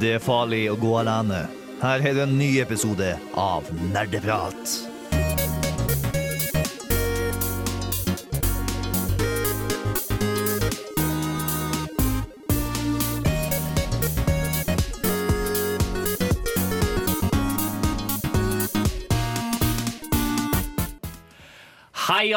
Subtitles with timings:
[0.00, 1.44] Det er farlig å gå alene.
[1.82, 4.91] Her er det en ny episode av Nerdeprat.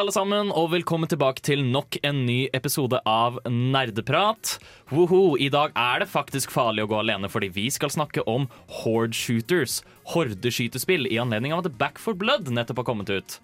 [0.06, 4.52] Alle sammen, og velkommen tilbake til nok en ny episode av Nerdeprat.
[4.92, 8.46] Woho, I dag er det faktisk farlig å gå alene, fordi vi skal snakke om
[8.84, 9.80] Horde Shooters.
[10.12, 13.40] Hordeskytespill i anledning av at Back for Blood nettopp har kommet ut.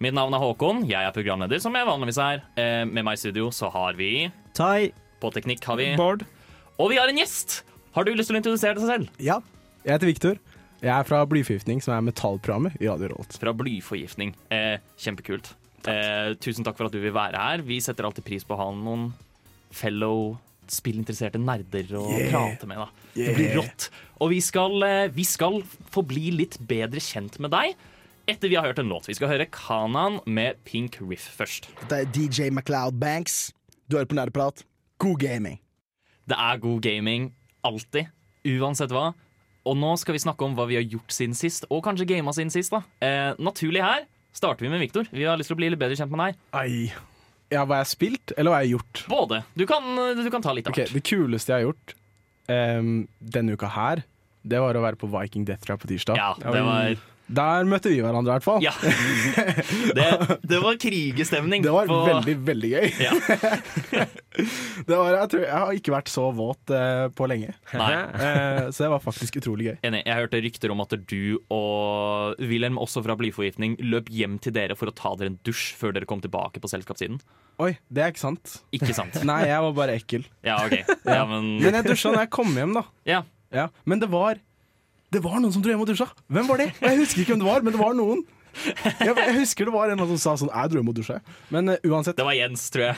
[0.00, 2.40] Mitt navn er Håkon, jeg er programleder, som jeg vanligvis er.
[2.56, 4.88] Eh, med meg i studio så har vi Tai.
[5.20, 6.24] På teknikk har vi Bård.
[6.80, 7.58] Og vi har en gjest!
[7.92, 9.12] Har du lyst til å introdusere deg selv?
[9.20, 9.42] Ja.
[9.84, 10.40] Jeg heter Viktor.
[10.80, 13.36] Jeg er fra Blyforgiftning, som er metallprogrammet i Radio Rolt.
[13.36, 14.32] Fra blyforgiftning.
[14.48, 15.52] Eh, kjempekult.
[15.86, 17.62] Eh, tusen takk for at du vil være her.
[17.62, 19.12] Vi setter alltid pris på å ha noen
[19.70, 20.36] fellow
[20.68, 22.30] spillinteresserte nerder å Yeah.
[22.32, 22.76] prate med.
[22.78, 22.88] da.
[23.14, 23.88] Det blir rått.
[24.20, 27.74] Og vi skal, eh, vi skal få bli litt bedre kjent med deg
[28.26, 29.06] etter vi har hørt en låt.
[29.06, 31.68] Vi skal høre Kanan med Pink Riff først.
[31.88, 33.52] Det er DJ MacLeod Banks.
[33.88, 34.64] Du hører på Nerdeprat.
[34.98, 35.60] God gaming.
[36.26, 37.32] Det er god gaming
[37.64, 38.08] alltid,
[38.44, 39.14] uansett hva.
[39.64, 42.32] Og nå skal vi snakke om hva vi har gjort siden sist, og kanskje gama
[42.32, 42.70] siden sist.
[42.70, 42.82] da.
[43.00, 44.04] Eh, naturlig her
[44.36, 45.08] starter vi med Viktor.
[45.10, 46.40] Vi har lyst til å bli litt bedre kjent med deg.
[46.60, 46.88] Ei.
[47.52, 49.04] Ja, hva jeg har spilt, eller hva jeg har gjort?
[49.10, 49.42] Både.
[49.54, 49.86] Du kan,
[50.18, 50.90] du kan ta litt av hvert.
[50.90, 51.94] Okay, Det kuleste jeg har gjort
[52.50, 52.94] um,
[53.36, 54.02] denne uka her,
[54.46, 56.18] det var å være på Viking Death Trap på tirsdag.
[56.18, 58.62] Ja, det var Der møtte vi hverandre, i hvert fall.
[58.62, 58.70] Ja.
[59.96, 61.64] Det, det var krigestemning.
[61.64, 62.86] Det var på- veldig, veldig gøy.
[63.02, 63.16] Ja.
[64.86, 67.54] Det var, jeg, tror, jeg har ikke vært så våt eh, på lenge.
[67.72, 67.86] Nei.
[68.20, 69.76] Eh, så det var faktisk utrolig gøy.
[69.88, 70.02] Enig.
[70.04, 74.76] Jeg hørte rykter om at du og Wilhelm, også fra blyforgiftning, løp hjem til dere
[74.76, 77.16] for å ta dere en dusj før dere kom tilbake på selskapssiden.
[77.64, 78.58] Oi, det er ikke sant.
[78.76, 79.16] Ikke sant?
[79.30, 80.28] Nei, jeg var bare ekkel.
[80.46, 80.76] Ja, OK.
[81.08, 82.84] Ja, men Men jeg dusja når jeg kom hjem, da.
[83.08, 83.22] Ja.
[83.56, 84.36] Ja, men det var
[85.16, 86.06] Det var noen som dro hjem og dusja.
[86.32, 86.70] Hvem var det?
[86.84, 88.24] Jeg husker ikke hvem det var, men det var noen.
[88.56, 91.18] Jeg, jeg husker det var en som sa sånn Jeg dro hjem og dusja.
[91.52, 92.16] Men uh, uansett.
[92.18, 92.96] Det var Jens, tror jeg.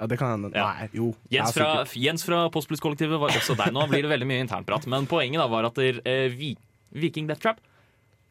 [0.00, 0.50] Ja, det kan hende.
[0.56, 0.68] Ja.
[0.78, 1.10] Nei, jo.
[1.34, 1.70] Jens fra.
[1.98, 3.72] Jens fra Postbluss-kollektivet var også deg.
[3.76, 4.86] Nå blir det veldig mye internprat.
[4.88, 6.56] Men poenget da var at der, eh, Vi-
[6.90, 7.60] Viking Death Trap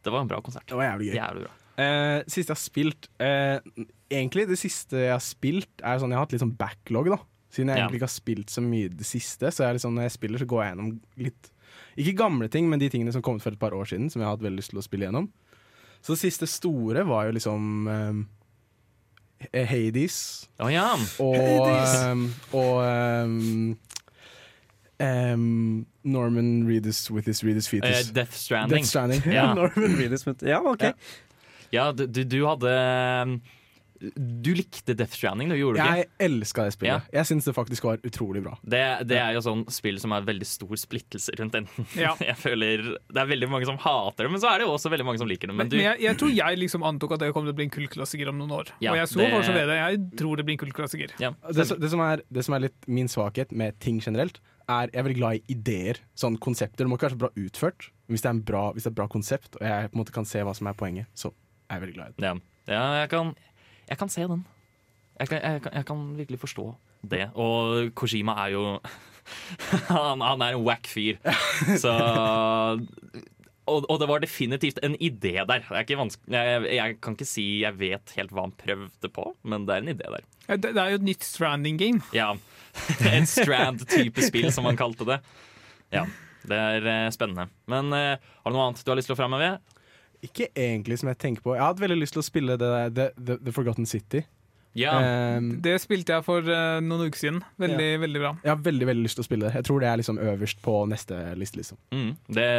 [0.03, 0.66] Det var en bra konsert.
[0.68, 1.19] Det var jævlig gøy.
[1.19, 1.52] Jævlig bra.
[1.80, 3.59] Eh, siste jeg har spilt eh,
[4.12, 7.19] Egentlig det siste jeg har spilt, er sånn jeg har hatt litt sånn backlog, da.
[7.53, 7.84] Siden jeg Ja.
[7.86, 9.52] egentlig ikke har spilt så mye det siste.
[9.53, 11.52] Så jeg sånn, når jeg spiller, så går jeg gjennom litt
[12.00, 14.22] Ikke gamle ting, men de tingene som kom ut for et par år siden, som
[14.22, 15.30] jeg har hatt veldig lyst til å spille gjennom.
[16.00, 18.22] Så det siste store var jo liksom um,
[19.52, 20.20] Hades.
[20.64, 20.88] Å ja.
[21.24, 21.68] Og,
[22.08, 22.76] um, og
[25.00, 27.90] um, Norman Reedus with his Reedus fetus.
[27.90, 28.12] fetus.
[28.16, 28.78] Death Stranding.
[28.80, 29.22] Death Stranding.
[29.34, 29.54] Ja.
[29.60, 30.84] Norman Reedus, Ja, OK.
[30.84, 30.94] Ja.
[31.72, 32.72] Ja, du, du, hadde
[34.00, 35.96] Du likte Death Stranding, du gjorde du ikke?
[36.04, 37.08] Jeg elska det spillet.
[37.14, 38.54] Jeg syns det faktisk var utrolig bra.
[38.64, 41.88] Det, det er jo sånn spill som er veldig stor splittelse rundt enten.
[42.00, 42.14] Ja.
[42.30, 44.92] Jeg føler Det er veldig mange som hater det, men så er det jo også
[44.94, 45.56] veldig mange som liker det.
[45.56, 47.60] Men Men, du, men jeg, jeg tror jeg liksom antok at det kommer til å
[47.60, 48.72] bli en kultklassiker om noen år.
[48.80, 49.78] Ja, og jeg så det- fortsatt ved det.
[49.84, 51.14] Jeg tror det blir en kultklassiker.
[51.20, 54.40] ja, Det, som- det, som er, det som er litt min svakhet med ting generelt,
[54.70, 56.00] er jeg er veldig glad i ideer.
[56.16, 56.86] Sånn konsepter.
[56.86, 57.90] Det må ikke være så bra utført.
[58.08, 59.98] Men hvis det er, en bra, hvis det er et bra konsept, og jeg på
[59.98, 61.34] en måte kan se hva som er poenget, så
[61.70, 62.26] er jeg veldig glad i det.
[62.30, 62.34] ja,
[62.70, 63.34] ja jeg, kan,
[63.89, 64.45] jeg kan se den.
[65.19, 66.66] Jeg kan, jeg, kan, jeg kan virkelig forstå
[67.11, 67.25] det.
[67.35, 68.63] Og Kojima er jo
[69.91, 71.19] Han, han er en wack fyr.
[71.77, 71.91] Så
[73.69, 75.61] og, og det var definitivt en idé der.
[75.61, 79.11] Det er ikke vanskelig, jeg, jeg kan ikke si jeg vet helt hva han prøvde
[79.13, 80.25] på, men det er en idé der.
[80.50, 82.01] Det, det er jo et nytt Stranding-game.
[82.16, 82.31] Ja.
[83.11, 85.19] Et Strand-type spill, som han kalte det.
[85.94, 86.06] Ja,
[86.50, 87.50] Det er eh, spennende.
[87.69, 89.57] Men eh, har du noe annet du har lyst til å framheve?
[90.25, 91.53] Ikke egentlig som jeg tenker på.
[91.56, 94.25] Jeg hadde veldig lyst til å spille det der, The, The, The Forgotten City.
[94.78, 94.97] Ja.
[95.38, 97.40] Um, Det spilte jeg for uh, noen uker siden.
[97.62, 98.34] Veldig, veldig bra.
[98.44, 99.56] jeg har veldig veldig lyst til å spille det.
[99.57, 101.62] Jeg tror det er liksom øverst på neste liste.
[101.62, 102.50] liksom Mm, det,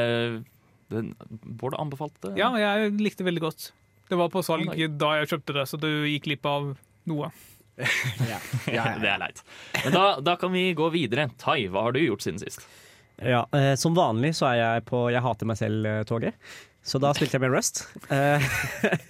[0.91, 1.05] det
[1.61, 2.41] Bård anbefalte det.
[2.41, 3.71] Ja, jeg likte det veldig godt.
[4.11, 6.73] Det var på salg oh, da jeg kjøpte det, så du gikk glipp av
[7.07, 7.31] noe.
[8.33, 8.41] ja.
[8.77, 9.45] Ja, det er leit.
[9.85, 11.29] Men da, da kan vi gå videre.
[11.41, 12.67] Tai, hva har du gjort siden sist?
[13.21, 16.51] Ja, eh, som vanlig så er jeg på Jeg hater meg selv-toget.
[16.83, 17.83] Så da spilte jeg med Rust.
[18.09, 18.45] Eh,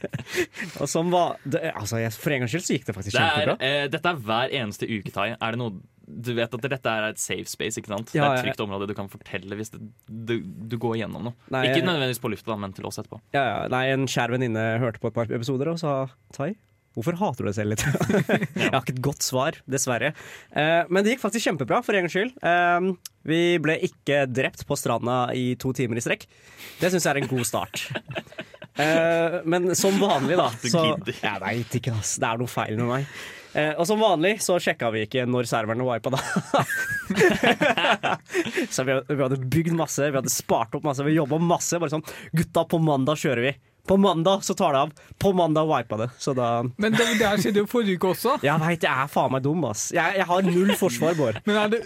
[0.83, 3.31] og som var det, altså, For en gangs skyld så gikk det faktisk Det er,
[3.31, 3.57] kjempebra.
[3.63, 5.29] eh, dette er hver eneste uke, Tai.
[5.37, 5.79] Er det noe
[6.11, 8.09] du vet at dette er et safe space, ikke sant?
[8.17, 9.79] Ja, det er et trygt område du kan fortelle hvis det,
[10.11, 11.37] du, du går gjennom noe.
[11.55, 13.21] Nei, ikke nødvendigvis på lufta, men til oss etterpå.
[13.37, 15.93] Ja, ja, nei, En kjær venninne hørte på et par episoder og sa
[16.35, 16.51] Tai,
[16.97, 17.85] hvorfor hater du deg selv litt?
[18.61, 20.13] jeg har ikke et godt svar, dessverre.
[20.51, 22.37] Eh, men det gikk faktisk kjempebra, for en gangs skyld.
[22.43, 22.91] Eh,
[23.31, 26.27] vi ble ikke drept på stranda i to timer i strekk.
[26.81, 27.85] Det syns jeg er en god start.
[28.81, 32.17] Eh, men som vanlig, da så, Jeg veit ikke ass.
[32.21, 33.15] Det er noe feil med meg.
[33.51, 36.21] Eh, og som vanlig så sjekka vi ikke når serverne wipa, da.
[38.75, 41.81] så vi, vi hadde bygd masse, vi hadde spart opp masse, vi jobba masse.
[41.83, 42.07] Bare sånn
[42.37, 43.53] Gutta, på mandag kjører vi.
[43.89, 44.93] På mandag så tar det av.
[45.19, 46.11] På mandag wipa det.
[46.19, 48.37] Så da Men det, det her skjedde jo forrige uke også.
[48.45, 49.89] Jeg veit jeg er faen meg dum, ass.
[49.95, 51.41] Jeg, jeg har null forsvar, Bård.
[51.49, 51.81] Men er det,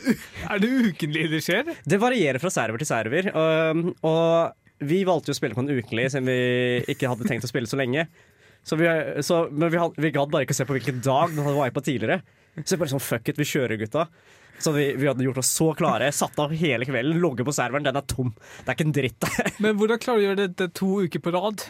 [0.48, 1.72] er det ukentlig det skjer?
[1.86, 3.30] Det varierer fra server til server.
[3.32, 7.46] Og, og vi valgte jo å spille på en ukentlig, siden vi ikke hadde tenkt
[7.46, 8.08] å spille så lenge.
[8.64, 8.88] Så vi,
[9.24, 11.82] så, men vi, had, vi gadd bare ikke se på hvilken dag den hadde wipa
[11.84, 12.22] tidligere.
[12.64, 14.06] Så bare sånn, fuck it, vi kjører, gutta.
[14.62, 16.10] Så vi, vi hadde gjort oss så klare.
[16.14, 17.86] Satt av hele kvelden, logget på serveren.
[17.86, 18.32] Den er tom.
[18.62, 19.52] Det er ikke en dritt der.
[19.64, 21.66] Men hvordan klarer du å gjøre dette to uker på rad?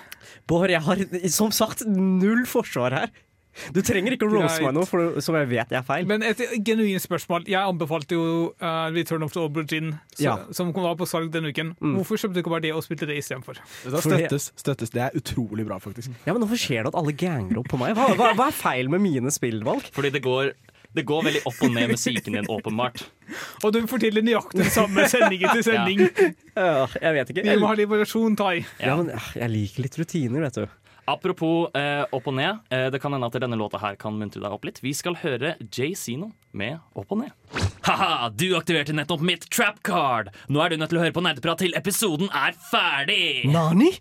[0.50, 3.14] Bård, jeg har som sagt null forsvar her.
[3.74, 6.06] Du trenger ikke å rose meg nå, for, som jeg vet jeg er feil.
[6.10, 7.46] Men et genuint spørsmål.
[7.50, 8.24] Jeg anbefalte jo
[8.58, 10.34] uh, Return of the Aubergine, så, Ja.
[10.56, 11.74] som var på salg denne uken.
[11.78, 13.60] Hvorfor kjøpte du ikke bare det og spilte det istedenfor?
[13.86, 14.90] Det støttes, støttes.
[14.94, 16.10] Det er utrolig bra, faktisk.
[16.26, 17.94] Ja, men Hvorfor skjer det at alle ganger opp på meg?
[17.98, 19.86] Hva, hva, hva er feil med mine spillvalg?
[19.94, 20.50] Fordi det går,
[20.94, 23.02] det går veldig opp og ned med psyken din, åpenbart.
[23.64, 26.04] Og du forteller nøyaktig det samme sending etter sending.
[26.54, 27.44] Øh, jeg vet ikke.
[27.48, 28.56] Vi må ha litt variasjon, Tai.
[28.78, 30.80] ja, men, øh, jeg liker litt rutiner, vet du.
[31.10, 32.62] Apropos eh, opp og ned.
[32.72, 34.78] Eh, det kan hende at denne låta her kan muntre deg opp litt.
[34.80, 37.34] Vi skal høre Jay Zeno med Opp og ned.
[37.84, 40.30] Ha-ha, du aktiverte nettopp mitt trap card.
[40.48, 43.44] Nå er du nødt til å høre på nerdeprat til episoden er ferdig.
[43.52, 43.92] Nani?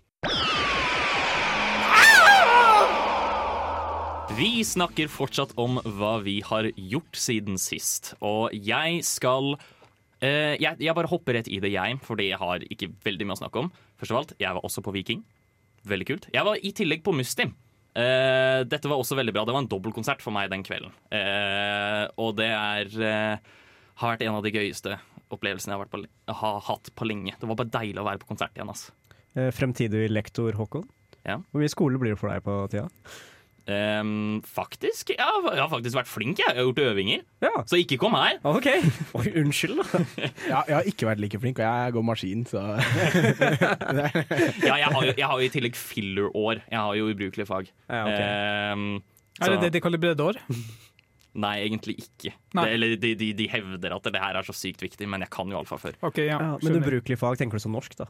[4.32, 8.14] Vi snakker fortsatt om hva vi har gjort siden sist.
[8.24, 9.52] Og jeg skal
[10.24, 13.36] eh, jeg, jeg bare hopper rett i det, jeg, fordi jeg har ikke veldig mye
[13.36, 13.68] å snakke om.
[14.00, 15.20] Først av alt, jeg var også på Viking.
[15.84, 16.28] Veldig kult.
[16.32, 17.52] Jeg var i tillegg på Mustim.
[17.94, 19.44] Eh, dette var også veldig bra.
[19.44, 20.96] Det var en dobbeltkonsert for meg den kvelden.
[21.14, 23.52] Eh, og det er eh,
[24.00, 24.96] har vært en av de gøyeste
[25.34, 27.36] opplevelsene jeg har, vært på, har hatt på lenge.
[27.36, 28.72] Det var bare deilig å være på konsert igjen.
[28.72, 28.96] Altså.
[29.54, 30.88] Fremtidig lektor Håkon.
[31.24, 31.38] Ja.
[31.52, 32.88] Hvor mye skole blir det for deg på tida?
[33.64, 35.14] Ehm, faktisk.
[35.16, 36.40] Ja, jeg har faktisk vært flink.
[36.42, 37.24] Jeg, jeg har gjort øvinger.
[37.44, 37.52] Ja.
[37.68, 38.36] Så ikke kom her.
[38.44, 38.68] OK.
[39.18, 40.02] Oi, unnskyld, da.
[40.52, 42.60] Ja, jeg har ikke vært like flink, og jeg går maskin, så
[44.68, 46.60] Ja, jeg har, jo, jeg har jo i tillegg filler-år.
[46.68, 47.72] Jeg har jo ubrukelige fag.
[47.88, 48.76] Ja, okay.
[48.76, 48.88] um,
[49.38, 49.48] så...
[49.48, 50.38] Er det det de kaller breddeår?
[51.34, 52.36] Nei, egentlig ikke.
[52.54, 52.68] Nei.
[52.68, 55.32] Det, eller de, de, de hevder at det her er så sykt viktig, men jeg
[55.34, 55.96] kan jo alfa før.
[56.12, 56.36] Okay, ja.
[56.38, 58.06] Ja, men ubrukelige fag, tenker du som norsk, da?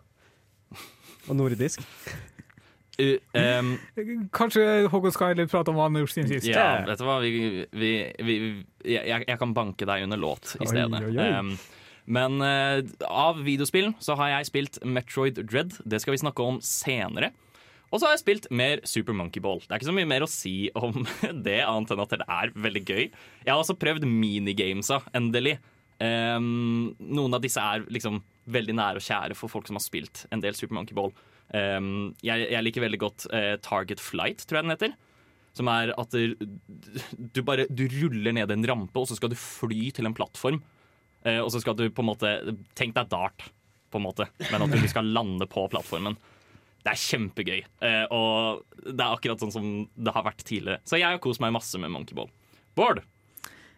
[1.31, 1.81] Og nordisk?
[2.95, 3.73] Uh, ehm,
[4.35, 6.47] Kanskje Håkon skal heller prate om hva han har gjort siden sist.
[6.47, 8.37] ja, vet du hva, vi, vi, vi,
[8.87, 11.01] jeg, jeg kan banke deg under låt i stedet.
[11.01, 11.31] oi, oi.
[11.41, 11.57] Um,
[12.05, 15.79] men uh, av videospill så har jeg spilt Metroid Dread.
[15.89, 17.33] Det skal vi snakke om senere.
[17.91, 19.61] Og så har jeg spilt mer Super Monkey Ball.
[19.63, 21.05] Det er ikke så mye mer å si om
[21.47, 23.05] det, annet enn at det er veldig gøy.
[23.07, 25.59] Jeg har også prøvd minigamesa, endelig.
[26.03, 28.19] Um, noen av disse er liksom
[28.51, 31.15] veldig nære og kjære for folk som har spilt en del Super Monkey Ball.
[31.53, 34.95] Ehm, jeg, jeg liker veldig godt uh, Target Flight, tror jeg den heter.
[35.55, 39.91] Som er at du, bare du ruller ned en rampe, og så skal du fly
[39.95, 40.63] til en plattform.
[41.27, 42.33] Uh, og så skal du på en måte
[42.77, 43.49] Tenk deg dart,
[43.93, 46.17] på en måte, men at du skal lande på plattformen.
[46.85, 50.83] Det er kjempegøy, Uh, og det er akkurat sånn som det har vært tidligere.
[50.89, 52.33] Så jeg har kost meg masse med Monkeyball.
[52.75, 53.05] Bård,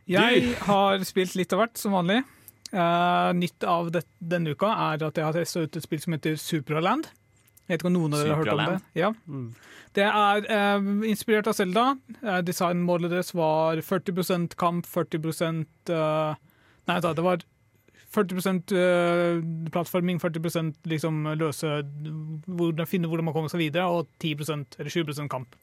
[0.08, 2.22] Jeg har spilt litt av hvert, som vanlig.
[3.36, 6.38] Nytt av det, denne uka er at jeg har testa ut et spill som heter
[6.40, 7.08] Supraland.
[7.66, 8.78] Jeg vet ikke om noen av dere har hørt om det?
[8.94, 9.08] Ja.
[9.96, 11.86] Det er eh, inspirert av Selda.
[12.20, 15.18] Eh, Designmålet deres var 40% kamp, 40
[15.90, 16.38] eh,
[16.86, 17.42] Nei, da, det var
[18.14, 19.40] 40 eh,
[19.74, 21.72] plattforming, 40% liksom løse
[22.46, 25.58] hvordan, Finne hvordan man kommer seg videre, og 10% eller 20% kamp.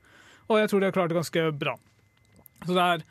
[0.51, 1.77] Og jeg tror de har klart det ganske bra.
[2.65, 3.05] Så det er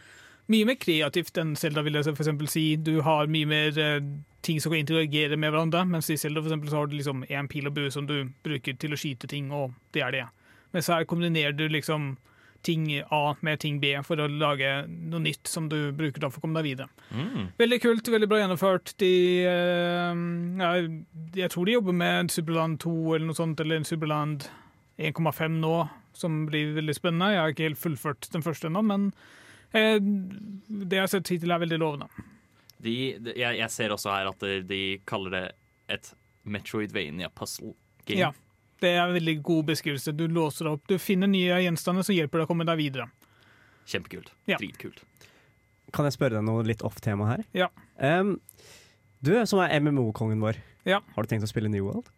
[0.53, 2.65] mye mer kreativt enn Zelda, vil jeg for si.
[2.77, 4.01] Du har mye mer eh,
[4.43, 7.77] ting som kan interagere med hverandre, mens i eksempel, har du liksom én pil og
[7.77, 10.27] bue som du bruker til å skyte ting, og det er det.
[10.73, 12.17] Mens her kombinerer du liksom
[12.63, 16.39] ting A med ting B for å lage noe nytt som du bruker da for
[16.39, 16.89] å komme deg videre.
[17.11, 17.49] mm.
[17.59, 18.95] Veldig kult, veldig bra gjennomført.
[19.03, 19.13] De,
[19.51, 20.23] eh,
[20.63, 20.91] jeg,
[21.43, 24.47] jeg tror de jobber med Superland 2 eller noe sånt, eller Superland
[25.03, 25.77] 1,5 nå,
[26.15, 27.33] som blir veldig spennende.
[27.35, 29.11] Jeg har ikke helt fullført den første ennå, men
[29.73, 32.09] det jeg har sett hittil, er veldig lovende.
[32.83, 35.45] de, de, jeg, jeg ser også her at de kaller det
[35.97, 36.13] et
[36.45, 37.75] Metroidvania puzzle
[38.05, 38.19] game.
[38.19, 38.33] Ja,
[38.83, 40.13] det er en veldig god beskrivelse.
[40.19, 43.07] Du låser opp, du finner nye gjenstander som hjelper deg å komme deg videre.
[43.87, 44.33] Kjempekult.
[44.51, 44.59] Ja.
[44.59, 45.03] Dritkult.
[45.93, 47.45] Kan jeg spørre deg noe litt off-tema her?
[47.55, 47.69] Ja.
[47.99, 48.37] Um,
[49.23, 50.99] du som er MMO-kongen vår, Ja.
[51.15, 52.09] har du tenkt å spille New World?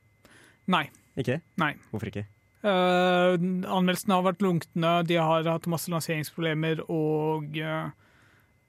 [0.70, 0.86] Nei.
[1.20, 1.40] Ikke?
[1.60, 1.74] Nei.
[1.92, 2.24] Hvorfor ikke?
[2.64, 3.34] Uh,
[3.68, 7.90] anmeldelsene har vært lunkne, de har hatt masse lanseringsproblemer og uh,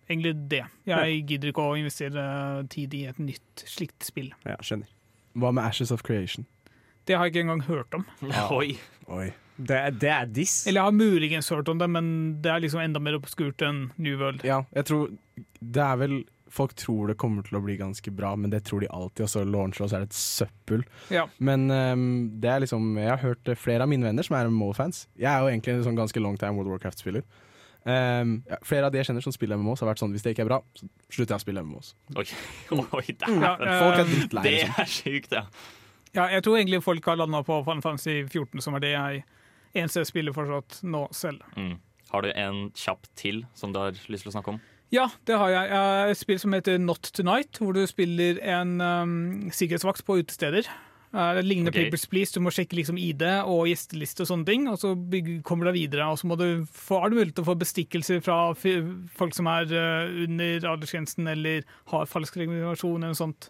[0.09, 0.65] egentlig det.
[0.89, 2.25] Jeg gidder ikke å investere
[2.73, 4.33] tid i et nytt slikt spill.
[4.43, 4.91] Ja, skjønner.
[5.39, 6.47] Hva med Ashes of Creation?
[7.07, 8.05] Det har jeg ikke engang hørt om.
[8.59, 8.75] Oi.
[9.07, 9.29] Oi.
[9.55, 10.65] Det, det er diss.
[10.67, 12.07] Eller jeg har muligens hørt om det, men
[12.43, 14.43] det er liksom enda mer obskurt enn New World.
[14.43, 15.13] Ja, jeg tror
[15.59, 16.17] Det er vel
[16.53, 19.29] Folk tror det kommer til å bli ganske bra, men det tror de alltid, og
[19.31, 20.83] så launcher og så er det et søppel.
[21.09, 21.23] Ja.
[21.39, 22.05] Men um,
[22.39, 25.07] det er liksom Jeg har hørt eh, flere av mine venner som er MMO-fans.
[25.17, 27.25] Jeg er jo egentlig en sånn ganske long time World of Warcraft-spiller.
[27.85, 30.31] Um, ja, flere av de jeg kjenner som spiller MMOs, har vært sånn hvis det
[30.33, 31.91] ikke er bra, så slutter jeg å spille MMOs.
[32.17, 32.25] Oi,
[32.97, 33.03] Oi.
[33.19, 34.43] Ja, Folk er eh, drittlei.
[34.45, 34.77] Det Liksom.
[34.81, 35.43] er sjukt, ja.
[36.15, 39.25] Ja, jeg tror egentlig folk har landa på Final Fantasy 14, som er det jeg
[39.75, 41.43] eneste spiller fortsatt nå selv.
[41.59, 41.75] Mm.
[42.13, 44.61] Har du en kjapp til som du har lyst til å snakke om?
[44.93, 45.69] Ja, det har jeg.
[45.69, 49.15] Jeg har et spill som heter Not Tonight, hvor du spiller en um,
[49.53, 50.67] sikkerhetsvakt på utesteder.
[51.15, 51.85] Eh, Det ligner okay.
[51.85, 52.33] Papers, Please.
[52.35, 54.67] Du må sjekke liksom ID og gjesteliste og sånne ting.
[54.71, 54.93] Og så
[55.47, 57.57] kommer du deg videre, og så må du få, er det mulig til å få
[57.61, 58.65] bestikkelser fra f
[59.17, 63.49] folk som er eh, under aldersgrensen eller har falsk regulasjon eller noe sånt.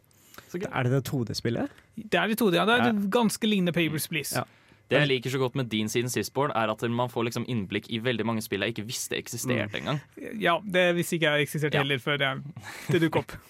[0.55, 1.71] Er det det 2D-spillet?
[1.95, 2.65] Det er i 2D, ja.
[2.67, 4.35] Det er ganske lignende Papers, Please.
[4.39, 4.45] Ja.
[4.85, 7.45] Det jeg liker så godt med din siden sist, Bård, er at man får liksom
[7.49, 9.97] innblikk i veldig mange spill jeg ikke visste eksisterte engang.
[10.37, 11.81] Ja, det visste ikke jeg eksisterte Ja.
[11.81, 12.29] heller før det,
[12.93, 13.31] det dukket opp.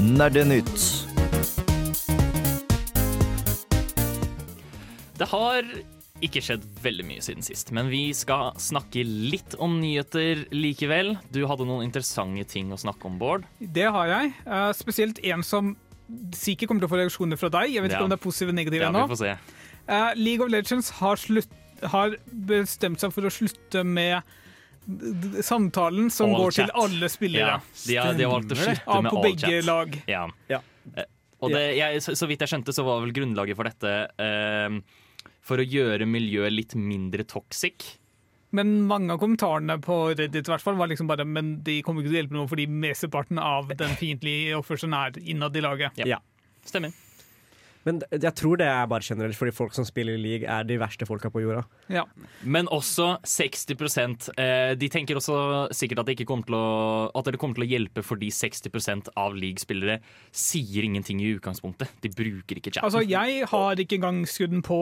[0.00, 0.78] Nerdenytt.
[5.16, 5.64] Det har
[6.24, 11.16] ikke skjedd veldig mye siden sist, men vi skal snakke litt om nyheter likevel.
[11.32, 13.44] Du hadde noen interessante ting å snakke om, Bård.
[13.60, 14.32] Det har jeg.
[14.46, 15.74] Eh, spesielt en som
[16.36, 17.72] sikkert kommer til å få reaksjoner fra deg.
[17.74, 17.98] Jeg vet Ja.
[17.98, 19.06] ikke om det er positive eller negative Ja, ennå.
[19.08, 19.38] vi får se.
[19.88, 21.48] Eh, League of Legends har, slutt,
[21.82, 24.22] har bestemt seg for å slutte med
[25.42, 27.56] samtalen som All går til alle spillere.
[27.58, 29.96] Ja, de har, de har valgt å slutte med på begge lag.
[30.06, 30.26] Ja.
[30.48, 30.60] Ja.
[30.96, 31.04] Eh,
[31.42, 34.78] Og det, jeg, så, så vidt jeg skjønte, så var vel grunnlaget for dette uh,
[35.44, 37.84] for å gjøre miljøet litt mindre toxic.
[38.54, 42.12] Men mange av kommentarene på Reddit hvert fall var liksom bare Men de kommer ikke
[42.12, 45.98] til å hjelpe noe fordi mesteparten av den fiendtlige oppførselen er innad i laget.
[45.98, 46.16] Ja.
[46.16, 46.22] Ja.
[46.66, 46.94] Stemmer.
[47.86, 50.78] Men jeg tror det er bare generelt fordi folk som spiller i league, er de
[50.80, 51.62] verste folka på jorda.
[51.92, 52.02] Ja.
[52.42, 53.76] Men også 60
[54.34, 55.36] eh, De tenker også
[55.70, 56.66] sikkert at det, ikke kommer til å,
[57.14, 60.00] at det kommer til å hjelpe fordi 60% av league-spillere
[60.34, 61.94] sier ingenting i utgangspunktet.
[62.02, 62.88] De bruker ikke chatten.
[62.88, 64.80] Altså, jeg har ikke engang skudden på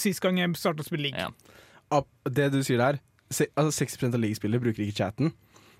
[0.00, 1.28] sist gang jeg starta å spille league.
[1.28, 1.62] Ja.
[1.90, 2.98] Det du sier der,
[3.30, 5.32] se, altså 60% av ligespillere bruker ikke chatten.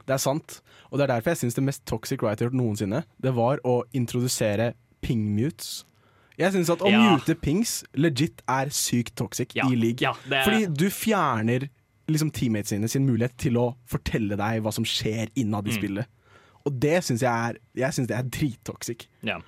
[0.06, 0.60] Det er sant.
[0.90, 3.58] Og det er derfor jeg syns det mest toxic jeg har gjort noensinne, det var
[3.66, 5.84] å introdusere ping-mutes.
[6.38, 7.16] Jeg syns at å Ja.
[7.16, 9.66] mute pings legit er sykt toxic Ja.
[9.66, 10.00] i league.
[10.00, 11.68] Ja, er- Fordi du fjerner
[12.08, 15.78] liksom teammates sine sin mulighet til å fortelle deg hva som skjer innad i Mm.
[15.82, 16.06] spillet.
[16.64, 19.06] Og det syns jeg er Jeg synes det er drittoxic.
[19.22, 19.40] Ja,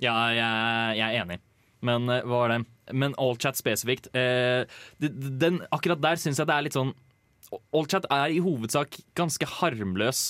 [0.00, 1.38] ja jeg, jeg er enig.
[1.86, 2.60] Men eh, hva var det?
[2.92, 4.64] Men allchat spesifikt eh,
[5.00, 6.92] den, Akkurat der syns jeg det er litt sånn
[7.74, 10.22] Allchat er i hovedsak ganske harmløs.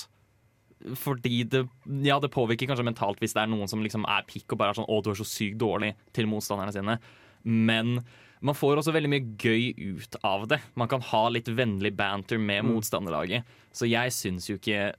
[0.98, 1.60] Fordi det,
[2.02, 4.74] ja, det påvirker kanskje mentalt hvis det er noen som liksom er pikk og bare
[4.74, 6.96] er sånn 'Å, du er så sykt dårlig' til motstanderne sine.
[7.44, 8.00] Men
[8.42, 10.58] man får også veldig mye gøy ut av det.
[10.74, 13.46] Man kan ha litt vennlig banter med motstanderlaget.
[13.70, 14.94] Så jeg syns jo ikke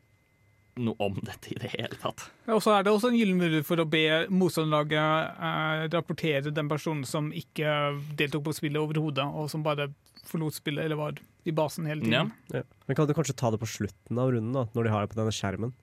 [0.82, 2.26] noe om dette i det hele tatt.
[2.50, 4.04] Og så er det også en gyllen mulighet for å be
[4.34, 7.76] motstanderlaget eh, rapportere den personen som ikke
[8.18, 9.92] deltok på spillet overhodet, og som bare
[10.26, 12.32] forlot spillet eller var i basen hele tiden.
[12.54, 12.64] Ja.
[12.88, 15.14] Men kan du kanskje ta det på slutten av runden, da, når de har det
[15.14, 15.74] på denne skjermen?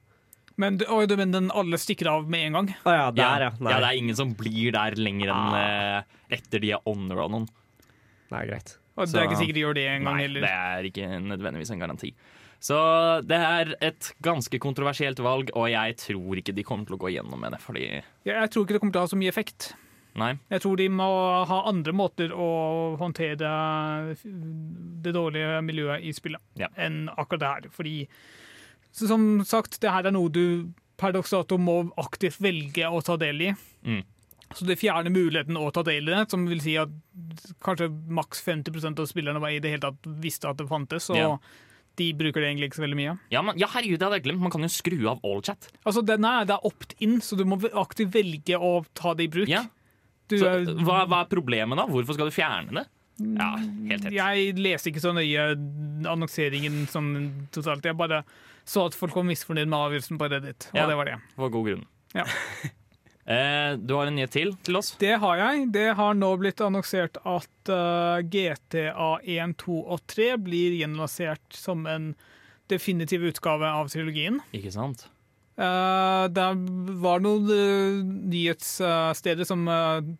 [0.60, 2.72] Men, du- oi, du, mener den alle stikker av med en gang.
[2.84, 3.50] Ah, ja, der, ja.
[3.60, 7.22] Nei, ja, det er ingen som blir der lenger enn eh, etter de er honor
[7.24, 7.46] av noen.
[8.34, 8.74] Nei greit.
[8.98, 10.44] Og det er ikke sikkert de gjør det en gang Nei, heller.
[10.44, 12.10] det er ikke nødvendigvis en garanti.
[12.60, 12.76] Så
[13.24, 17.12] det er et ganske kontroversielt valg, og jeg tror ikke de kommer til å gå
[17.14, 17.60] gjennom med det.
[17.64, 17.86] Fordi
[18.28, 19.70] Jeg, tror ikke det kommer til å ha så mye effekt.
[20.20, 20.34] Nei.
[20.50, 21.06] Jeg tror de må
[21.48, 22.48] ha andre måter å
[23.00, 23.48] håndtere
[25.04, 26.68] det dårlige miljøet i spillet Ja.
[26.76, 27.68] enn akkurat det her.
[27.72, 28.08] Fordi,
[28.92, 33.16] som sagt, det her er noe du per dags dato må aktivt velge å ta
[33.16, 33.54] del i.
[33.86, 34.02] Mm.
[34.52, 36.90] Så det fjerner muligheten å ta del i det, som vil si at
[37.62, 41.16] kanskje maks 50% av spillerne var i det hele tatt visste at det fantes, og
[41.16, 41.36] Ja.
[42.00, 43.14] De bruker det egentlig ikke så veldig mye.
[43.34, 44.42] Ja, men, ja, herregud, det hadde jeg glemt.
[44.44, 45.68] Man kan jo skru av allchat.
[45.84, 49.32] Altså, det, nei, det er opt-in, så du må aktivt velge å ta det i
[49.36, 49.50] bruk.
[49.52, 49.66] Ja.
[50.30, 51.84] Du, Så, er, hva, hva er problemet, da?
[51.90, 52.86] Hvorfor skal du fjerne det?
[53.20, 54.14] Ja, helt helt.
[54.16, 55.50] Jeg leste ikke så nøye
[56.08, 57.10] annonseringen sånn
[57.52, 57.84] totalt.
[57.84, 58.22] Jeg bare
[58.64, 60.86] så at folk var misfornøyd med avgjørelsen på Reddit, og Ja.
[60.88, 61.16] det var det.
[61.36, 61.84] For god grunn.
[62.16, 62.24] Ja.
[63.26, 64.94] eh, du har en nyhet til til oss?
[65.00, 65.68] Det har jeg.
[65.74, 67.72] Det har nå blitt annonsert at
[68.32, 72.12] GTA 1, 2 og 3 blir gjenlansert som en
[72.70, 74.40] definitiv utgave av trilogien.
[74.56, 75.08] Ikke sant?
[75.60, 76.44] Uh, det
[77.02, 77.98] var noen uh,
[78.32, 79.66] nyhetssteder som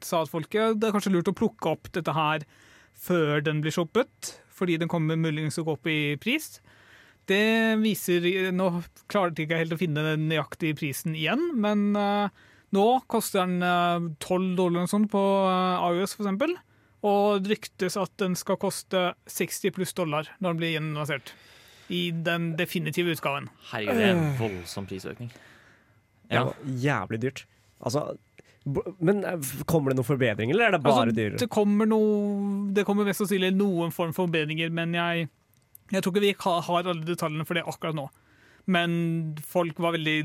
[0.04, 2.45] sa at folk uh, det er kanskje lurt å plukke opp dette her
[3.00, 6.59] før den blir shoppet, fordi den kommer muligens til å gå opp i pris.
[7.30, 8.66] Det viser Nå
[9.09, 12.28] klarte jeg ikke helt å finne den nøyaktige prisen igjen, men uh,
[12.77, 16.55] Nå koster den eh, 12 dollar eller noe sånt på AUS, iOS, for eksempel.
[17.03, 21.33] Og det ryktes at den skal koste 60 pluss dollar når den blir gjennomlansert.
[21.91, 23.49] I den definitive utgaven.
[23.73, 25.31] Herregud, det er en voldsom prisøkning.
[26.31, 26.45] Det Ja.
[26.45, 27.45] var jævlig dyrt.
[27.83, 28.05] Altså,
[29.00, 31.39] men eh, kommer det noen forbedringer, eller er det bare Altså, dyrere?
[31.41, 35.29] det kommer noe Det kommer mest sannsynlig noen form for forbedringer, men jeg,
[35.91, 38.05] jeg tror ikke vi har alle detaljene for det akkurat nå.
[38.71, 38.93] Men
[39.43, 40.17] folk var veldig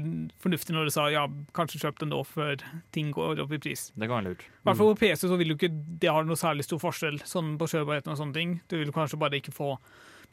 [0.43, 1.23] fornuftige når de sa ja,
[1.57, 2.61] kanskje kjøp den nå før
[2.93, 3.87] ting går opp i pris.
[3.95, 4.43] Det kan være lurt.
[4.45, 7.21] I hvert fall på PC så vil jo ikke det ha noe særlig stor forskjell
[7.25, 8.57] sånn på kjørbarheten og sånne ting.
[8.69, 9.71] Du vil kanskje bare ikke få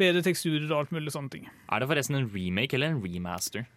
[0.00, 1.48] bedre teksturer og alt mulig sånne ting.
[1.72, 3.68] Er det forresten en remake eller en remaster?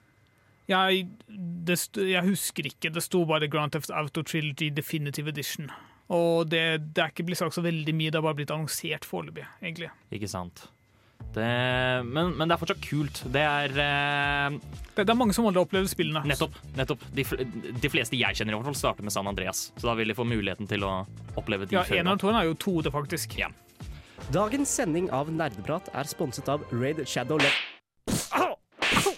[0.67, 2.91] Jeg, jeg husker ikke.
[2.91, 5.69] Det sto bare Grand Theft Auto Trilogy Definitive Edition.
[6.13, 6.63] Og det,
[6.93, 9.89] det er ikke blitt sagt så veldig mye, det har bare blitt annonsert foreløpig, egentlig.
[10.13, 10.67] Ikke sant?
[11.35, 11.47] Det,
[12.07, 13.17] men, men det er fortsatt kult.
[13.33, 14.55] Det er eh,
[14.95, 16.21] Det, det er mange som aldri har opplevd spillene.
[16.31, 16.55] nettopp.
[16.77, 17.01] nettopp.
[17.17, 17.25] De,
[17.83, 19.65] de fleste jeg kjenner, i hvert fall starter med San Andreas.
[19.75, 20.93] Så da vil de få muligheten til å
[21.35, 21.99] oppleve de Ja, før.
[21.99, 23.35] En av toene er jo 2D, faktisk.
[23.41, 23.49] Ja.
[24.31, 27.51] Dagens sending av Nerdeprat er sponset av Raid Shadow Le...
[28.39, 28.55] Au!
[28.55, 29.13] Au!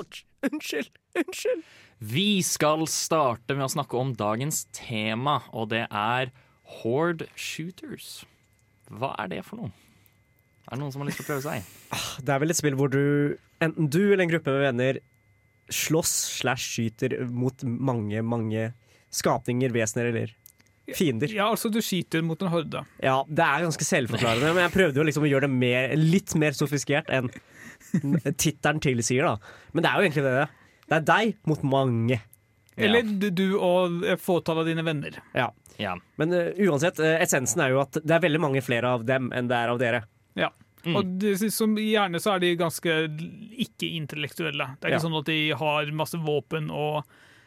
[0.00, 0.24] Ouch!
[0.50, 0.90] Unnskyld!
[1.14, 1.62] Unnskyld!
[2.02, 6.34] Vi skal starte med å snakke om dagens tema, og det er
[6.82, 8.24] Horde Shooters.
[8.90, 9.70] Hva er det for noe?
[10.68, 11.72] Er det noen som har lyst til å prøve seg?
[12.26, 13.00] Det er vel et spill hvor du,
[13.64, 15.00] enten du eller en gruppe med venner,
[15.72, 18.68] slåss slash skyter mot mange, mange
[19.12, 20.32] skapninger, vesener eller
[20.96, 21.30] fiender.
[21.32, 22.82] Ja, altså du skyter mot en horde.
[23.00, 26.34] Ja, det er ganske selvforklarende, men jeg prøvde jo liksom å gjøre det mer, litt
[26.40, 27.30] mer sofistikert enn
[28.40, 29.36] tittelen tilsier, da.
[29.72, 30.44] Men det er jo egentlig det.
[30.90, 32.18] Det er deg mot mange.
[32.76, 35.18] Eller du- du og et fåtall av dine venner.
[35.36, 35.50] Ja.
[35.78, 35.94] Ja.
[36.20, 39.30] Men uh, uansett, eh, essensen er jo at det er veldig mange flere av dem
[39.32, 40.02] enn det er av dere.
[40.38, 40.50] Ja.
[40.84, 40.96] Mm.
[40.98, 42.94] Og det, som gjerne så er de ganske
[43.62, 44.66] ikke-intellektuelle.
[44.80, 45.08] Det er ikke Ja.
[45.08, 47.04] sånn at de har masse våpen og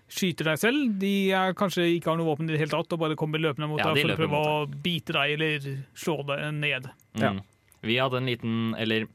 [0.07, 0.99] skyter deg selv.
[0.99, 3.67] De er kanskje ikke har noe våpen i det hele tatt og bare kommer løpende
[3.67, 5.59] mot Ja, deg for å prøve å bite deg eller
[5.95, 6.89] slå deg ned.
[7.15, 7.33] Ja.
[7.33, 7.41] Mm.
[7.81, 9.07] Vi hadde en liten Eller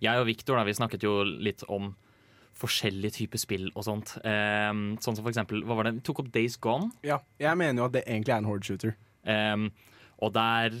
[0.00, 1.94] jeg og Victor vi snakket jo litt om
[2.56, 4.16] forskjellige typer spill og sånt.
[4.24, 5.94] Um, sånn som for eksempel, hva var det?
[6.00, 6.90] Vi tok opp Days Gone.
[7.04, 8.96] Ja, jeg mener jo at det egentlig er en horde shooter.
[9.26, 9.70] Um,
[10.24, 10.72] og der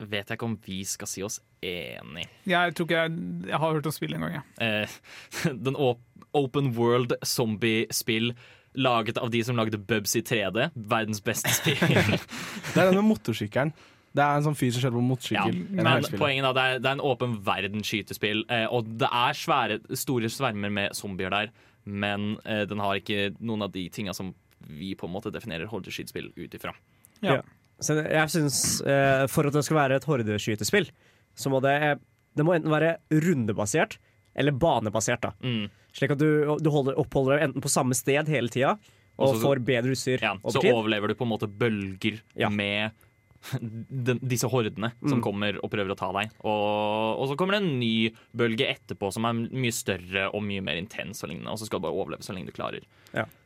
[0.00, 2.26] vet jeg ikke om vi skal si oss enig.
[2.48, 3.18] Jeg tror ikke jeg,
[3.50, 4.38] jeg har hørt om spillet en gang.
[4.38, 4.86] jeg.
[4.88, 6.00] Eh, den op
[6.36, 8.34] open world zombie-spill
[8.78, 10.68] laget av de som lagde Bubs i 3D.
[10.74, 11.80] Verdens beste spill.
[11.80, 13.72] Det er den med motorsykkelen.
[14.10, 15.58] Det er en sånn fyr som kjører på motorsykkel.
[15.70, 19.06] Ja, men poenget da, det er, det er en åpen verden skytespill, eh, og det
[19.06, 21.52] er svære, store svermer med zombier der,
[21.86, 24.32] men eh, den har ikke noen av de tinga som
[24.66, 26.74] vi på en måte definerer holdeskytespill ut ifra.
[27.22, 27.38] Ja.
[27.38, 27.40] Ja.
[27.80, 30.90] Så jeg synes, eh, For at det skal være et hordeskytespill,
[31.34, 31.98] så må det,
[32.36, 33.98] det må enten være rundebasert
[34.36, 35.20] eller banebasert.
[35.22, 35.68] da Mm.
[35.92, 38.76] Slik at du, du holder, oppholder deg enten på samme sted hele tida
[39.18, 40.72] og Også, får bedre utstyr Ja, så tid.
[40.72, 42.48] overlever du på en måte bølger Ja.
[42.48, 42.92] med
[43.60, 45.22] den, disse hordene som Mm.
[45.24, 46.30] kommer og prøver å ta deg.
[46.44, 50.60] Og, og så kommer det en ny bølge etterpå som er mye større og mye
[50.62, 52.84] mer intens, og lignende, og så skal du bare overleve så lenge du klarer.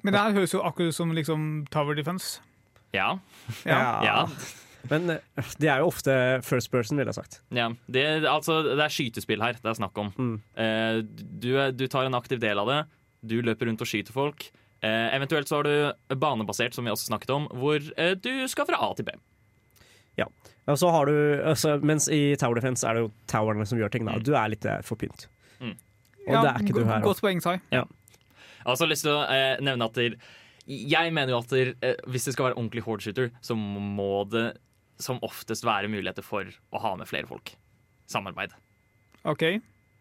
[0.02, 2.40] Men det her høres jo akkurat ut som liksom Tower Defense.
[2.94, 3.08] Ja,
[3.66, 3.80] Ja.
[4.06, 4.18] ja.
[4.90, 5.14] Men de
[5.58, 7.38] det er jo ofte first person, ville jeg sagt.
[7.50, 7.70] ja.
[7.90, 10.10] Det, altså, det er skytespill her det er snakk om.
[10.16, 10.34] Mm.
[10.60, 10.98] Eh,
[11.40, 12.80] du, er- du tar en aktiv del av det.
[13.24, 14.50] Du løper rundt og skyter folk.
[14.84, 18.66] Eh, eventuelt så har du banebasert, som vi også snakket om, hvor eh, du skal
[18.68, 19.14] fra A til B.
[20.66, 21.12] Og så har du,
[21.44, 24.06] altså, mens i Tower Defense er det jo towerne som gjør ting.
[24.06, 24.22] da Mm.
[24.24, 24.86] Du er litt forpynt.
[24.86, 25.26] for pynt.
[25.60, 25.74] Mm.
[26.28, 27.00] Og det er ikke du her.
[27.04, 27.58] Godt poeng, Sai.
[27.70, 27.84] Jeg
[28.64, 30.14] har også lyst til å eh, nevne at der,
[30.66, 34.54] Jeg mener jo at der, eh, hvis det skal være ordentlig hordeshooter, så må det
[35.02, 37.52] som oftest være muligheter for å ha med flere folk.
[38.10, 38.54] Samarbeid.
[39.28, 39.42] OK.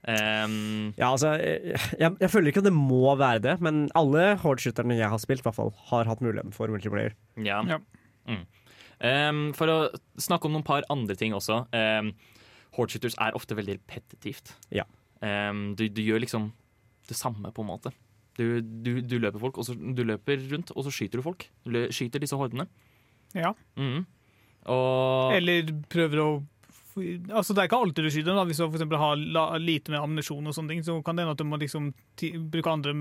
[0.04, 4.34] Um, Ja, altså, jeg, jeg, jeg føler ikke at det må være det, men alle
[4.42, 7.16] hordeshooterne jeg har spilt, i hvert fall, har hatt muligheten for multiplayer.
[7.40, 7.64] ja.
[7.68, 7.80] Ja.
[8.28, 8.44] Mm.
[9.04, 9.78] Um, for å
[10.22, 11.66] snakke om noen par andre ting også.
[11.76, 12.14] Um,
[12.78, 14.54] Hordshooters er ofte veldig repetitivt.
[14.72, 14.86] Ja.
[15.20, 16.54] Um, du, du gjør liksom
[17.10, 17.92] det samme, på en måte.
[18.38, 21.48] Du, du, du løper folk, så, du løper rundt, og så skyter du folk.
[21.70, 22.66] Lø- skyter disse hordene.
[23.38, 23.54] Ja.
[23.78, 24.06] Mm.
[24.72, 26.32] Og Eller prøver å
[27.34, 28.36] Altså Det er ikke alltid du skyter.
[28.38, 31.24] da Hvis du for har la, lite med ammunisjon, og sånne ting Så kan det
[31.26, 31.88] hende at du må liksom
[32.54, 32.94] bruke andre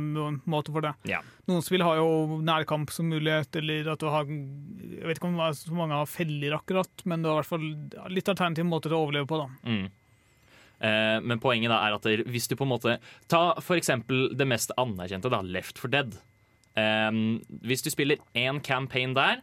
[0.49, 0.95] måter for det.
[1.11, 1.19] Ja.
[1.47, 5.37] Noen spill har jo nærkamp som mulighet, eller at du har Jeg vet ikke om
[5.53, 8.97] så mange har feller akkurat, men du har i hvert fall litt alternative måter til
[8.97, 9.43] å overleve på.
[9.45, 9.91] da Mm.
[10.83, 12.97] Eh, men poenget da er at der, hvis du på en måte
[13.31, 13.43] Ta
[13.77, 16.17] eksempel det mest anerkjente, da, Left for Dead.
[16.79, 19.43] Ehm, hvis du spiller én campaign der,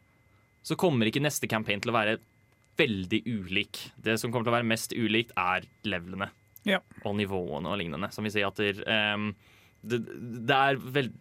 [0.65, 2.17] så kommer ikke neste campaign til å være
[2.80, 3.80] veldig ulik.
[4.02, 6.30] Det som kommer til å være mest ulikt, er levelene
[6.67, 6.80] Ja.
[7.06, 8.12] og nivåene og lignende.
[8.12, 9.34] Som vi sier at der, ehm,
[9.82, 10.02] det,
[10.47, 11.13] det er veld,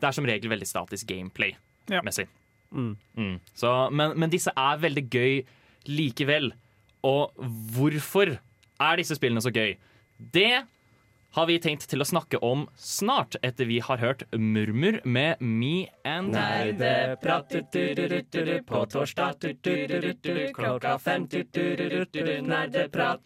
[0.00, 2.26] det er som regel veldig statisk gameplay-messig.
[2.72, 2.96] Mm.
[3.16, 3.40] Mm.
[3.54, 5.44] Så, men, men disse er veldig gøy
[5.88, 6.52] likevel.
[7.06, 7.32] Og
[7.72, 8.36] hvorfor
[8.82, 9.76] er disse spillene så gøy?
[10.32, 10.64] Det
[11.36, 15.88] har vi tenkt til å snakke om snart, etter vi har hørt Murmur med Me
[16.08, 17.52] and Nerdeprat
[18.64, 19.44] på torsdag
[20.56, 21.26] klokka fem
[22.46, 23.20] nerdeprat.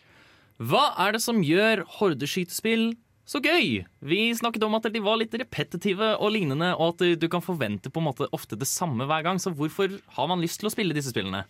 [0.61, 2.91] Hva er det som gjør hordeskytespill
[3.31, 3.87] så gøy?
[4.03, 7.95] Vi snakket om at de var litt repetitive og lignende, og at du kan forvente
[7.95, 9.39] på en måte ofte det samme hver gang.
[9.39, 11.47] Så hvorfor har man lyst til å spille disse spillene?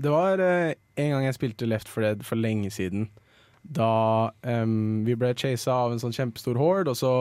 [0.00, 3.10] Det var eh, en gang jeg spilte Left 4 Dead for lenge siden.
[3.62, 7.12] Da um, vi ble chasa av en sånn kjempestor horde, og så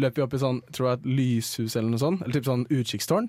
[0.00, 2.24] løp vi opp i sånn, tror jeg et lyshus eller noe sånt.
[2.24, 3.28] Eller typ sånn utkikkstårn.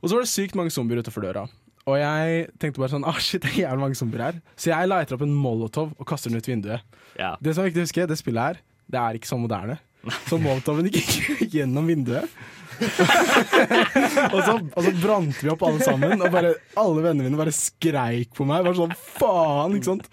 [0.00, 1.46] Og så var det sykt mange zombier utenfor døra.
[1.86, 4.38] Og jeg tenkte bare sånn ah shit, det er jævlig mange zombier her.
[4.58, 6.96] Så jeg lighter opp en molotov og kaster den ut vinduet.
[7.14, 7.36] Ja.
[7.38, 9.78] Det som er viktig å huske, det spillet her, det er ikke så moderne.
[10.26, 11.14] Så molotoven gikk
[11.54, 12.30] gjennom vinduet.
[14.34, 17.54] og, så, og så brant vi opp alle sammen, og bare, alle vennene mine bare
[17.54, 18.64] skreik på meg.
[18.66, 20.10] Bare sånn faen, ikke sant.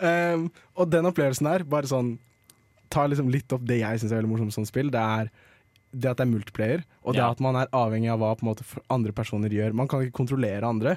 [0.00, 2.14] Um, og den opplevelsen der, bare sånn
[2.90, 4.90] tar liksom litt opp det jeg syns er veldig morsomt som spill.
[4.90, 5.30] Det er
[5.90, 7.30] det at det er multiplayer, og det Ja.
[7.34, 9.72] at man er avhengig av hva måte andre personer gjør.
[9.74, 10.96] Man kan ikke kontrollere andre.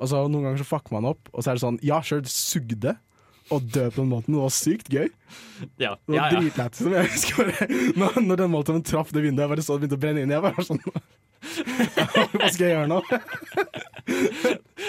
[0.00, 2.24] Og så Noen ganger så fucker man opp, og så er det sånn Ja, sjøl,
[2.26, 2.96] sugde
[3.50, 4.34] å dø på den måten.
[4.36, 5.08] Det var sykt gøy.
[5.80, 6.38] Ja, Det var ja, ja.
[6.38, 6.82] dritlættis.
[6.84, 7.66] som Jeg husker bare
[7.98, 10.34] når, når den moltoven traff det vinduet, jeg bare så det begynte å brenne inn.
[10.36, 10.82] Jeg bare sånn
[12.38, 13.00] Hva skal jeg gjøre nå?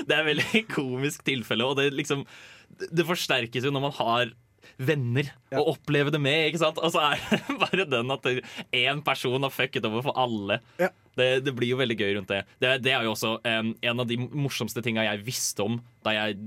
[0.08, 2.24] Det er et veldig komisk tilfelle, og det liksom
[2.92, 4.32] Det forsterkes jo når man har
[4.84, 5.60] venner Ja.
[5.60, 6.80] å oppleve det med, ikke sant?
[6.82, 8.26] Og så er det bare den at
[8.74, 10.58] én person har fucket over for alle.
[10.82, 10.89] Ja.
[11.20, 12.39] Det, det blir jo veldig gøy rundt det.
[12.63, 16.16] Det, det er jo også um, en av de morsomste tinga jeg visste om da
[16.16, 16.39] jeg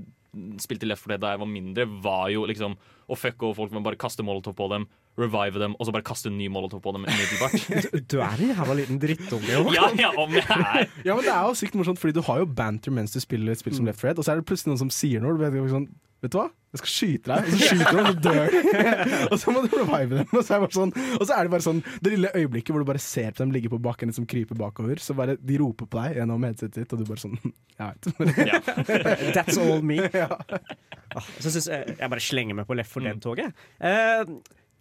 [0.61, 2.75] spilte Left 4 Dead da jeg var mindre, var jo liksom
[3.07, 4.87] å fucke over folk med bare kaste molotov på dem,
[5.17, 8.03] revive dem, og så bare kaste en ny molotov på dem umiddelbart.
[8.11, 9.47] Du er en jævla liten drittunge.
[9.49, 9.63] jo.
[9.73, 12.43] ja, ja, om jeg er Ja, men Det er jo sykt morsomt, fordi du har
[12.43, 14.47] jo banter mens du spiller et spill som Left for red og så er det
[14.49, 15.37] plutselig noen som sier noe.
[15.37, 15.87] Du vet, sånn,
[16.23, 16.49] vet du hva?
[16.77, 18.57] Jeg skal skyte deg, og så skyter du, og så dør
[19.31, 20.29] og så må du revive dem.
[20.29, 22.83] Og så, er det sånn, og så er det bare sånn det lille øyeblikket hvor
[22.83, 25.01] du bare ser på dem ligge på bakken liksom kryper bakover.
[25.01, 27.37] Så bare de roper på deg gjennom headsetet ditt, og du bare sånn
[27.81, 28.45] Jeg vet.
[28.53, 28.61] ja.
[29.35, 29.99] That's all me.
[30.05, 33.57] Ah, så synes jeg, jeg bare slenger meg på Left for Dead-toget.
[33.81, 34.37] Uh,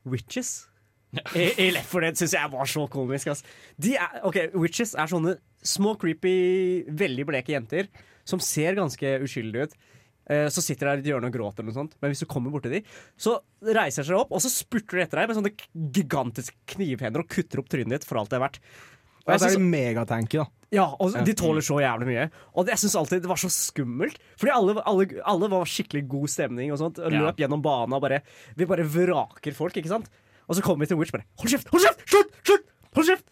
[0.09, 0.67] witches
[1.33, 3.31] i, i Left for Dead syns jeg var så komisk.
[3.33, 3.45] ass.
[3.81, 7.89] De er, okay, Witches er sånne små, creepy, veldig bleke jenter
[8.27, 9.77] som ser ganske uskyldige ut.
[10.29, 11.95] Eh, Så sitter de der i et hjørne og gråter, eller noe sånt.
[12.03, 12.83] men hvis du kommer borti dem,
[13.17, 15.55] så reiser de seg opp og så spurter de etter deg med sånne
[15.95, 18.59] gigantiske knivhender og kutter opp trynet ditt for alt det er verdt.
[19.27, 20.47] Og jeg ja, det er synes- de megatanky, da.
[20.71, 22.31] ja, og de tåler så jævlig mye.
[22.55, 24.19] Og jeg syns alltid det var så skummelt.
[24.39, 26.99] Fordi alle, alle, alle var skikkelig god stemning og sånt.
[26.99, 27.21] Og Ja.
[27.27, 28.23] løp gjennom banen og bare
[28.57, 30.09] Vi bare vraker folk, ikke sant?
[30.49, 31.69] Og så kommer vi til Witch bare Hold kjeft!
[31.71, 32.07] Hold kjeft!
[32.07, 32.31] Slutt!
[32.47, 32.65] Slutt!
[32.95, 33.25] Hold kjeft!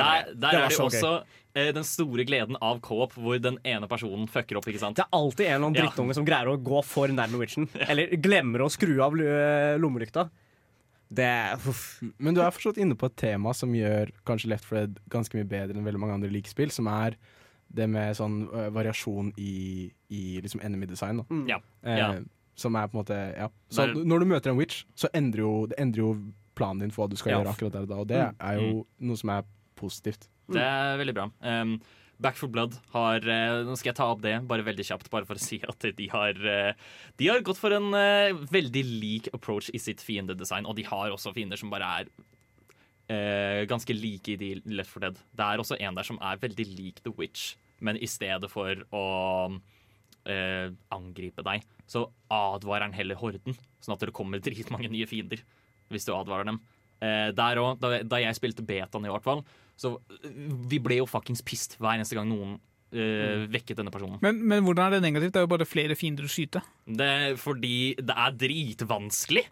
[0.00, 0.98] Jeg Der, det er det så jo gøy.
[1.00, 4.66] også eh, den store gleden av co-op, hvor den ene personen fucker opp.
[4.70, 4.96] ikke sant?
[4.96, 5.86] Det er alltid en eller annen Ja.
[5.88, 7.68] drittunge som greier å gå for nærme Witchen.
[7.88, 9.12] Eller glemmer å skru av
[9.80, 10.28] lommelykta.
[11.10, 11.30] Det
[11.66, 12.00] uff.
[12.22, 15.34] Men du er forstått inne på et tema som gjør kanskje Left 4 Dead ganske
[15.34, 17.16] mye bedre enn veldig mange andre likespill, som er
[17.70, 21.24] det med sånn uh, variasjon i, i liksom enemy design.
[21.30, 21.48] Mm.
[21.50, 21.58] Ja.
[21.84, 22.12] Eh, Ja.
[22.60, 23.46] Som er på en måte ja.
[23.72, 26.90] Så Der- når du møter en witch, så endrer jo, det endrer jo planen din
[26.90, 27.38] for hva du skal Ja.
[27.40, 28.34] gjøre akkurat der og da, og det Mm.
[28.40, 29.42] er jo noe som er
[29.80, 30.28] positivt.
[30.50, 31.26] Det er veldig bra.
[31.40, 31.78] Um,
[32.20, 35.26] Back for Blood har eh, Nå skal jeg ta opp det bare veldig kjapt, bare
[35.28, 39.30] for å si at de har eh, De har gått for en eh, veldig lik
[39.36, 42.10] approach i sitt fiendedesign, og de har også fiender som bare er
[43.10, 45.16] eh, ganske like i de Left for Dead.
[45.16, 48.84] Det er også en der som er veldig lik The Witch, men i stedet for
[48.92, 49.06] å
[50.28, 55.42] eh, angripe deg, så advarer han heller horden, sånn at det kommer dritmange nye fiender
[55.90, 56.60] hvis du advarer dem.
[57.00, 59.40] Eh, der òg, da, da jeg spilte betaen i hvert fall,
[59.80, 60.34] så eh,
[60.70, 62.58] vi ble jo fuckings pissed hver eneste gang noen
[62.92, 64.20] eh, vekket denne personen.
[64.24, 65.32] Men, men hvordan er det negativt?
[65.34, 66.60] Det er jo bare flere fiender å skyte.
[66.84, 69.46] Det er fordi det er dritvanskelig.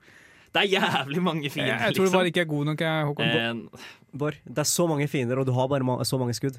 [0.49, 2.33] Det er jævlig mange Jeg, fiender, jeg tror det bare liksom.
[2.33, 2.85] ikke er god nok.
[2.85, 3.65] Jeg, Håkon.
[3.73, 3.89] Uh,
[4.19, 6.57] Bård, det er så mange fiender, og du har bare ma så mange skudd.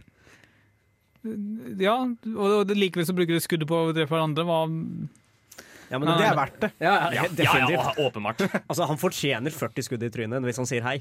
[1.81, 4.45] Ja, og og likevel så bruker du skuddet på å drepe hverandre.
[4.47, 4.59] Hva,
[5.89, 6.69] Ja, men det er verdt det.
[6.79, 8.45] Ja, ja, ja, ja, ja, åpenbart.
[8.69, 10.99] Altså, han fortjener 40 skudd i trynet hvis han sier hei.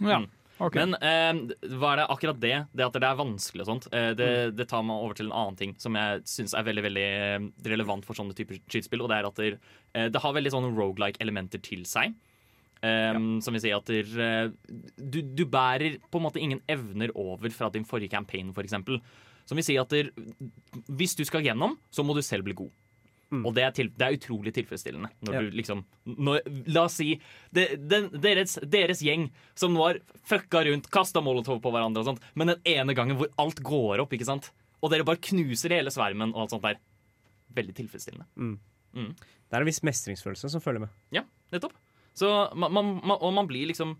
[0.00, 0.26] ja, Mm.
[0.62, 0.78] Ok.
[0.78, 2.54] Men eh, hva er det akkurat det?
[2.76, 5.36] Det at det er vanskelig og sånt, eh, det, det tar meg over til en
[5.42, 9.12] annen ting som jeg syns er veldig veldig eh, relevant for sånne typer skytespill, og
[9.12, 9.52] det er at det,
[9.94, 12.16] eh, det har veldig sånne rogelike-elementer til seg.
[12.80, 13.12] Ja.
[13.44, 17.52] Som vil si at der, eh, du, du bærer på en måte ingen evner over
[17.52, 18.78] fra din forrige campaign, f.eks.
[19.50, 20.08] Som vil si at der,
[20.88, 22.72] hvis du skal gjennom, så må du selv bli god.
[23.30, 23.44] Mm.
[23.46, 25.08] Og det er, til, det er utrolig tilfredsstillende.
[25.22, 25.40] Når Ja.
[25.40, 26.40] du liksom når,
[26.74, 27.12] La oss si
[27.54, 32.08] det, den, deres, deres gjeng som nå har fucka rundt, kasta molotov på hverandre og
[32.10, 34.50] sånt, men den ene gangen hvor alt går opp, ikke sant?
[34.82, 36.80] Og dere bare knuser hele svermen og alt sånt der.
[37.54, 38.26] Veldig tilfredsstillende.
[38.94, 40.88] Det er en viss mestringsfølelse som følger med.
[41.14, 41.72] Ja, nettopp.
[42.14, 42.26] Så
[42.58, 43.94] man, man, man, og man blir liksom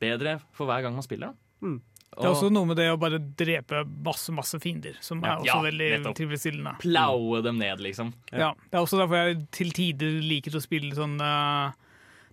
[0.00, 1.34] bedre for hver gang man spiller.
[1.34, 1.74] Da.
[2.20, 2.22] Mm.
[2.22, 5.48] Det er også noe med det å bare drepe masse masse fiender, som er også
[5.48, 6.76] Ja, veldig tilfredsstillende.
[6.82, 8.12] Plaue dem ned, liksom.
[8.30, 8.52] Ja.
[8.68, 11.72] Det er også derfor jeg til tider liker å spille sånn uh,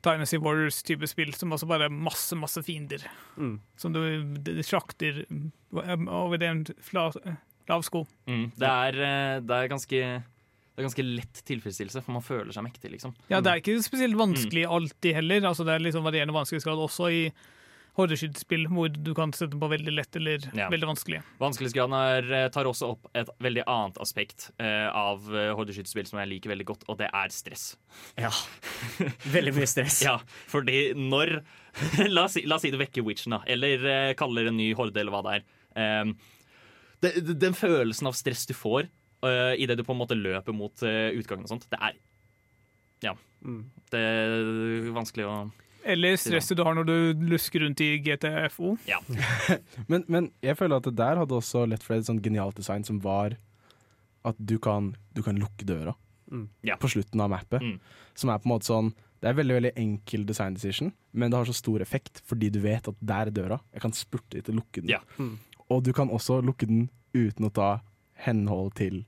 [0.06, 3.04] Dynasty Warriors-type spill, som også bare er masse, masse fiender.
[3.38, 3.58] Mm.
[3.80, 4.02] Som du
[4.66, 7.10] sjakter um, over en fla,
[7.72, 8.04] lav sko.
[8.30, 8.50] Mm.
[8.56, 10.02] Det, er, eh, det er ganske
[10.78, 13.16] det er ganske lett tilfredsstillelse, for man føler seg mektig, liksom.
[13.32, 15.48] Ja, det er ikke spesielt vanskelig alltid heller.
[15.50, 17.22] Altså, det er liksom varierende vanskelighetsgrad også i
[17.98, 20.68] hordeskytespill, hvor du kan sette den på veldig lett eller Ja.
[20.70, 21.22] veldig vanskelig.
[21.42, 26.54] Vanskelighetsgraden eh, tar også opp et veldig annet aspekt uh, av eh, som jeg liker
[26.54, 27.76] veldig godt, og det er stress.
[28.18, 28.30] Ja.
[29.36, 30.02] Veldig mye stress.
[30.06, 31.40] Ja, fordi når
[32.14, 34.72] La oss si, la oss si du vekker witchen, da, eller uh, kaller en ny
[34.78, 35.48] horde, eller hva det er.
[36.04, 36.16] Um,
[37.02, 38.88] det, det- den følelsen av stress du får
[39.26, 41.98] uh, idet du på en måte løper mot uh, utgangen og sånt, det er
[43.06, 43.14] Ja.
[43.46, 43.64] Mm.
[43.94, 45.36] Det er vanskelig å
[45.88, 46.96] Eller stresset du har når du
[47.32, 48.76] lusker rundt i GTFO.
[48.90, 49.00] Ja.
[49.92, 52.58] Men, men jeg føler at det der hadde også Left 4 Dead et sånt genialt
[52.60, 53.30] design som var
[54.28, 55.96] at du kan, du kan lukke døra
[56.28, 56.50] Mm.
[56.80, 57.62] På slutten av mappet.
[57.64, 57.78] Mm.
[58.14, 58.90] Som er på en måte sånn
[59.22, 62.60] Det er veldig veldig enkel design decision, men det har så stor effekt fordi du
[62.62, 63.58] vet at der er døra.
[63.74, 64.92] Jeg kan spurte litt og lukke den.
[64.92, 65.00] Ja.
[65.18, 65.38] Mm.
[65.74, 67.80] Og du kan også lukke den uten å ta
[68.28, 69.06] henhold til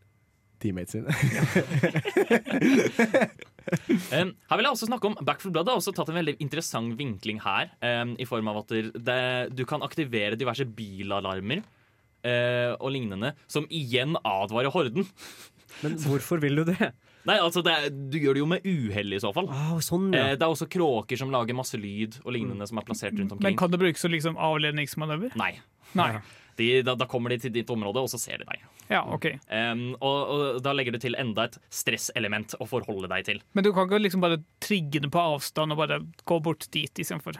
[0.64, 1.12] teammates sine.
[4.10, 6.34] Um, her vil jeg også snakke om Back for Blood har også tatt en veldig
[6.42, 7.70] interessant vinkling her.
[7.84, 9.20] Um, I form av at det, det,
[9.54, 15.08] du kan aktivere diverse bilalarmer uh, og lignende, som igjen advarer horden.
[15.84, 16.92] Men hvorfor vil du det?
[17.28, 17.76] Nei, altså det,
[18.12, 19.50] Du gjør det jo med uhell, i så fall.
[19.52, 20.32] Oh, sånn, ja.
[20.32, 23.36] Eh, det er også kråker som lager masse lyd og lignende som er plassert rundt
[23.36, 23.52] omkring.
[23.52, 25.36] Men kan det brukes som liksom avledningsmanøver?
[25.40, 25.54] Nei.
[26.00, 26.14] Nei.
[26.60, 28.64] De, da, da kommer de til ditt område, og så ser de deg.
[28.90, 29.28] Ja, OK.
[29.54, 33.42] Um, og, og da legger du til enda et stresselement å forholde deg til.
[33.54, 37.04] Men du kan ikke liksom bare trigge det på avstand og bare gå bort dit
[37.04, 37.38] istedenfor?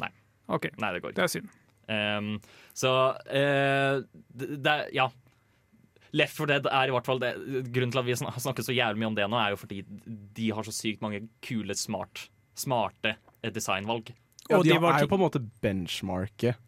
[0.00, 0.08] Nei.
[0.48, 0.72] Okay.
[0.80, 1.20] Nei, det går ikke.
[1.20, 1.52] det er synd.
[1.84, 2.30] Um,
[2.72, 4.00] så uh,
[4.32, 5.10] det, det Ja.
[6.14, 7.32] Left 4 Dead er i hvert fall det.
[7.74, 9.80] Grunnen til at vi har snakket så jævlig mye om det nå, er jo fordi
[10.38, 14.12] de har så sykt mange kule, smart, smarte eh, designvalg.
[14.46, 16.60] Ja, Og de de var er jo på en måte benchmarket.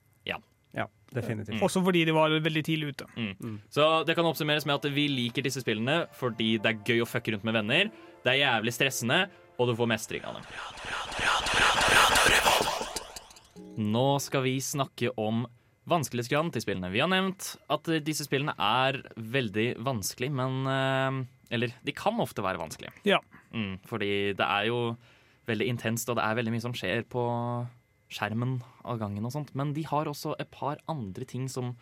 [1.14, 1.62] Definitivt.
[1.62, 3.06] Også fordi de var veldig tidlig ute.
[3.70, 7.08] Så det kan oppsummeres med at vi liker disse spillene fordi det er gøy å
[7.08, 7.90] fucke rundt med venner,
[8.24, 9.20] det er jævlig stressende,
[9.56, 10.44] og du får mestring av dem.
[13.76, 15.44] Nå skal vi snakke om
[15.86, 16.90] vanskelighetsgraden til spillene.
[16.90, 22.42] Vi har nevnt at disse spillene er veldig vanskelig, men eh, Eller de kan ofte
[22.42, 22.90] være vanskelige.
[23.06, 23.20] Ja.
[23.54, 24.96] Mm, fordi det er jo
[25.46, 27.22] veldig intenst, og det er veldig mye som skjer på
[28.12, 29.52] skjermen av gangen og sånt.
[29.58, 31.74] Men de har også et par andre ting som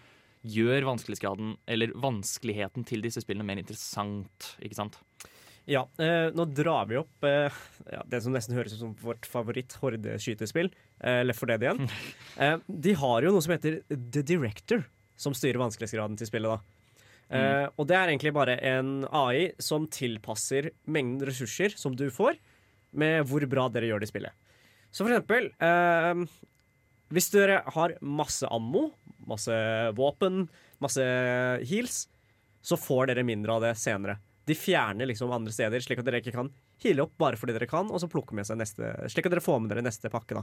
[0.44, 4.98] gjør vanskelighetsgraden, eller vanskeligheten til disse spillene mer interessant, ikke sant?
[5.64, 7.54] Ja, eh, nå drar vi opp eh,
[7.88, 10.68] ja, det som nesten høres ut som vårt favoritt-hordeskytespill,
[11.00, 11.88] eh, Left 4 Dead igjen.
[12.34, 14.80] Eh, de har jo noe som heter The Director,
[15.16, 16.50] som styrer vanskelighetsgraden til spillet.
[16.50, 16.84] da.
[17.30, 22.36] Eh, og det er egentlig bare en AI som tilpasser mengden ressurser som du får,
[22.94, 24.43] med hvor bra dere gjør det i spillet.
[24.94, 26.20] Så for eksempel eh,
[27.14, 28.88] Hvis dere har masse ammo,
[29.26, 29.54] masse
[29.98, 30.44] våpen,
[30.82, 31.02] masse
[31.68, 32.04] heals,
[32.64, 34.18] så får dere mindre av det senere.
[34.48, 36.48] De fjerner liksom andre steder, slik at dere ikke kan
[36.82, 39.44] heale opp bare fordi dere kan, og så plukke med seg neste Slik at dere
[39.44, 40.42] får med dere neste pakke, da.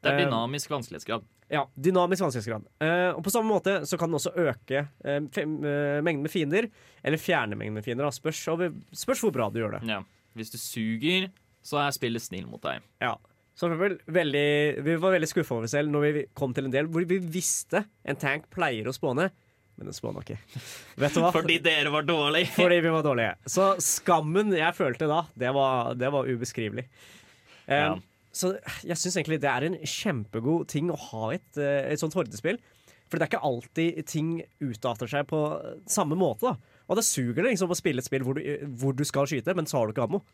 [0.00, 1.24] Det er Eh, dynamisk vanskelighetsgrad.
[1.52, 2.64] ja, dynamisk vanskelighetsgrad.
[2.80, 6.32] Eh, og på samme måte så kan den også øke eh, fem, eh, mengden med
[6.32, 6.70] fiender,
[7.04, 8.08] eller fjerne mengden med fiender.
[8.08, 8.10] Da.
[8.16, 9.82] Spørs, over, spørs hvor bra du gjør det.
[9.90, 10.00] Ja.
[10.36, 11.28] Hvis du suger,
[11.62, 12.80] så er spillet snill mot deg.
[13.04, 13.16] Ja.
[13.60, 14.48] Så eksempel, veldig,
[14.86, 17.18] vi var veldig skuffa over oss selv når vi kom til en del hvor vi
[17.20, 19.26] visste en tank pleier å spåne,
[19.76, 20.38] men den spåna ikke.
[21.02, 21.32] Vet du hva?
[21.36, 22.54] Fordi dere var dårlige.
[22.56, 23.34] Fordi vi var dårlige.
[23.44, 26.86] Så skammen jeg følte da, det var, det var ubeskrivelig.
[27.66, 27.90] Um, Ja.
[28.30, 28.52] Så
[28.86, 32.60] jeg syns egentlig det er en kjempegod ting å ha et, eh, et sånt hordespill.
[33.10, 34.28] For det er ikke alltid ting
[34.62, 35.40] utarter seg på
[35.90, 36.52] samme måte.
[36.52, 38.42] da Og det suger det liksom å spille et spill hvor du,
[38.80, 40.24] hvor du skal skyte, men så har du ikke ammo.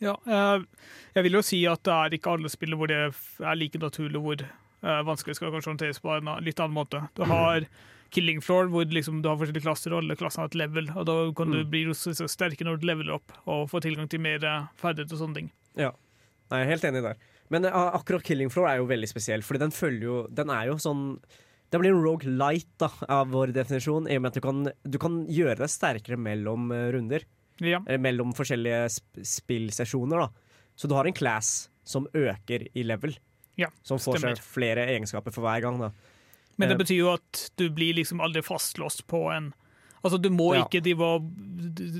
[0.00, 0.64] Ja, eh,
[1.18, 4.22] jeg vil jo si at det er ikke alle spill hvor det er like naturlig
[4.24, 7.02] hvor uh, vanskelig skal kanskje håndteres på en litt annen måte.
[7.18, 7.68] Du har
[8.14, 10.88] Killing Floor, hvor liksom du har forskjellige klasser, og alle klassene har et level.
[10.96, 14.08] Og da kan du bli så, så sterke når du leveler opp og får tilgang
[14.08, 15.50] til mer ferdighet ferdigheter og sånne ting.
[15.76, 15.92] Ja.
[16.48, 17.20] Nei, jeg er helt enig der.
[17.52, 20.66] Men eh, akkurat Killing Floor er jo veldig spesiell, Fordi den følger jo Den er
[20.68, 21.04] jo sånn
[21.70, 24.62] Det blir en rogue light da, av vår definisjon, i og med at du kan,
[24.88, 27.24] du kan gjøre deg sterkere mellom eh, runder.
[27.60, 27.80] Ja.
[27.88, 30.18] eller mellom forskjellige sp spillsesjoner.
[30.18, 30.28] da.
[30.78, 33.16] Så du har en class som øker i level.
[33.58, 34.36] Ja, som får stemmer.
[34.38, 35.78] seg flere egenskaper for hver gang.
[35.80, 35.90] da.
[36.56, 39.52] Men det Eh, betyr jo at du blir liksom aldri fastlåst på en
[40.04, 40.62] Altså, du må Ja.
[40.64, 41.18] ikke de var,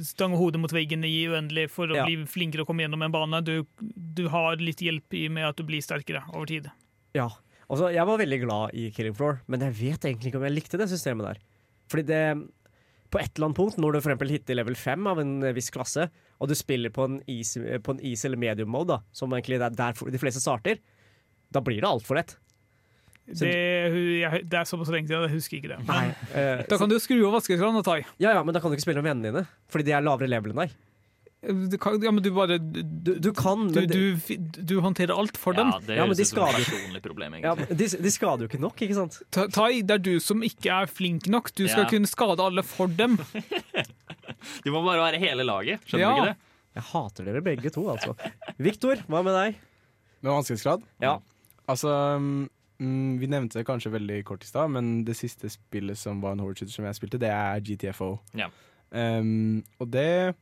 [0.07, 2.05] stange hodet mot veggen i uendelig for å Ja.
[2.07, 3.43] bli flinkere å komme gjennom en bane.
[3.45, 3.67] Du,
[4.15, 6.71] du har litt hjelp i med at du blir sterkere over tid.
[7.13, 7.29] Ja.
[7.69, 10.55] Altså, jeg var veldig glad i Killing Floor, men jeg vet egentlig ikke om jeg
[10.57, 11.41] likte det systemet der.
[11.93, 12.23] Fordi det
[13.11, 15.53] På et eller annet punkt, når du for eksempel hitter level 5 av en eh,
[15.57, 18.99] viss klasse, og du spiller på en easy, på en easy eller medium mode, da,
[19.17, 20.77] som egentlig er der de fleste starter,
[21.51, 22.35] da blir det altfor lett.
[23.33, 23.55] Så- Det,
[24.21, 25.81] jeg, det er såpass lenge siden, jeg husker ikke det.
[25.89, 26.05] Nei.
[26.37, 28.05] Eh, Da kan du skru av vaskekranen og ta i.
[28.21, 30.29] ja, ja, men da kan du ikke spille med vennene dine, fordi de er lavere
[30.29, 30.77] level enn deg.
[31.41, 34.17] Du kan, ja, men du bare Du, Du, kan, du, du,
[34.59, 35.69] du håndterer alt for dem.
[35.71, 37.77] Ja, det Ja, men de ut som et personlig problem, ja, egentlig.
[37.79, 39.21] de, de skader jo ikke nok, ikke sant?
[39.31, 41.53] Ta, Tai, det er du som ikke er flink nok.
[41.55, 41.91] Du skal Ja.
[41.93, 43.19] kunne skade alle for dem.
[44.65, 45.81] Du må bare være hele laget.
[45.87, 46.11] Skjønner Ja.
[46.11, 46.37] du ikke det?
[46.79, 48.13] Jeg hater dere begge to, altså.
[48.59, 49.57] Victor, hva med deg?
[50.23, 50.83] Med vanskelighetsgrad?
[51.03, 51.17] Ja.
[51.69, 56.21] Altså mm, Vi nevnte det kanskje veldig kort i stad, men det siste spillet som
[56.23, 58.13] var en horde som jeg spilte, det er GTFO.
[58.39, 58.51] Ja.
[58.91, 60.35] Um, og det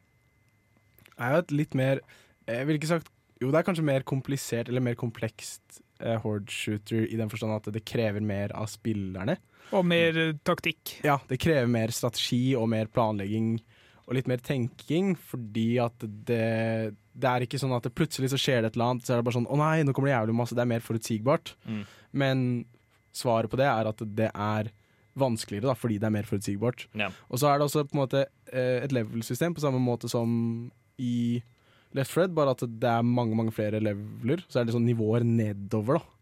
[1.19, 2.03] er jo et litt mer
[2.47, 6.53] Jeg ville ikke sagt Jo, det er kanskje mer komplisert eller mer komplekst eh, horde
[6.53, 9.35] shooter i den forstand at det krever mer av spillerne.
[9.77, 10.95] Og mer eh, taktikk.
[11.05, 13.59] Ja, det krever mer strategi og mer planlegging
[14.07, 18.39] og litt mer tenking, fordi at det, det er ikke sånn at det plutselig så
[18.39, 20.15] skjer det et eller annet, så er det bare sånn å nei, nå kommer det
[20.15, 20.57] jævlig masse.
[20.57, 21.55] Det er mer forutsigbart.
[21.67, 21.81] Mm.
[22.23, 22.45] Men
[23.17, 24.71] svaret på det er at det er
[25.19, 26.87] vanskeligere, da, fordi det er mer forutsigbart.
[26.99, 27.11] Ja.
[27.33, 30.31] Og så er det også på en måte eh, et level-system på samme måte som
[31.03, 31.43] i
[31.97, 34.43] Left Fred, bare at det er mange mange flere leveler.
[34.49, 36.13] Så er det sånn nivåer nedover, da.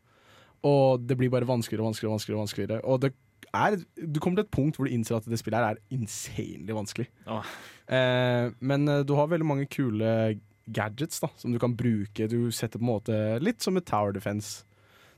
[0.64, 2.14] Og det blir bare vanskeligere og vanskeligere.
[2.14, 2.80] Vanskeligere, vanskeligere.
[2.88, 3.12] Og det
[3.54, 6.72] er, du kommer til et punkt hvor du innser at det spillet her er insanely
[6.74, 7.08] vanskelig.
[7.28, 7.44] Oh.
[7.92, 12.28] Eh, men eh, du har veldig mange kule gadgets da, som du kan bruke.
[12.30, 14.62] Du setter på en måte litt som et tower defense.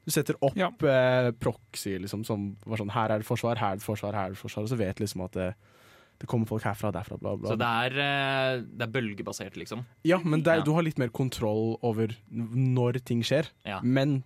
[0.07, 0.73] Du setter opp Ja.
[0.83, 4.27] eh, proxy, liksom, som var sånn Her er det forsvar, her er det forsvar, her
[4.33, 4.67] er det forsvar.
[4.67, 5.49] Og så vet liksom at det,
[6.21, 7.51] det kommer folk herfra og derfra, bla, bla.
[7.51, 9.85] Så det er, eh, det er bølgebasert, liksom.
[10.09, 10.65] Ja, men det er, Ja.
[10.65, 13.51] du har litt mer kontroll over når ting skjer.
[13.65, 13.81] Ja.
[13.83, 14.23] Men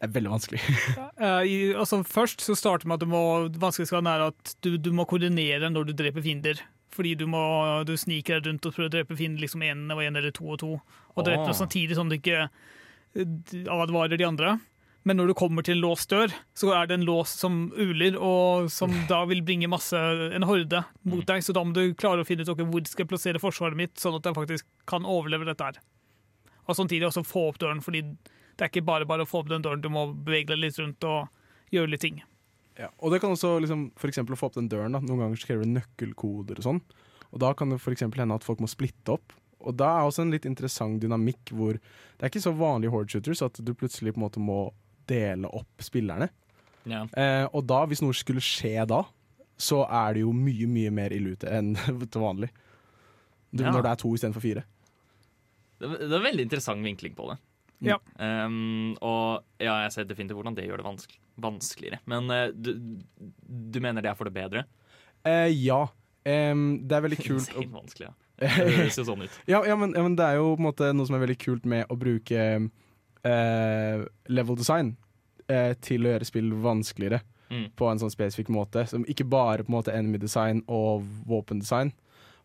[0.00, 0.60] det er veldig vanskelig.
[1.20, 5.04] uh, i, altså først så starter med at du må er at du, du må
[5.04, 6.60] koordinere når du dreper fiender.
[6.94, 7.42] Fordi du må
[7.86, 10.46] du sniker deg rundt og prøver å drepe fiender liksom én og én eller to
[10.46, 10.76] og to.
[11.16, 11.48] Og dreper Åh.
[11.50, 13.24] dem samtidig som du ikke eh,
[13.66, 14.58] advarer de andre.
[15.04, 18.16] Men når du kommer til en låst dør, så er det en lås som uler,
[18.16, 21.26] og som da vil bringe masse, en horde mot Mm.
[21.28, 21.42] deg.
[21.44, 23.94] Så da må du klare å finne ut okay, hvor skal jeg plassere forsvaret mitt,
[24.00, 25.80] sånn at jeg faktisk kan overleve dette her.
[26.66, 28.00] Og samtidig også få opp døren, fordi
[28.56, 30.78] det er ikke bare bare å få opp den døren, du må bevege deg litt
[30.78, 31.28] rundt og
[31.70, 32.22] gjøre litt ting.
[32.78, 34.92] Ja, og det kan også liksom, for å få opp den døren.
[34.92, 35.00] Da.
[35.00, 36.80] Noen ganger så krever det nøkkelkoder og sånn.
[37.32, 39.32] Og da kan det eksempel hende at folk må splitte opp.
[39.60, 43.10] Og da er også en litt interessant dynamikk hvor det er ikke så vanlig horde
[43.10, 44.72] shooters at du plutselig på en måte må
[45.10, 46.28] dele opp spillerne.
[46.88, 47.04] Ja.
[47.16, 49.02] Eh, og da, hvis noe skulle skje da,
[49.56, 51.74] så er det jo mye, mye mer ille ute enn
[52.12, 52.50] til vanlig.
[53.54, 53.70] Du, Ja.
[53.70, 54.64] Når det er to istedenfor fire.
[55.78, 57.36] Det, det er en veldig interessant vinkling på det.
[57.84, 57.98] Ja.
[58.18, 61.98] Um, og ja, jeg ser definitivt hvordan det gjør det vanske- vanskeligere.
[62.10, 62.70] Men uh, du,
[63.74, 64.64] du mener det er for det bedre?
[65.26, 65.82] Eh, ja.
[66.24, 68.14] Um, det er veldig kult å vanskelig, ja.
[68.40, 69.34] Det høres jo sånn ut.
[69.52, 71.36] Ja, ja, men, ja, men det er jo på en måte noe som er veldig
[71.44, 72.46] kult med å bruke
[73.24, 74.96] eh, level design
[75.48, 77.66] eh, til å gjøre spill vanskeligere Mm.
[77.76, 78.86] på en sånn spesifikk måte.
[78.88, 81.92] Som ikke bare på en måte enemy design og våpendesign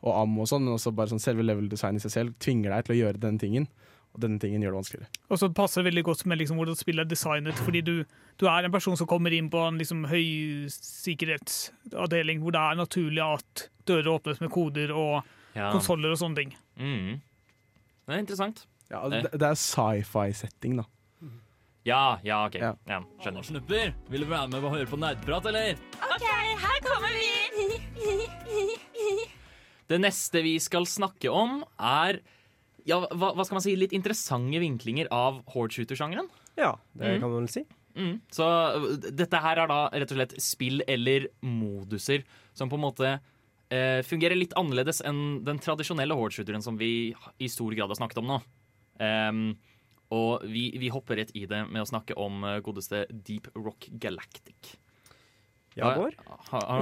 [0.03, 2.69] og ammo og sånn, men også bare sånn selve level design i seg selv tvinger
[2.75, 3.67] deg til å gjøre denne tingen,
[4.13, 5.07] og denne tingen gjør det vanskeligere.
[5.31, 8.03] Og så passer det veldig godt med liksom hvordan spillet er designet, fordi du,
[8.37, 13.23] du er en person som kommer inn på en liksom høysikkerhetsavdeling hvor det er naturlig
[13.25, 15.23] at dører åpnes med koder og
[15.55, 15.71] Ja.
[15.73, 16.51] konsoller og sånne ting.
[16.77, 17.21] Mm.
[18.05, 18.65] Det er interessant.
[18.89, 20.85] Ja, altså, det, det er sci-fi-setting, da.
[21.87, 22.55] Ja, ja, OK.
[22.59, 22.73] Ja.
[22.89, 23.45] Ja, skjønner.
[23.47, 25.77] Snupper, vil du være med og høre på nerdprat, eller?
[26.09, 26.25] OK,
[26.65, 27.29] her kommer vi!
[29.89, 32.19] Det neste vi skal snakke om, er
[32.85, 36.29] ja, hva, hva skal man si, litt interessante vinklinger av horde shooter-sjangeren.
[36.59, 37.19] Ja, det Mm.
[37.23, 37.63] kan man vel si.
[37.95, 38.21] Mm.
[38.31, 38.45] Så
[39.17, 42.23] dette her er da rett og slett spill eller moduser
[42.55, 43.09] som på en måte
[43.71, 48.21] eh, fungerer litt annerledes enn den tradisjonelle horde-shooteren som vi i stor grad har snakket
[48.21, 48.39] om nå.
[48.99, 49.55] Em,
[50.11, 53.89] og vi, vi hopper rett i det med å snakke om eh, godeste Deep Rock
[54.01, 54.75] Galactic.
[55.77, 56.15] Ja, Bård?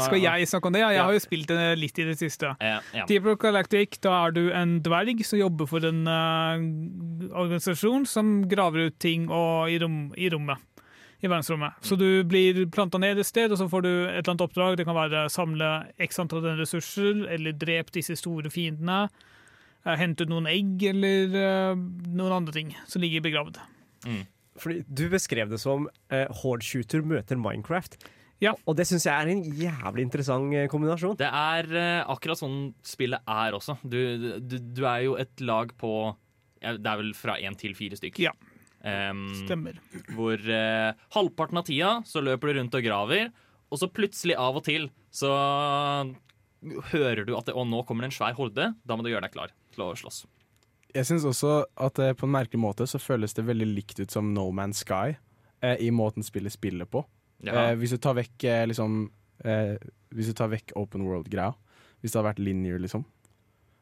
[0.01, 0.80] Skal jeg snakke om det?
[0.82, 1.03] Ja, jeg Ja.
[1.05, 2.53] har jo spilt det litt i det siste.
[2.63, 3.03] Ja, ja.
[3.05, 8.32] Deep Rock Galactic, da er du en dverg som jobber for en uh, organisasjon som
[8.49, 10.63] graver ut ting og, i, rom, i rommet.
[11.18, 11.74] I verdensrommet.
[11.82, 14.76] Så du blir planta ned et sted, og så får du et eller annet oppdrag.
[14.78, 15.70] Det kan være samle
[16.07, 19.07] x antall ressurser, eller drep disse store fiendene.
[19.88, 21.80] Eh, hente ut noen egg eller eh,
[22.12, 23.62] noen andre ting som ligger begravd.
[24.58, 27.98] Fordi Du beskrev det som uh, Horde Shooter møter Minecraft.
[28.44, 28.54] Ja.
[28.70, 31.18] Og det syns jeg er en jævlig interessant eh, kombinasjon.
[31.18, 33.80] Det er eh, akkurat sånn spillet er også.
[33.82, 33.98] Du,
[34.38, 35.94] du, du er jo et lag på
[36.62, 38.30] Det er vel fra én til fire stykker.
[38.30, 38.36] Ja.
[38.78, 39.80] Um, Stemmer.
[40.14, 43.32] hvor eh, halvparten av tida så løper du rundt og graver,
[43.74, 45.32] og så plutselig av og til så
[46.94, 48.70] hører du at det, å, nå kommer det en svær horde.
[48.86, 50.25] Da må du gjøre deg klar til å slåss.
[50.95, 54.13] Jeg syns også at eh, på en merkelig måte så føles det veldig likt ut
[54.13, 55.17] som No Man's Sky
[55.61, 57.03] eh, i måten spillet spiller på.
[57.45, 57.69] Ja.
[57.69, 59.11] Eh, hvis du tar vekk eh, liksom
[59.45, 59.75] eh,
[60.09, 61.53] Hvis du tar vekk open world-greia.
[62.01, 63.03] Hvis det hadde vært linear, liksom.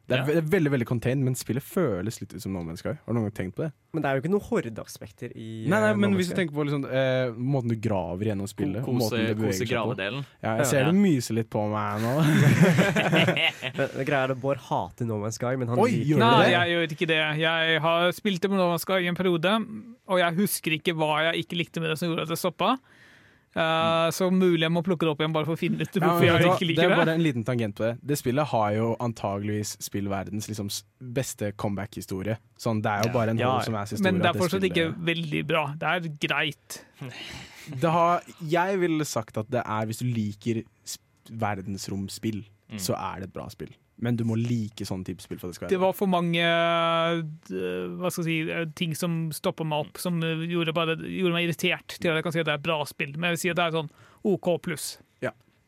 [0.08, 0.26] Det er Ja.
[0.26, 2.90] ve veldig veldig contained, men spillet føles litt ut som No Man's Sky.
[2.94, 3.72] Har du noen gang tenkt på det?
[3.92, 6.36] Men det er jo ikke noen hordeaspekter i Nei, nei, eh, men No hvis du
[6.36, 10.26] tenker på liksom, eh, måten du graver gjennom spillet, Kose, kose gravedelen.
[10.44, 10.92] Ja, jeg ser Ja.
[10.92, 12.14] du myser litt på meg nå.
[13.76, 16.44] Men det greia er at Bård hater No Man's Sky, men han Oi, liker Nei,
[16.46, 16.52] det?
[16.54, 17.20] jeg gjør ikke det.
[17.42, 19.56] Jeg har spilt det med Man's Sky i en periode,
[20.08, 22.76] og jeg husker ikke hva jeg ikke likte med det som gjorde at det stoppa.
[23.56, 26.02] Eh, så mulig jeg må plukke det opp igjen bare for å finne ut Ja,
[26.04, 26.90] hvorfor men jeg ikke liker det.
[26.90, 27.94] det er bare en liten tangent på det.
[28.04, 30.68] Det spillet har jo antageligvis spillverdens liksom,
[31.16, 32.36] beste comeback-historie.
[32.60, 33.62] Sånn, det er jo bare en Ja, ja.
[33.64, 34.12] som er historie.
[34.12, 35.64] Men det er fortsatt ikke veldig bra.
[35.80, 36.82] Det er greit.
[37.82, 42.80] det har, Jeg ville sagt at det er hvis du liker sp- verdensromspill, Mm.
[42.82, 43.70] så er det et bra spill.
[44.04, 47.22] Men du må like sånn type spill for det skal Det var for mange eh,
[47.96, 51.38] hva skal jeg si, eh, ting som stoppa meg opp, som eh, gjorde, bare, gjorde
[51.38, 53.16] meg irritert til at jeg kan si at det er et bra spill.
[53.16, 53.92] Men jeg vil si at det er sånn
[54.28, 54.96] OK pluss.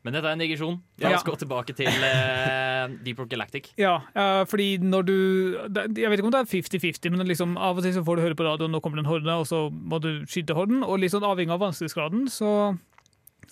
[0.07, 0.75] Men dette er en digresjon.
[1.01, 1.09] Ja.
[1.09, 3.73] La oss gå tilbake til uh, Deep Rock Galactic.
[3.75, 7.81] Ja, uh, fordi når du Jeg vet ikke om det er 50-50, men liksom av
[7.81, 9.65] og til så får du høre på radioen nå kommer det en horde, og så
[9.67, 10.79] må du skyte horden.
[10.85, 12.51] Og litt sånn avhengig av vanskelighetsgraden, så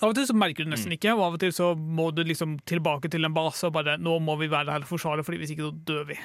[0.02, 2.24] Av og til så merker du nesten ikke, og av og til så må du
[2.28, 5.38] liksom tilbake til en base og bare Nå må vi være her og forsvare, for
[5.39, 6.20] hvis ikke så dør vi.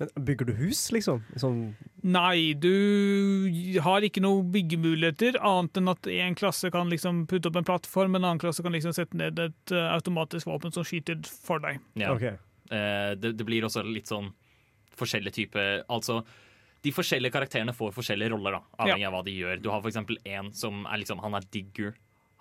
[0.00, 1.20] Men Bygger du hus, liksom?
[1.38, 1.58] Sånn,
[2.02, 2.72] Nei, du
[3.84, 8.16] har ikke noen byggemuligheter, annet enn at en klasse kan liksom putte opp en plattform,
[8.16, 11.82] en annen klasse kan liksom sette ned et uh, automatisk våpen som skyter for deg.
[12.00, 12.14] Ja.
[12.16, 12.40] Okay.
[12.72, 14.32] Uh, det, det blir også litt sånn
[14.96, 16.22] forskjellige typer Altså,
[16.82, 19.60] de forskjellige karakterene får forskjellige roller, da, avhengig av hva de gjør.
[19.62, 21.92] Du har for eksempel en som er liksom Han er digger.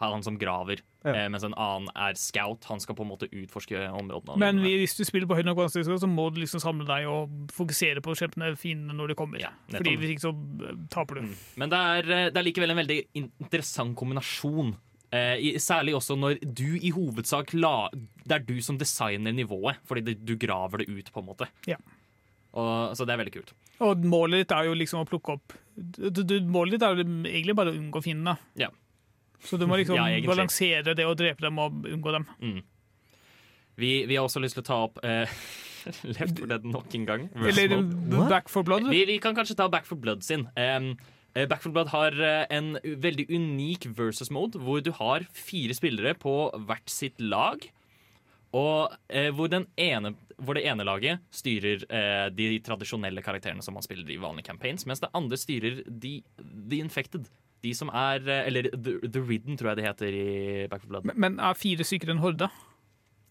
[0.01, 0.81] Han som graver.
[1.05, 1.13] Ja.
[1.13, 2.65] Eh, mens en annen er scout.
[2.69, 4.37] Han skal på en måte utforske områdene.
[4.41, 7.51] Men hvis du spiller på høy nok vanskelighetsgrad, så må du liksom samle deg og
[7.55, 9.41] fokusere på å kjempe fiendene når de kommer.
[9.43, 9.53] Ja.
[9.71, 11.27] Fordi hvis ikke så eh, taper du.
[11.29, 11.35] Mm.
[11.63, 14.75] Men det er, eh, det er likevel en veldig interessant kombinasjon.
[15.11, 20.05] Eh, særlig også når du i hovedsak la Det er du som designer nivået, fordi
[20.07, 21.49] det, du graver det ut, på en måte.
[21.67, 21.75] Ja.
[22.53, 23.51] Og, så det er veldig kult.
[23.83, 27.05] Og målet ditt er jo liksom å plukke opp du, du, Målet ditt er jo
[27.07, 28.35] egentlig bare å unngå fiendene.
[28.59, 28.69] Ja.
[29.45, 32.27] Så du må liksom Ja, balansere det å drepe dem og unngå dem.
[33.79, 35.31] Vi, vi har også lyst til å ta opp eh,
[36.17, 37.25] Left for Dead nok en gang.
[37.41, 37.81] Eller
[38.29, 38.89] Back for Blood.
[38.91, 40.45] Vi, vi kan kanskje ta Back for Blood sin.
[40.53, 40.93] Um,
[41.33, 46.13] Back for Blood har eh, en veldig unik versus mode, hvor du har fire spillere
[46.19, 46.35] på
[46.67, 47.63] hvert sitt lag.
[48.57, 53.77] Og eh, hvor, den ene, hvor det ene laget styrer eh, de tradisjonelle karakterene som
[53.79, 57.31] man spiller i vanlige campaigns, mens det andre styrer de, The Infected.
[57.61, 60.89] De som er eh, Eller The, the Ridden, tror jeg det heter i Back for
[60.89, 61.05] Blood.
[61.05, 62.49] Men- Men er fire stykker en horde?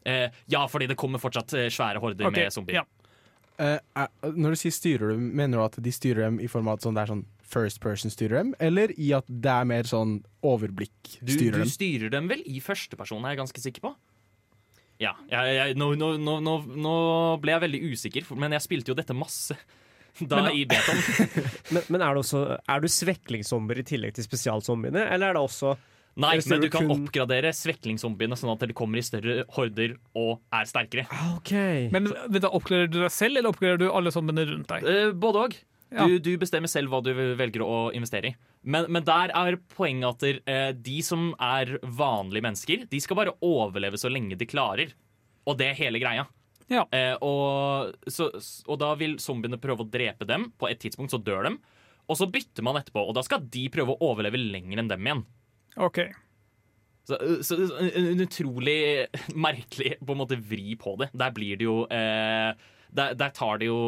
[0.07, 2.81] Eh, ja, fordi det kommer fortsatt eh, svære horder okay, med zombier.
[2.81, 2.85] ja.
[3.61, 6.79] Eh, når du sier styrer du, mener du at de styrer dem i form av
[6.79, 9.83] at sånn, det er sånn first person styrer dem, eller i at det er mer
[9.85, 11.69] sånn overblikk styrer du dem?
[11.69, 13.93] styrer dem vel i førsteperson, er jeg ganske sikker på.
[15.01, 16.95] Ja, jeg, jeg, nå, nå, nå, nå
[17.43, 19.57] ble jeg veldig usikker, men jeg spilte jo dette masse
[20.29, 20.99] da Men- i beton.
[21.75, 25.43] Men, men er, det også, er du sveklingszombier i tillegg til spesialzombiene, eller er det
[25.45, 25.77] også
[26.21, 30.41] Nei, men du kan kun- oppgradere sveklingszombiene sånn at de kommer i større horder og
[30.53, 31.05] er sterkere.
[31.39, 31.87] Okay.
[31.95, 34.85] Men da Oppgraderer du deg selv, eller oppgraderer du alle zombiene rundt deg?
[34.91, 35.55] Eh, både òg.
[35.95, 36.05] Ja.
[36.07, 38.35] Du, du bestemmer selv hva du velger å investere i.
[38.63, 43.37] Men, men der er poenget at eh, de som er vanlige mennesker, de skal bare
[43.47, 44.93] overleve så lenge de klarer.
[45.47, 46.27] Og det er hele greia.
[46.71, 46.87] Ja.
[46.95, 48.31] Eh, og, så,
[48.67, 50.49] og da vil zombiene prøve å drepe dem.
[50.59, 51.55] På et tidspunkt så dør de.
[52.11, 55.07] Og så bytter man etterpå, og da skal de prøve å overleve lenger enn dem
[55.07, 55.23] igjen.
[55.79, 56.01] OK.
[57.07, 61.11] Så, så en, en utrolig merkelig på en måte vri på det.
[61.19, 62.51] Der blir det jo eh,
[62.97, 63.79] der, der tar det jo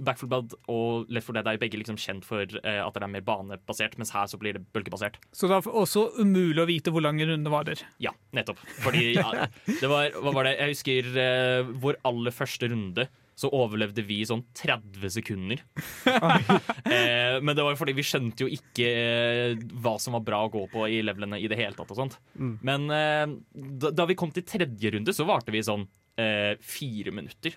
[0.00, 2.96] Back 4 Blood og Left for Dead er jo begge liksom kjent for eh, at
[2.96, 5.20] det er mer banebasert, mens her så blir det bølgebasert.
[5.32, 7.84] Så det er også umulig å vite hvor lang en runde varer.
[8.02, 8.60] Ja, nettopp.
[8.82, 10.58] Fordi ja, det var, hva var det?
[10.58, 13.08] Jeg husker eh, vår aller første runde.
[13.38, 15.60] Så overlevde vi i sånn 30 sekunder.
[16.10, 20.40] eh, men det var jo fordi vi skjønte jo ikke eh, hva som var bra
[20.42, 21.92] å gå på i levelene i det hele tatt.
[21.94, 22.18] og sånt.
[22.34, 25.86] Men eh, da, da vi kom til tredje runde, så varte vi sånn
[26.18, 27.54] eh, fire minutter.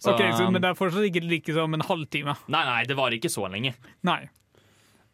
[0.00, 2.32] Så, Ok, så, Men det er fortsatt ikke like som en halvtime.
[2.48, 3.74] Nei, nei, det varer ikke så lenge.
[4.08, 4.22] Nei.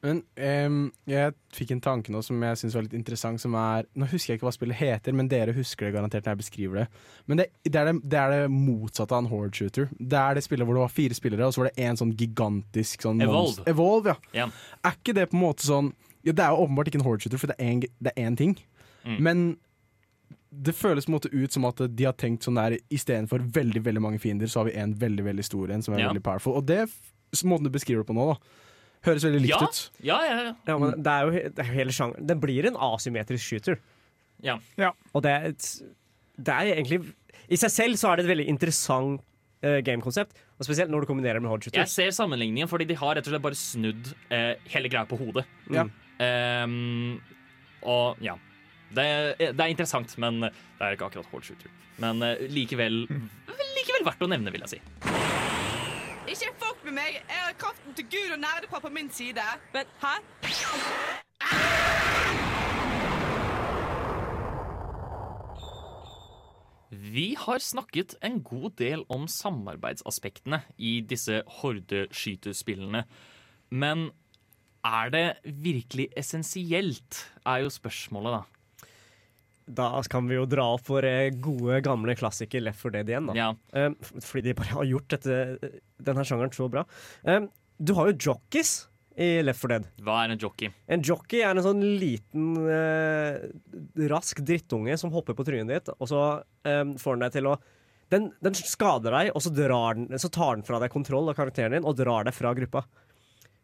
[0.04, 0.20] Men
[0.68, 4.06] um, jeg fikk en tanke nå som jeg syns var litt interessant, som er Nå
[4.10, 6.84] husker jeg ikke hva spillet heter, men dere husker det garantert når jeg beskriver det.
[7.26, 9.88] Men det, det, er, det, det er det motsatte av en horde shooter.
[9.98, 12.12] Det er det spillet hvor det var fire spillere, og så var det en sånn
[12.20, 13.40] gigantisk sånn Evolve.
[13.48, 14.44] monster- Evolve, ja.
[14.44, 14.62] Yeah.
[14.86, 15.90] Er ikke det på en måte sånn
[16.26, 18.36] ja, Det er jo åpenbart ikke en horde shooter, for det en- det er én
[18.38, 18.54] ting.
[19.06, 19.18] Mm.
[19.22, 19.44] Men
[20.62, 23.82] det føles på en måte ut som at de har tenkt sånn der istedenfor veldig
[23.84, 26.08] veldig mange fiender, så har vi en veldig veldig stor en som er Ja.
[26.12, 26.54] veldig powerful.
[26.56, 26.88] Og det,
[27.44, 28.38] måten du beskriver det på nå, da,
[29.10, 29.66] høres veldig likt Ja.
[29.66, 29.90] ut.
[30.02, 30.54] Ja, ja, ja.
[30.66, 32.26] Ja, men det er jo det er jo hele sjangeren.
[32.26, 33.78] Det blir en asymmetrisk shooter.
[34.42, 34.58] Ja.
[34.76, 34.92] Ja.
[35.14, 35.82] Og det er, et,
[36.38, 37.12] det er egentlig
[37.48, 39.20] I seg selv så er det et veldig interessant
[39.64, 40.32] uh, gamekonsept.
[40.58, 41.84] Og spesielt når du kombinerer med hodeshooter.
[41.84, 42.02] shooter.
[42.02, 45.16] Jeg ser sammenligningen, fordi de har rett og slett bare snudd uh, hele greia på
[45.20, 45.44] hodet.
[45.70, 45.84] Ja.
[46.64, 47.20] Um,
[47.82, 48.34] og ja.
[48.94, 49.06] Det,
[49.38, 51.72] det er interessant, men det er ikke akkurat hard shooter.
[52.02, 53.06] Men eh, likevel
[53.76, 54.80] Likevel verdt å nevne, vil jeg si.
[56.26, 57.20] Ikke folk med meg!
[57.20, 59.44] Jeg har kraften til Gud og nerdepar på min side.
[59.74, 60.16] Men hæ?
[66.90, 73.04] Vi har snakket en god del om samarbeidsaspektene i disse hordeskytespillene.
[73.70, 74.10] Men
[74.86, 78.55] er det virkelig essensielt, er jo spørsmålet, da.
[79.66, 83.30] Da kan vi jo dra opp vår eh, gode, gamle klassiker Left 4 Dead igjen.
[83.30, 83.48] da Ja.
[83.74, 85.38] Um, fordi de bare har gjort dette,
[85.98, 86.84] denne sjangeren så bra.
[87.26, 87.48] Um,
[87.78, 88.86] du har jo jockeys
[89.18, 89.88] i Left 4 Dead.
[90.06, 90.70] Hva er en jockey?
[90.86, 93.42] En jockey er en sånn liten, uh,
[94.12, 97.56] rask drittunge som hopper på trynet ditt, og så um, får den deg til å
[98.14, 101.34] den, den skader deg, og så, drar den, så tar den fra deg kontroll av
[101.34, 102.84] karakteren din og drar deg fra gruppa.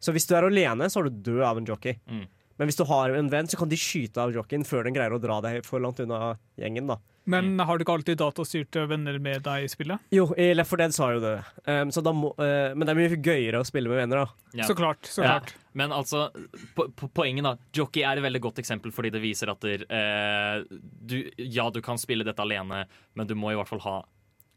[0.03, 1.95] Så hvis du er alene, så er du død av en jockey.
[2.11, 2.25] Mm.
[2.63, 5.11] Men hvis du har en venn, så kan de skyte av jockeyen før den greier
[5.11, 6.87] å dra deg for langt unna gjengen.
[6.87, 6.95] da
[7.27, 9.99] Men har du ikke alltid datastyrte venner med deg i spillet?
[10.15, 11.33] Jo, i Left 4 Dead sa jo det.
[11.67, 14.47] Um, så da må, uh, men det er mye gøyere å spille med venner, da.
[14.61, 14.69] Ja.
[14.69, 15.03] Så klart.
[15.11, 15.33] så Ja.
[15.41, 15.53] klart.
[15.75, 16.29] Men altså,
[16.77, 19.83] po po poenget da Jockey er et veldig godt eksempel fordi det viser at der,
[19.91, 20.63] uh,
[21.03, 22.85] du, Ja, du kan spille dette alene,
[23.15, 23.97] men du må i hvert fall ha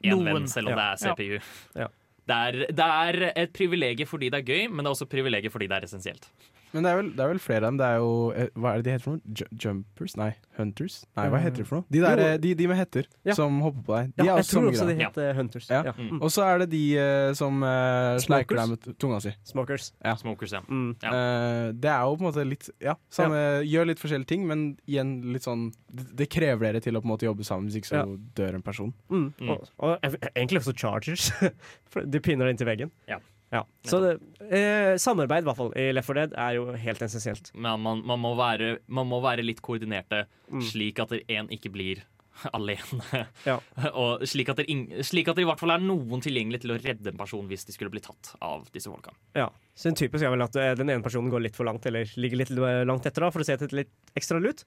[0.04, 0.32] én Noen.
[0.42, 0.94] venn, selv om Ja.
[0.94, 1.40] det er CPU.
[1.74, 1.88] Ja.
[2.26, 5.14] Det, er, det er et privilegium fordi det er gøy, men det er også et
[5.14, 6.28] privilegium fordi det er essensielt.
[6.77, 7.79] Men det er, vel, det er vel flere av dem.
[7.81, 9.35] Det er jo eh, Hva er det de heter for noe?
[9.41, 10.14] Ju jumpers?
[10.20, 10.97] Nei, hunters?
[11.16, 11.87] Nei, hva heter det for noe?
[11.95, 13.37] De, der, eh, de, de med hetter Ja.
[13.39, 14.11] som hopper på deg.
[14.18, 15.68] De Ja, er jeg tror også de heter Hunters.
[15.72, 15.83] Ja.
[15.89, 15.95] Ja.
[15.97, 16.20] Mm.
[16.20, 19.33] Og så er det de uh, som uh, sleiker deg med tunga si.
[19.49, 19.91] Smokers.
[20.20, 20.62] Smokers, ja.
[20.68, 20.91] Mm.
[21.03, 21.12] Ja.
[21.16, 24.66] Eh, det er jo på en måte litt Ja, samme, gjør litt forskjellige ting, men
[24.87, 27.81] igjen litt sånn Det, det krever dere til å på en måte jobbe sammen, hvis
[27.81, 28.18] ikke så Ja.
[28.37, 28.93] dør en person.
[29.09, 29.33] Mm.
[29.41, 29.51] Mm.
[29.55, 31.31] Og, og egentlig også Chargers.
[32.12, 32.91] De pinner deg inntil veggen.
[33.09, 33.18] Ja.
[33.55, 33.62] Ja.
[33.86, 34.11] Så det,
[34.51, 37.53] eh, samarbeid i hvert fall i Left 4 Dead er jo helt essensielt.
[37.55, 40.61] Men man, man, må være, man må være litt koordinerte, Mm.
[40.62, 42.03] slik at én ikke blir
[42.55, 43.24] alene.
[43.47, 43.57] Ja.
[44.03, 44.66] Og slik at, det
[45.07, 47.64] slik at det i hvert fall er noen tilgjengelig til å redde en person hvis
[47.66, 49.14] de skulle bli tatt av disse folka.
[49.34, 49.49] Ja.
[49.74, 52.07] Så en typisk er vel at eh, den ene personen går litt for langt, eller
[52.20, 54.62] ligger litt eh, langt etter da, for å se etter litt ekstra lut.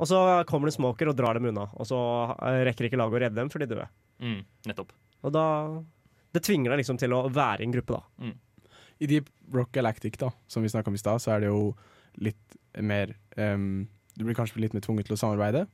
[0.00, 1.98] Og så kommer det en smoker og drar dem unna, og så
[2.46, 3.88] eh, rekker ikke laget å redde dem, for de dør.
[4.22, 4.38] Mm,
[4.70, 4.92] nettopp.
[5.26, 5.46] Og da
[6.32, 8.32] Det tvinger deg liksom til å være i en gruppe, da.
[9.00, 11.74] I Deep Rock Galactic, da, som vi snakka om i stad, så er det jo
[12.20, 15.66] litt mer um, Du blir kanskje litt mer tvunget til å samarbeide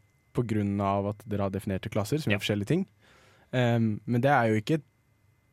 [0.84, 2.36] av at dere har definerte klasser som Ja.
[2.36, 2.86] gjør forskjellige ting.
[3.52, 4.82] Um, men det er jo ikke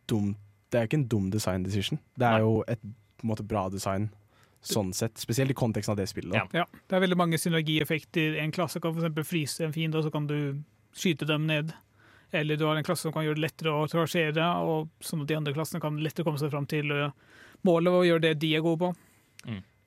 [0.08, 0.38] dumt
[0.70, 2.00] Det er ikke en dum design decision.
[2.18, 2.40] Det er Nei.
[2.42, 4.10] jo et på en måte bra design
[4.64, 5.16] sånn sett.
[5.22, 6.32] Spesielt i konteksten av det spillet.
[6.34, 6.44] Da.
[6.52, 6.64] Ja.
[6.64, 8.38] Ja, det er veldig mange synergieffekter.
[8.42, 9.28] En klasse kan f.eks.
[9.28, 10.64] fryse en fiende, og så kan du
[10.96, 11.74] skyte dem ned.
[12.34, 15.30] Eller du har en klasse som kan gjøre det lettere å trasjere, og sånn at
[15.30, 17.14] de andre klassene kan lettere komme seg fram til eh,
[17.68, 18.94] målet og gjøre det de er gode på.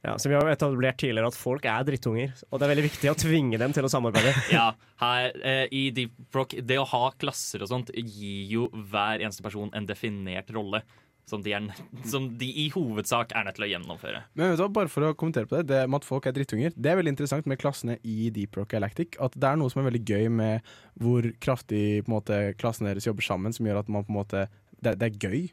[0.07, 3.11] Ja, så Vi har etablert tidligere at folk er drittunger, og det er veldig viktig
[3.11, 4.35] å tvinge dem til å samarbeide.
[4.55, 4.69] Ja,
[5.03, 9.43] her eh, i Deep Rock Det å ha klasser og sånt gir jo hver eneste
[9.43, 10.85] person en definert rolle.
[11.27, 11.65] Som de, er,
[12.13, 14.23] som de i hovedsak er nødt til å gjennomføre.
[14.39, 16.37] Men vet du hva, bare for å kommentere på det, det med at folk er
[16.37, 19.19] drittunger Det er veldig interessant med klassene i Deep Rock Galactic.
[19.23, 20.73] At det er noe som er veldig gøy med
[21.03, 24.21] hvor kraftig på en måte, klassen deres jobber sammen, som gjør at man på en
[24.21, 24.47] måte
[24.77, 25.47] Det, det er gøy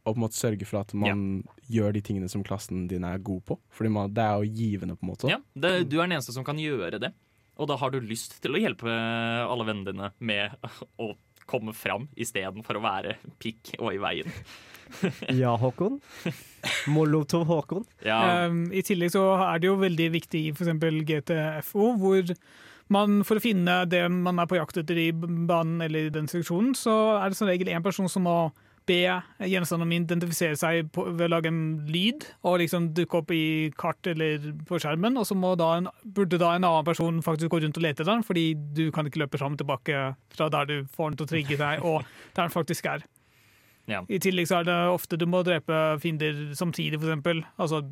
[0.00, 3.20] å på en måte sørge for at man gjør de tingene som klassen din er
[3.22, 3.58] god på.
[3.76, 5.30] Fordi man, det er jo givende, på en måte.
[5.30, 7.12] Ja, det, du er den eneste som kan gjøre det.
[7.60, 10.56] Og da har du lyst til å hjelpe alle vennene dine med
[10.96, 11.12] å
[11.50, 14.32] komme fram istedenfor å være pikk og i veien.
[15.42, 16.00] Ja, Håkon?
[16.92, 17.86] Molotov Håkon?
[18.06, 20.72] Ja, Um, I tillegg så er det jo veldig viktig i f.eks.
[21.08, 22.34] GTFO, hvor
[22.90, 26.26] man for å finne det man er på jakt etter i banen eller i den
[26.30, 28.40] seksjonen, så er det som regel én person som må
[28.88, 29.04] be
[29.46, 31.60] gjenstanden identifisere seg på, ved å lage en
[31.90, 35.86] lyd og liksom dukke opp i kart eller på skjermen, og så må da en,
[36.04, 39.06] burde da en annen person faktisk gå rundt og lete etter den, fordi du kan
[39.06, 40.02] ikke løpe fram og tilbake
[40.34, 42.02] fra der du får den til å trigge deg, og
[42.34, 43.06] der den faktisk er.
[43.90, 44.02] Ja.
[44.08, 47.42] I tillegg så er det ofte du må drepe fiender samtidig, eksempel.
[47.60, 47.82] Altså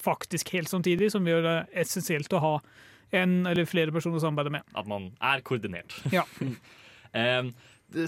[0.00, 2.54] faktisk helt samtidig, som gjør det essensielt å ha
[3.12, 4.64] en eller flere personer å samarbeide med.
[4.78, 5.98] At man er koordinert.
[6.14, 6.26] Ja.
[7.12, 7.44] Eh,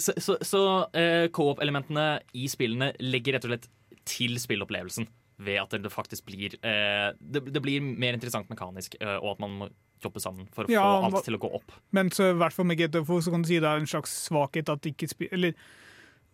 [0.01, 2.05] så så, så uh, co-op-elementene
[2.41, 3.67] i spillene legger rett og slett
[4.09, 5.05] til spillopplevelsen.
[5.45, 9.43] Ved at det faktisk blir uh, det, det blir mer interessant mekanisk, uh, og at
[9.45, 9.69] man må
[10.01, 11.77] jobbe sammen for å Ja, få alt til å gå opp.
[11.93, 14.15] Men så i hvert fall med GTFO så kan du si det er en slags
[14.29, 15.53] svakhet at ikke spi- Eller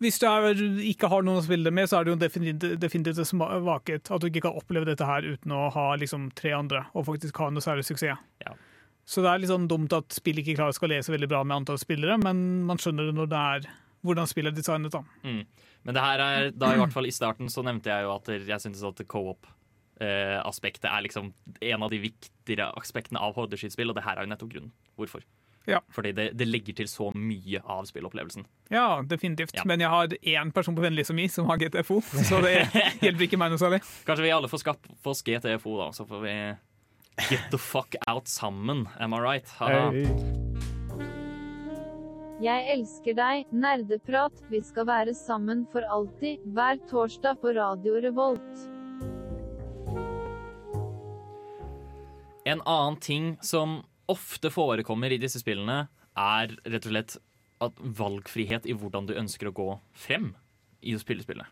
[0.01, 0.57] hvis du er,
[0.91, 4.23] ikke har noen å spille det med, så er det jo definitivt, definitivt svakhet at
[4.23, 7.51] du ikke kan oppleve dette her uten å ha liksom tre andre og faktisk ha
[7.53, 8.23] noe særlig suksess.
[8.41, 8.55] Ja.
[9.11, 11.43] Så det er litt sånn dumt at spill ikke klarer å skalere så veldig bra
[11.45, 13.71] med antall spillere, men man skjønner det når det er
[14.07, 14.95] hvordan spillet er designet.
[14.95, 15.03] da.
[15.27, 15.43] Mm.
[15.85, 18.31] Men det her er, da i hvert fall i starten så nevnte jeg jo at
[18.33, 24.07] jeg syntes at co-op-aspektet er liksom en av de viktigere aspektene av hordeskytspill, og det
[24.07, 24.73] her er jo nettopp grunnen.
[25.01, 25.25] Hvorfor?
[25.69, 25.81] Ja.
[25.93, 28.47] Fordi det, det legger til så mye av spillopplevelsen.
[28.73, 29.55] Ja, definitivt.
[29.59, 29.67] Ja.
[29.69, 32.57] Men jeg har én person på vennelista mi som har GTFO, så det
[33.05, 33.83] hjelper ikke meg noe særlig.
[34.09, 36.37] Kanskje vi alle får skape oss GTFO, da, så får vi
[37.29, 38.89] get the fuck out sammen.
[38.99, 39.57] Am I right?
[39.61, 40.07] Hey.
[42.41, 44.39] Jeg elsker deg, nerdeprat.
[44.49, 48.63] Vi skal være sammen for alltid, hver torsdag på Radio Revolt.
[52.49, 55.85] En annen ting som ofte forekommer i disse spillene,
[56.19, 57.17] er rett og slett
[57.63, 60.31] at valgfrihet i hvordan du ønsker å gå frem
[60.83, 61.47] i å spille spillet.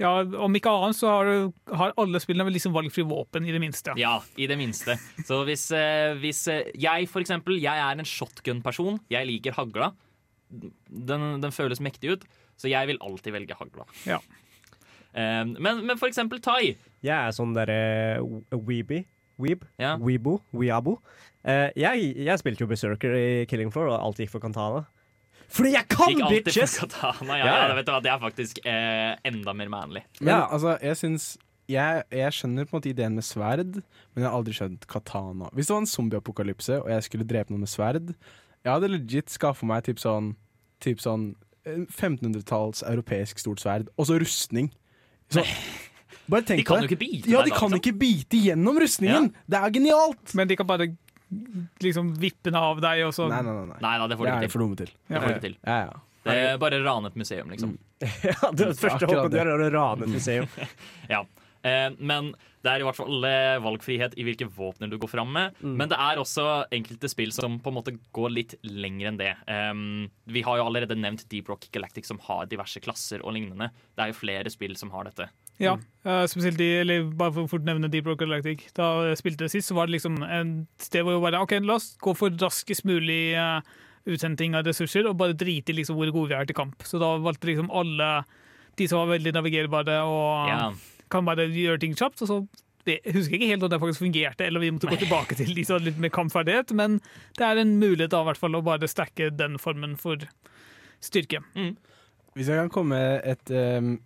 [0.00, 3.52] Ja, Om ikke annet så har, du- har alle spillene vel liksom valgfri våpen, i
[3.54, 3.94] det minste.
[3.96, 4.98] Ja, i det minste.
[5.24, 9.92] Så hvis, eh, hvis eh, jeg for eksempel, jeg er en shotgun-person, jeg liker hagla,
[10.50, 12.26] den, den føles mektig ut,
[12.60, 13.86] så jeg vil alltid velge hagla.
[14.08, 14.18] Ja.
[15.16, 16.74] Eh, men, men for eksempel Tai.
[17.04, 18.20] Jeg er sånn derre
[18.52, 19.02] weeby.
[19.42, 19.64] Weeb.
[19.78, 19.96] Ja.
[20.00, 20.38] Weebo.
[20.56, 20.98] Weabo.
[21.46, 24.84] Eh, jeg, jeg spilte jo Berserker i Killing Floor, og alt gikk for Katana.
[25.52, 26.72] Fordi jeg kan, Gikk alltid bitches!
[26.80, 27.36] for katana.
[27.38, 27.66] Ja, Ja, ja.
[27.68, 27.74] ja.
[27.78, 30.02] vet du hva, det er faktisk eh, enda mer manlig.
[30.20, 30.46] Men Ja.
[30.50, 31.26] altså, jeg syns
[31.70, 33.76] jeg, jeg skjønner på en måte ideen med sverd,
[34.14, 35.48] men jeg har aldri skjønt katana.
[35.54, 38.12] Hvis det var en zombieapokalypse og jeg skulle drepe noen med sverd,
[38.66, 40.32] jeg hadde legit skaffa meg typ sånn,
[40.82, 41.28] typ sånn
[41.66, 44.72] eh, 1500-talls europeisk stort sverd, og så rustning.
[45.30, 45.42] Så,
[46.32, 47.80] bare tenk De kan jo ikke bite Ja, de da, kan liksom.
[47.80, 49.30] ikke bite gjennom rustningen!
[49.46, 50.34] Det er genialt!
[50.38, 50.88] Men de kan bare
[51.82, 53.64] liksom vippe den av deg, og så Nei, nei, nei.
[53.72, 53.78] nei.
[53.82, 54.92] Nei da, det får de ikke til.
[55.08, 55.56] Det får de ikke til.
[55.66, 55.96] Ja, ja.
[56.26, 57.76] Det er bare rane et museum, liksom.
[58.26, 59.42] Ja, det første håpet du det.
[59.42, 60.48] gjør, er å rane et museum.
[61.10, 61.20] Ja.
[61.66, 65.30] Eh, men det er i hvert fall eh, valgfrihet i hvilke våpner du går fram
[65.34, 65.58] med.
[65.62, 69.32] Men det er også enkelte spill som på en måte går litt lenger enn det.
[69.46, 73.70] Um, vi har jo allerede nevnt Deep Rock Galactic, som har diverse klasser og lignende.
[73.94, 75.28] Det er jo flere spill som har dette.
[75.62, 78.66] Ja, uh, spesielt de, eller bare for å fort nevne Deep Rock Galactic.
[78.76, 80.50] Da jeg spilte det sist, så var det liksom en
[80.82, 83.60] sted hvor jeg bare OK, la oss gå for raskest mulig uh,
[84.06, 86.84] uthenting av ressurser, og bare drite i liksom hvor gode vi er til kamp.
[86.86, 88.10] Så da valgte liksom alle
[88.76, 90.70] de som var veldig navigerbare og Ja.
[91.10, 92.20] kan bare gjøre ting kjapt.
[92.22, 92.38] Og så
[92.86, 95.54] det, jeg husker ikke helt om det faktisk fungerte, eller vi måtte gå tilbake til
[95.56, 97.00] de som hadde litt mer kampferdighet, men
[97.34, 100.22] det er en mulighet da, i hvert fall å bare stacke den formen for
[101.02, 101.40] styrke.
[102.36, 103.96] Hvis jeg kan komme med et em,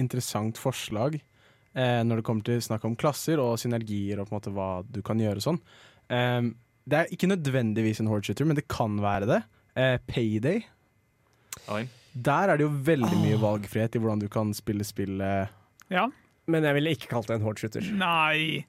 [0.00, 4.38] interessant forslag eh, når det kommer til snakk om klasser og synergier og på en
[4.38, 5.60] måte hva du kan gjøre sånn.
[6.12, 6.52] Eh,
[6.84, 9.40] det er ikke nødvendigvis en hordeshooter, men det kan være det.
[9.74, 10.64] Eh, Payday.
[11.72, 11.86] Oi.
[12.14, 15.54] Der er det jo veldig mye valgfrihet i hvordan du kan spille spillet.
[15.90, 16.06] Ja.
[16.50, 17.88] Men jeg ville ikke kalt det en hordeshooter.
[17.98, 18.66] Nei.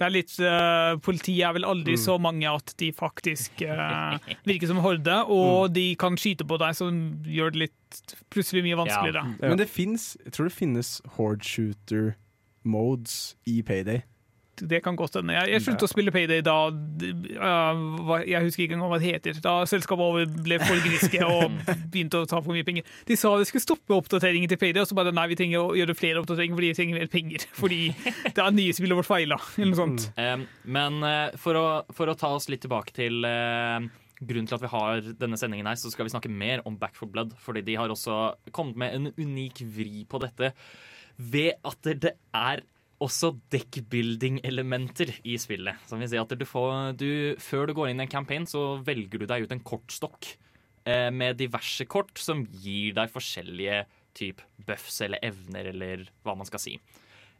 [0.00, 2.00] Det er litt uh, Politiet er vel aldri Mm.
[2.00, 4.16] så mange at de faktisk uh,
[4.48, 5.74] virker som horde, og Mm.
[5.76, 9.24] de kan skyte på deg, som gjør det litt plutselig mye vanskeligere.
[9.42, 9.48] Ja.
[9.50, 12.14] Men det fins Jeg tror det finnes horde shooter
[12.64, 14.02] modes i Payday.
[14.68, 15.34] Det kan godt hende.
[15.36, 19.40] Jeg, jeg sluttet å spille Payday da uh, Jeg husker ikke engang hva det heter.
[19.44, 21.56] Da selskapet ble for griske og
[21.92, 22.88] begynte å ta for mye penger.
[23.08, 25.78] De sa de skulle stoppe oppdateringen til Payday, og så bare nei, vi trenger å
[25.78, 27.46] gjøre flere oppdateringer fordi vi trenger mer penger.
[27.60, 30.06] Fordi det er nye spillet vårt feila, eller noe sånt.
[30.16, 30.44] Um,
[30.76, 33.90] men uh, for, å, for å ta oss litt tilbake til uh
[34.20, 36.98] grunnen til at vi har denne sendingen her, så skal vi snakke mer om Back
[36.98, 37.32] for Blood.
[37.40, 38.18] Fordi de har også
[38.56, 40.52] kommet med en unik vri på dette
[41.20, 42.62] ved at det er
[43.00, 45.80] også deckbuilding-elementer i spillet.
[45.88, 48.78] Som vil si at du får, du, før du går inn i en campaign, så
[48.84, 50.34] velger du deg ut en kortstokk
[50.84, 53.84] eh, med diverse kort som gir deg forskjellige
[54.16, 56.76] typ buffs eller evner, eller hva man skal si.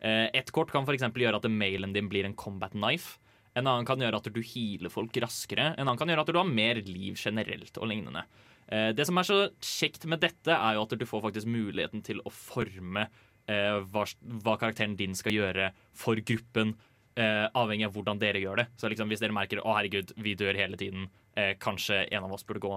[0.00, 1.04] Eh, et kort kan f.eks.
[1.12, 3.18] gjøre at mailen din blir en combat knife.
[3.58, 5.74] En annen kan gjøre at du healer folk raskere.
[5.74, 8.24] En annen kan gjøre at du har mer liv generelt og lignende.
[8.70, 12.04] Eh, det som er så kjekt med dette, er jo at du får faktisk muligheten
[12.06, 13.08] til å forme
[13.50, 14.06] eh, hva,
[14.44, 16.76] hva karakteren din skal gjøre for gruppen,
[17.18, 18.68] eh, avhengig av hvordan dere gjør det.
[18.80, 22.32] Så liksom, hvis dere merker å herregud, vi dør hele tiden, eh, kanskje en av
[22.36, 22.72] oss burde gå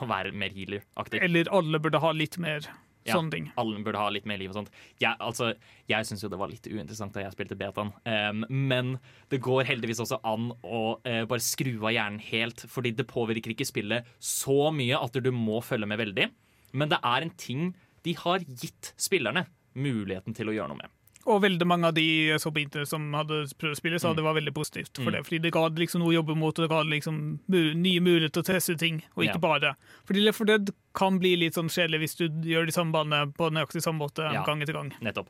[0.00, 1.20] og være mer healer-aktig.
[1.22, 2.64] Eller alle burde ha litt mer
[3.00, 3.46] Ja, Sånne ting.
[3.56, 4.68] Alle burde ha litt mer liv og sånt.
[5.00, 5.54] Jeg, altså,
[5.88, 8.90] jeg syns jo det var litt uinteressant da jeg spilte betaen, um, men
[9.32, 13.54] det går heldigvis også an å uh, bare skru av hjernen helt, fordi det påvirker
[13.54, 16.28] ikke spillet så mye at du må følge med veldig.
[16.76, 17.70] Men det er en ting
[18.04, 19.46] de har gitt spillerne
[19.76, 20.88] muligheten til å gjøre noe med.
[21.28, 24.14] Og veldig mange av de jeg så på internett som hadde prøvd å spille, sa
[24.16, 24.96] det var veldig positivt.
[24.96, 25.12] for Mm.
[25.12, 28.42] det, Fordi det ga liksom noe å jobbe mot, og det ga liksom nye muligheter
[28.42, 29.38] til å teste ting, og ikke Ja.
[29.38, 29.76] bare.
[30.06, 33.50] Fordi for det kan bli litt sånn kjedelig hvis du gjør de samme banene på
[33.52, 34.42] nøyaktig samme måte Ja.
[34.44, 34.92] gang etter gang.
[35.02, 35.26] Nettopp.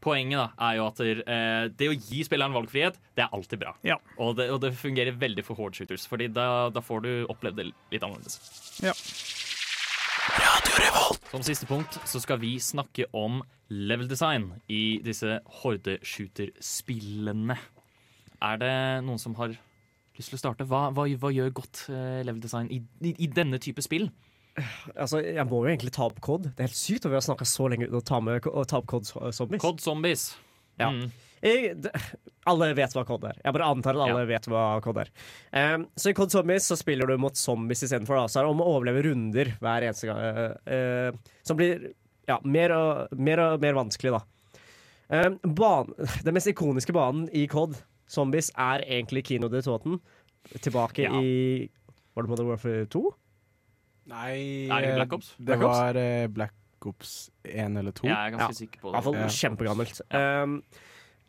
[0.00, 3.74] Poenget da er jo at eh, det å gi spilleren valgfrihet, det er alltid bra.
[3.84, 3.96] Ja.
[4.18, 7.56] Og, det, og det fungerer veldig for horde shooters, Fordi da, da får du opplevd
[7.56, 8.80] det litt annerledes.
[8.82, 8.92] Ja.
[11.32, 13.40] Som siste punkt så skal vi snakke om
[13.72, 17.56] level design i disse horde-shooter-spillene.
[18.42, 18.74] Er det
[19.06, 19.54] noen som har
[20.18, 20.66] lyst til å starte?
[20.68, 24.10] Hva, hva, hva gjør godt eh, level design i, i, i denne type spill?
[24.92, 26.50] Altså, jeg må jo egentlig ta opp COD.
[26.52, 28.80] Det er helt sykt at vi har snakka så lenge uten å ta, med, ta
[28.82, 29.62] opp COD Zombies.
[29.62, 30.26] Cod Zombies.
[30.80, 30.90] Ja.
[30.92, 31.08] Mm.
[31.42, 31.74] Jeg,
[32.46, 33.38] alle vet hva COD er.
[33.44, 35.08] Jeg bare antar at alle vet hva COD er.
[35.74, 38.20] Um, så i COD Zombies så spiller du mot zombies istedenfor.
[38.30, 40.20] Så er det om å overleve runder hver eneste gang.
[40.22, 41.88] Uh, uh, som blir
[42.30, 44.22] ja, mer, og, mer og mer vanskelig, da.
[45.12, 45.90] Um, ban
[46.26, 47.74] den mest ikoniske banen i COD
[48.12, 49.98] Zombies er egentlig Kino de Toten.
[50.62, 51.18] Tilbake Ja.
[51.22, 51.68] i
[52.14, 53.02] Var det Modern Warfare 2?
[54.10, 55.28] Nei Nei det Black Ops?
[55.38, 55.78] Det Black Ops?
[55.78, 57.12] var uh, Black Ops
[57.46, 58.08] 1 eller 2.
[58.10, 58.58] Ja, Jeg er ganske Ja.
[58.58, 58.96] sikker på I det.
[58.96, 59.28] hvert fall Ja.
[59.38, 60.00] kjempegammelt.
[60.10, 60.56] Um,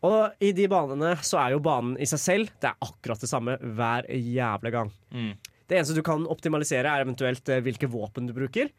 [0.04, 3.30] og i de banene så er jo banen i seg selv Det er akkurat det
[3.32, 4.92] samme hver jævla gang.
[5.16, 5.34] Mm.
[5.70, 8.72] Det eneste du kan optimalisere, er eventuelt eh, hvilke våpen du bruker,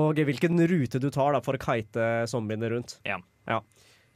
[0.00, 2.96] og hvilken rute du tar da, for å kite zombiene rundt.
[3.04, 3.60] Ja.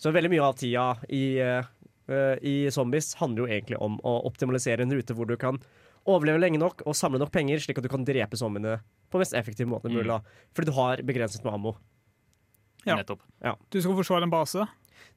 [0.01, 4.87] Så veldig mye av tida i, eh, i zombies handler jo egentlig om å optimalisere
[4.87, 5.61] en rute hvor du kan
[6.07, 8.79] overleve lenge nok og samle nok penger, slik at du kan drepe zombiene
[9.13, 10.09] på mest effektiv måte mulig.
[10.09, 10.21] da.
[10.57, 11.77] Fordi du har begrenset med ammo.
[12.87, 12.97] Ja.
[12.97, 13.23] Nettopp.
[13.71, 14.65] Du skal forsvare en base?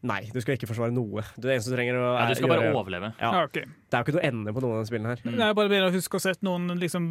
[0.01, 1.23] Nei, du skal ikke forsvare noe.
[1.35, 3.09] Det eneste du trenger å Ja, du skal bare overleve.
[3.19, 3.31] Ja.
[3.35, 3.65] Ja, okay.
[3.89, 5.23] Det er jo ikke noe ende på noen av de spillene her.
[5.25, 7.09] Det er bare bedre å huske å sette noen liksom,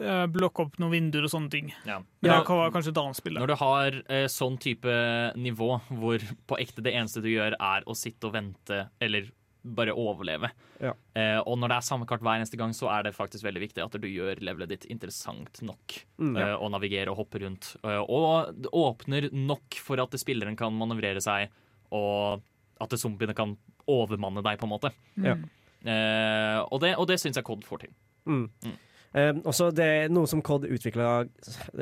[0.00, 1.72] eh, blokke opp noen vinduer og sånne ting.
[1.86, 2.00] Ja.
[2.22, 2.38] Men Ja.
[2.40, 3.34] det kan være kanskje et annet spill.
[3.38, 4.98] Når du har eh, sånn type
[5.36, 6.18] nivå hvor
[6.48, 9.30] på ekte det eneste du gjør er å sitte og vente eller
[9.68, 10.48] bare overleve.
[10.80, 10.94] Ja.
[11.18, 13.60] Eh, og når det er samme kart hver eneste gang, så er det faktisk veldig
[13.66, 15.98] viktig at du gjør levelet ditt interessant nok.
[16.22, 16.46] Mm, ja.
[16.54, 17.76] eh, å navigere og hoppe rundt.
[17.84, 21.50] Eh, og det åpner nok for at spilleren kan manøvrere seg,
[21.94, 22.44] og
[22.82, 23.56] at zombiene kan
[23.88, 24.92] overmanne deg, på en måte.
[25.22, 25.38] Ja.
[25.86, 27.96] Eh, og det, og det syns jeg Cod får til.
[28.28, 28.46] Mm.
[28.66, 28.76] Mm.
[29.16, 31.22] Eh, også det er noe som COD utvikla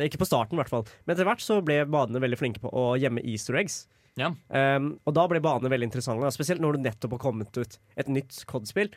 [0.05, 0.87] Ikke på starten, i hvert fall.
[1.05, 3.85] Men etter hvert så ble banene veldig flinke på å gjemme easter eggs.
[4.17, 4.31] Ja.
[4.49, 6.33] Um, og da ble banene veldig interessante, da.
[6.33, 8.95] spesielt når det nettopp har kommet ut et nytt COD-spill.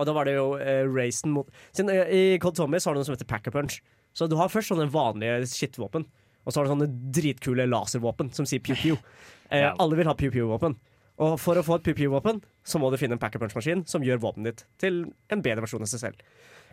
[0.00, 3.00] Og da var det jo uh, racen mot Siden uh, I COD Zombies har du
[3.00, 3.78] noe som heter Packer Punch.
[4.16, 6.04] Så du har først sånne vanlige shit-våpen,
[6.44, 8.96] og så har du sånne dritkule laservåpen som sier pew-pew.
[9.50, 9.72] Eh, Ja.
[9.82, 10.76] Alle vil ha pew-pew-våpen.
[11.18, 14.20] Og for å få et pew-pew-våpen, så må du finne en Packer Punch-maskin som gjør
[14.22, 15.00] våpenet ditt til
[15.34, 16.20] en bedre versjon av seg selv.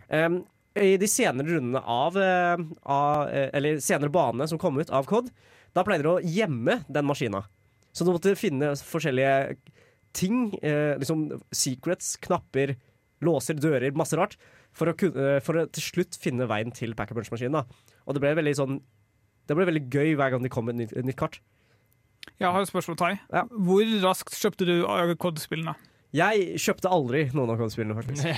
[0.06, 0.36] Um,
[0.78, 5.08] I de senere rundene av, uh, av uh, Eller senere banene som kom ut av
[5.10, 5.32] COD,
[5.74, 7.42] da pleide du å gjemme den maskina.
[7.90, 9.58] Så du måtte finne forskjellige
[10.14, 12.76] ting, uh, liksom secrets, knapper,
[13.26, 14.38] låser, dører, masse rart,
[14.70, 17.66] for å, kunne, for å til slutt finne veien til Packer Punch-maskinen.
[18.06, 18.78] Og det ble veldig sånn
[19.48, 21.40] Det ble veldig gøy hver gang de kom med et nytt, et nytt kart.
[22.38, 23.14] Jeg har et spørsmål, Tai.
[23.32, 23.46] Ja.
[23.48, 25.74] Hvor raskt kjøpte du eh, COD-spillene?
[26.16, 28.28] Jeg kjøpte aldri noen av COD-spillene, faktisk.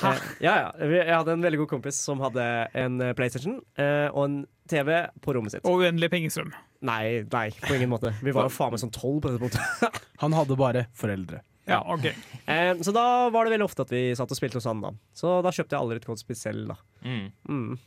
[0.00, 0.10] Hæ?
[0.44, 0.68] ja, ja.
[0.80, 2.44] Jeg hadde en veldig god kompis som hadde
[2.76, 4.36] en eh, PlayStation eh, og en
[4.68, 4.90] TV
[5.24, 5.64] på rommet sitt.
[5.68, 6.52] Og uendelig pengestrøm.
[6.84, 8.12] Nei, nei, på ingen måte.
[8.24, 10.00] Vi var jo faen meg sånn tolv på dette punktet.
[10.24, 11.40] Han hadde bare foreldre.
[11.64, 12.10] Ja, ok.
[12.44, 14.90] Eh, så da var det veldig ofte at vi satt og spilte hos han, da.
[15.16, 16.76] Så da kjøpte jeg aldri et COD-spill selv, da.
[17.08, 17.30] Mm.
[17.48, 17.78] Mm.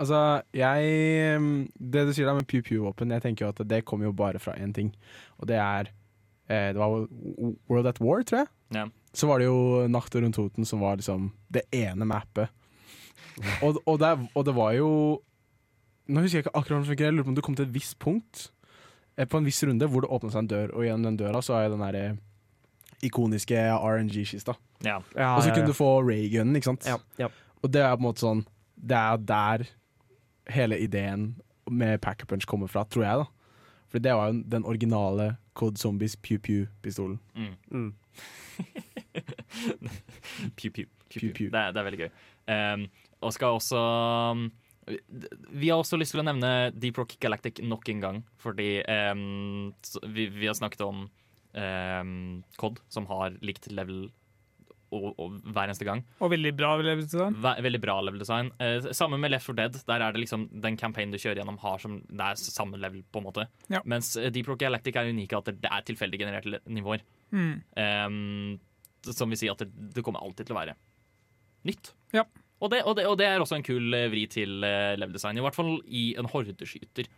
[0.00, 1.40] Altså, jeg
[1.76, 4.40] Det du sier da med pew pew-våpen, jeg tenker jo at det kommer jo bare
[4.40, 4.94] fra én ting,
[5.38, 5.90] og det er
[6.48, 7.04] eh, Det var
[7.68, 8.50] World at War, tror jeg.
[8.74, 8.86] Ja.
[9.12, 12.48] Så var det jo Nacht rundt Toten som var liksom det ene mappet.
[13.62, 14.88] Og, og, det, og det var jo
[16.10, 17.74] Nå husker jeg ikke akkurat hvordan det jeg lurer på om du kom til et
[17.74, 18.48] visst punkt
[19.16, 21.42] eh, på en viss runde hvor det åpna seg en dør, og gjennom den døra
[21.44, 22.06] så er jo den derre
[23.06, 24.56] ikoniske RNG-kista.
[24.84, 24.98] Ja.
[25.14, 25.70] Ja, Og så ja, kunne ja.
[25.70, 26.88] du få raygunen, ikke sant?
[26.88, 27.30] ja, ja.
[27.62, 28.42] Og det er på en måte sånn
[28.74, 29.64] Det er der
[30.50, 31.34] hele ideen
[31.70, 33.24] med Packer Punch kommer fra, tror jeg, da.
[33.90, 37.18] For det var jo den originale Code Zombies Pew Pew-pistolen.
[37.34, 37.54] Mm.
[37.70, 37.94] Mm.
[40.56, 41.32] Pew, pew, pew, Pew, pew.
[41.34, 41.48] pew.
[41.50, 42.10] Det, er, det er veldig gøy.
[42.50, 42.84] Um,
[43.20, 43.80] og skal også
[44.32, 44.44] um,
[45.58, 49.72] Vi har også lyst til å nevne Deep Rock Galactic nok en gang, fordi um,
[50.06, 51.04] vi, vi har snakket om
[51.54, 52.14] um,
[52.60, 54.08] COD, som har likt level
[54.90, 56.02] og, og, hver eneste gang.
[56.20, 57.36] Og veldig bra level design.
[57.44, 58.50] Ve veldig bra level design.
[58.62, 59.78] Eh, sammen med Left 4 Dead.
[59.88, 63.04] Der er det liksom den campaignen du kjører gjennom, har som, det er samme level,
[63.10, 63.46] på en måte.
[63.72, 63.82] Ja.
[63.84, 67.06] Mens eh, Deep Rock Galactic er unike at det er tilfeldig genererte nivåer.
[67.30, 67.56] Mm.
[67.84, 70.76] Eh, som vil si at det, det kommer alltid til å være
[71.68, 71.94] nytt.
[72.16, 72.26] Ja.
[72.60, 75.16] Og det, og, det, og det er også en kul eh, vri til eh, level
[75.16, 77.08] design, i hvert fall i en hordeskyter.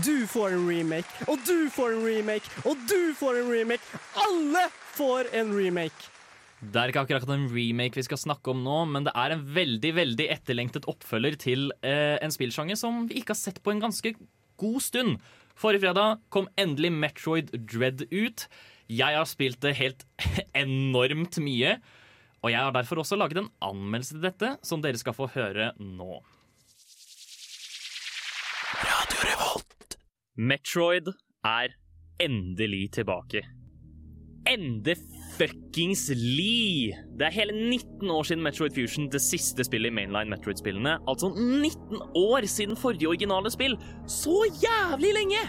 [0.00, 4.00] Du får en remake, og du får en remake, og du får en remake.
[4.16, 4.64] Alle
[4.96, 6.11] får en remake.
[6.62, 9.40] Det er ikke akkurat en remake vi skal snakke om nå, men det er en
[9.56, 13.82] veldig veldig etterlengtet oppfølger til eh, en spillsjanger som vi ikke har sett på en
[13.82, 14.12] ganske
[14.62, 15.16] god stund.
[15.58, 18.46] Forrige fredag kom endelig Metroid Dread ut.
[18.86, 20.06] Jeg har spilt det helt
[20.64, 21.80] enormt mye,
[22.42, 25.72] og jeg har derfor også laget en anmeldelse til dette, som dere skal få høre
[25.82, 26.20] nå.
[28.86, 29.98] Radio Revolt.
[30.38, 31.10] Metroid
[31.42, 31.74] er
[32.22, 33.42] endelig tilbake.
[34.46, 34.94] Ende
[35.36, 36.96] fuckings Lee!
[37.16, 40.98] Det er hele 19 år siden Metroid Fusion, det siste spillet i mainline Metroid-spillene.
[41.08, 43.76] Altså 19 år siden forrige originale spill!
[44.06, 45.42] Så jævlig lenge!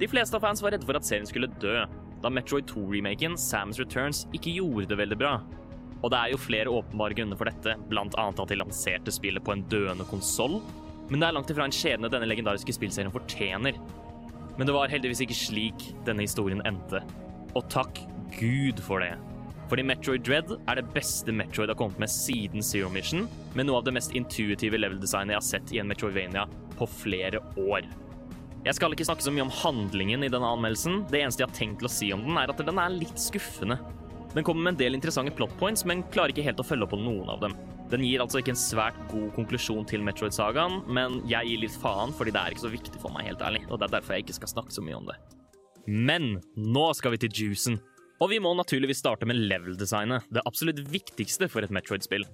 [0.00, 1.82] De fleste av fans var redde for at serien skulle dø,
[2.20, 5.34] da Metroid 2-remaken, Samus Returns, ikke gjorde det veldig bra.
[6.00, 9.44] Og det er jo flere åpenbare grunner for dette, blant annet at de lanserte spillet
[9.44, 10.60] på en døende konsoll.
[11.10, 13.76] Men det er langt ifra en skjebne denne legendariske spillserien fortjener.
[14.56, 17.02] Men det var heldigvis ikke slik denne historien endte.
[17.56, 18.00] Og takk
[18.38, 19.14] Gud for det.
[19.70, 23.78] Fordi Metroid Dread er det beste Metroid har kommet med siden Zero Mission, med noe
[23.78, 27.86] av det mest intuitive level-designet jeg har sett i en Metroidvania på flere år.
[28.66, 31.04] Jeg skal ikke snakke så mye om handlingen i denne anmeldelsen.
[31.08, 33.22] Det eneste jeg har tenkt til å si om den, er at den er litt
[33.22, 33.78] skuffende.
[34.34, 36.92] Den kommer med en del interessante plot points, men klarer ikke helt å følge opp
[36.92, 37.54] på noen av dem.
[37.90, 42.12] Den gir altså ikke en svært god konklusjon til Metroid-sagaen, men jeg gir litt faen,
[42.14, 44.26] fordi det er ikke så viktig for meg, helt ærlig, og det er derfor jeg
[44.26, 45.16] ikke skal snakke så mye om det.
[45.90, 47.80] Men nå skal vi til juicen.
[48.20, 52.26] Og vi må naturligvis starte med level-designet, det absolutt viktigste for et Metroid-spill.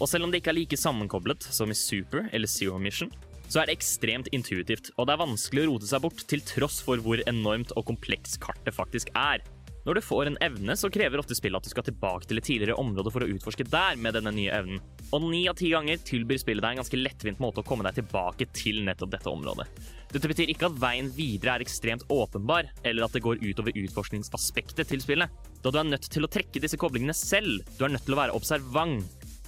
[0.00, 3.12] Og selv om det ikke er like sammenkoblet som i Super eller Zero Mission,
[3.50, 6.78] så er det ekstremt intuitivt, og det er vanskelig å rote seg bort til tross
[6.86, 9.44] for hvor enormt og kompleks kartet faktisk er.
[9.86, 12.44] Når du får en evne, så krever ofte spillet at du skal tilbake til et
[12.44, 14.82] tidligere område for å utforske der med denne nye evnen.
[15.16, 17.96] Og ni av ti ganger tilbyr spillet deg en ganske lettvint måte å komme deg
[18.02, 19.64] tilbake til nettopp dette området.
[20.12, 24.92] Dette betyr ikke at veien videre er ekstremt åpenbar, eller at det går utover utforskningsaspektet
[24.92, 25.32] til spillet,
[25.64, 27.64] da du er nødt til å trekke disse koblingene selv.
[27.78, 29.06] Du er nødt til å være observant.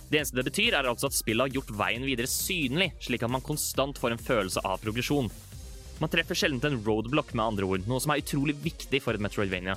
[0.08, 3.32] Det eneste det betyr, er altså at spillet har gjort veien videre synlig, slik at
[3.32, 5.28] man konstant får en følelse av progresjon.
[6.00, 9.24] Man treffer sjelden en roadblock, med andre ord, noe som er utrolig viktig for et
[9.24, 9.76] Metroidvania.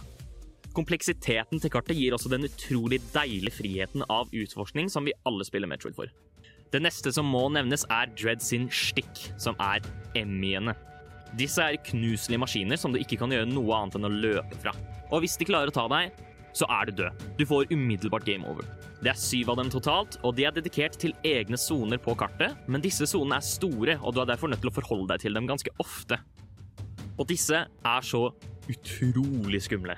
[0.75, 5.71] Kompleksiteten til kartet gir også den utrolig deilige friheten av utforskning som vi alle spiller
[5.71, 6.11] Metroid for.
[6.73, 9.85] Det neste som må nevnes, er Dread sin stikk, som er
[10.19, 10.73] Emmiene.
[11.39, 14.73] Disse er knuselige maskiner som du ikke kan gjøre noe annet enn å løpe fra.
[15.13, 16.17] Og hvis de klarer å ta deg,
[16.55, 17.23] så er du død.
[17.39, 18.67] Du får umiddelbart game over.
[19.03, 22.55] Det er syv av dem totalt, og de er dedikert til egne soner på kartet,
[22.67, 25.35] men disse sonene er store, og du er derfor nødt til å forholde deg til
[25.35, 26.19] dem ganske ofte.
[27.15, 28.25] Og disse er så
[28.71, 29.97] utrolig skumle.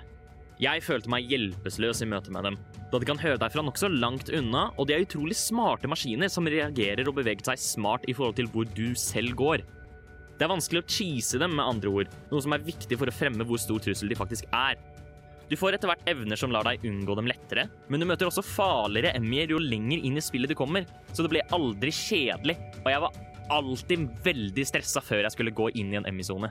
[0.58, 2.56] Jeg følte meg hjelpeløs i møte med dem,
[2.90, 6.32] da de kan høre deg fra nokså langt unna, og de er utrolig smarte maskiner
[6.34, 9.62] som reagerer og beveger seg smart i forhold til hvor du selv går.
[10.38, 13.14] Det er vanskelig å cheese dem, med andre ord, noe som er viktig for å
[13.14, 14.82] fremme hvor stor trussel de faktisk er.
[15.48, 18.42] Du får etter hvert evner som lar deg unngå dem lettere, men du møter også
[18.46, 22.90] farligere emmier jo lenger inn i spillet du kommer, så det ble aldri kjedelig, og
[22.96, 23.22] jeg var
[23.54, 26.50] alltid veldig stressa før jeg skulle gå inn i en emmy-sone.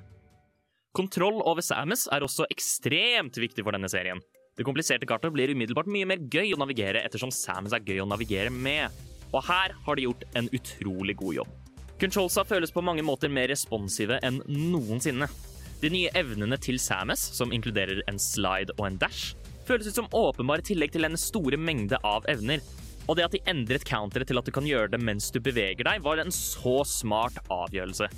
[0.97, 4.23] Kontroll over Samus er også ekstremt viktig for denne serien.
[4.57, 8.09] Det kompliserte kartet blir umiddelbart mye mer gøy å navigere ettersom Samus er gøy å
[8.09, 8.95] navigere med.
[9.29, 11.53] Og her har de gjort en utrolig god jobb.
[12.01, 15.29] Controlsa føles på mange måter mer responsive enn noensinne.
[15.83, 19.35] De nye evnene til Samus, som inkluderer en slide og en dash,
[19.69, 22.65] føles ut som åpenbare tillegg til en store mengde av evner.
[23.05, 25.85] Og det at de endret counteret til at du kan gjøre det mens du beveger
[25.85, 28.09] deg, var en så smart avgjørelse.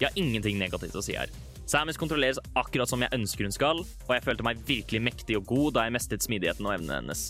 [0.00, 1.30] Jeg har ingenting negativt å si her.
[1.68, 5.50] Samus kontrolleres akkurat som jeg ønsker hun skal, og jeg følte meg virkelig mektig og
[5.50, 7.26] god da jeg mestet smidigheten og evnene hennes.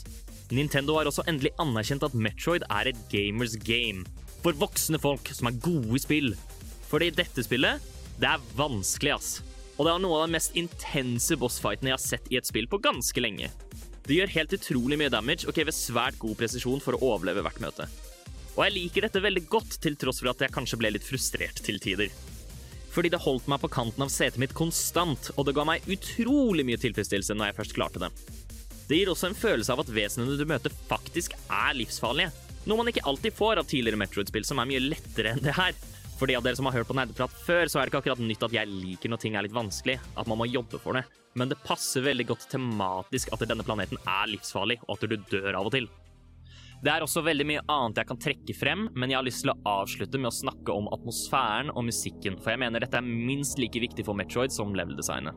[0.55, 4.07] Nintendo har også endelig anerkjent at Metroid er et gamers game.
[4.45, 6.31] For voksne folk som er gode i spill.
[6.89, 7.83] Fordi dette spillet,
[8.23, 9.33] det er vanskelig, ass.
[9.75, 12.71] Og det er noe av den mest intense bossfightene jeg har sett i et spill
[12.71, 13.51] på ganske lenge.
[14.07, 17.61] Det gjør helt utrolig mye damage og krever svært god presisjon for å overleve hvert
[17.67, 17.91] møte.
[18.55, 21.59] Og jeg liker dette veldig godt, til tross for at jeg kanskje ble litt frustrert
[21.67, 22.15] til tider.
[22.93, 26.65] Fordi det holdt meg på kanten av setet mitt konstant, og det ga meg utrolig
[26.67, 28.11] mye tilfredsstillelse når jeg først klarte det.
[28.89, 32.33] Det gir også en følelse av at vesenene du møter, faktisk er livsfarlige.
[32.69, 35.77] Noe man ikke alltid får av tidligere Metroid-spill som er mye lettere enn det her.
[36.19, 38.25] For de av dere som har hørt på Nerdeprat før, så er det ikke akkurat
[38.25, 41.05] nytt at jeg liker når ting er litt vanskelig, at man må jobbe for det.
[41.39, 45.61] Men det passer veldig godt tematisk at denne planeten er livsfarlig, og at du dør
[45.61, 45.87] av og til.
[46.79, 49.51] Det er også veldig mye annet jeg kan trekke frem, men jeg har lyst til
[49.51, 53.59] å avslutte med å snakke om atmosfæren og musikken, for jeg mener dette er minst
[53.59, 55.35] like viktig for Metroid som level-designet.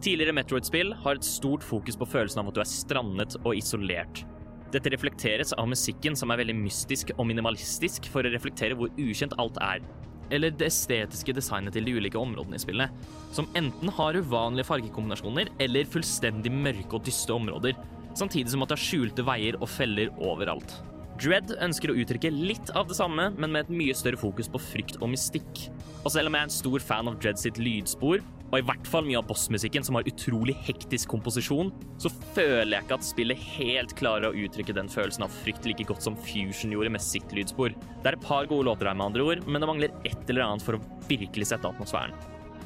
[0.00, 4.22] Tidligere Metroid-spill har et stort fokus på følelsen av at du er strandet og isolert.
[4.70, 9.34] Dette reflekteres av musikken, som er veldig mystisk og minimalistisk for å reflektere hvor ukjent
[9.42, 9.82] alt er.
[10.30, 13.02] Eller det estetiske designet til de ulike områdene i spillet,
[13.34, 17.74] som enten har uvanlige fargekombinasjoner eller fullstendig mørke og dyste områder,
[18.20, 20.78] samtidig som at det er skjulte veier og feller overalt.
[21.20, 24.60] Dread ønsker å uttrykke litt av det samme, men med et mye større fokus på
[24.70, 25.66] frykt og mystikk.
[26.00, 28.88] Og selv om jeg er en stor fan av Dread sitt lydspor, og i hvert
[28.88, 31.70] fall mye av bossmusikken som har utrolig hektisk komposisjon,
[32.02, 35.86] så føler jeg ikke at spillet helt klarer å uttrykke den følelsen av frykt like
[35.86, 37.76] godt som Fusion gjorde med sitt lydspor.
[37.76, 40.48] Det er et par gode låter her, med andre ord, men det mangler et eller
[40.48, 42.16] annet for å virkelig sette atmosfæren.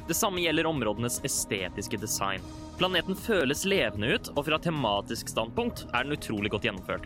[0.07, 2.41] Det samme gjelder områdenes estetiske design.
[2.75, 7.05] Planeten føles levende ut, og fra tematisk standpunkt er den utrolig godt gjennomført.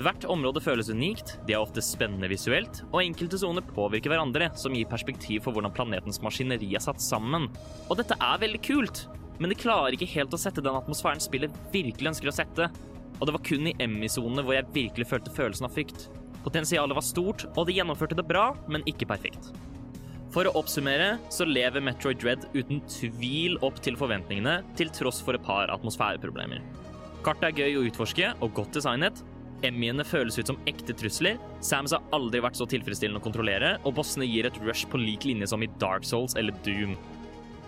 [0.00, 4.72] Hvert område føles unikt, de er ofte spennende visuelt, og enkelte soner påvirker hverandre, som
[4.72, 7.50] gir perspektiv for hvordan planetens maskineri er satt sammen.
[7.92, 9.02] Og dette er veldig kult,
[9.36, 12.70] men de klarer ikke helt å sette den atmosfæren spillet virkelig ønsker å sette.
[13.18, 16.08] Og det var kun i Emmy-sonene hvor jeg virkelig følte følelsen av frykt.
[16.40, 19.52] Potensialet var stort, og de gjennomførte det bra, men ikke perfekt.
[20.32, 25.36] For å oppsummere så lever Metroid Dread uten tvil opp til forventningene, til tross for
[25.36, 26.62] et par atmosfæreproblemer.
[27.22, 29.20] Kartet er gøy å utforske og godt designet.
[29.62, 31.36] Emmyene føles ut som ekte trusler.
[31.62, 35.26] Sams har aldri vært så tilfredsstillende å kontrollere, og bossene gir et rush på lik
[35.28, 36.96] linje som i Dark Souls eller Doom.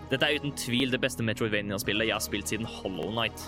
[0.09, 3.45] Dette er uten tvil det beste Metroidvania-spillet jeg har spilt siden Hollow Knight.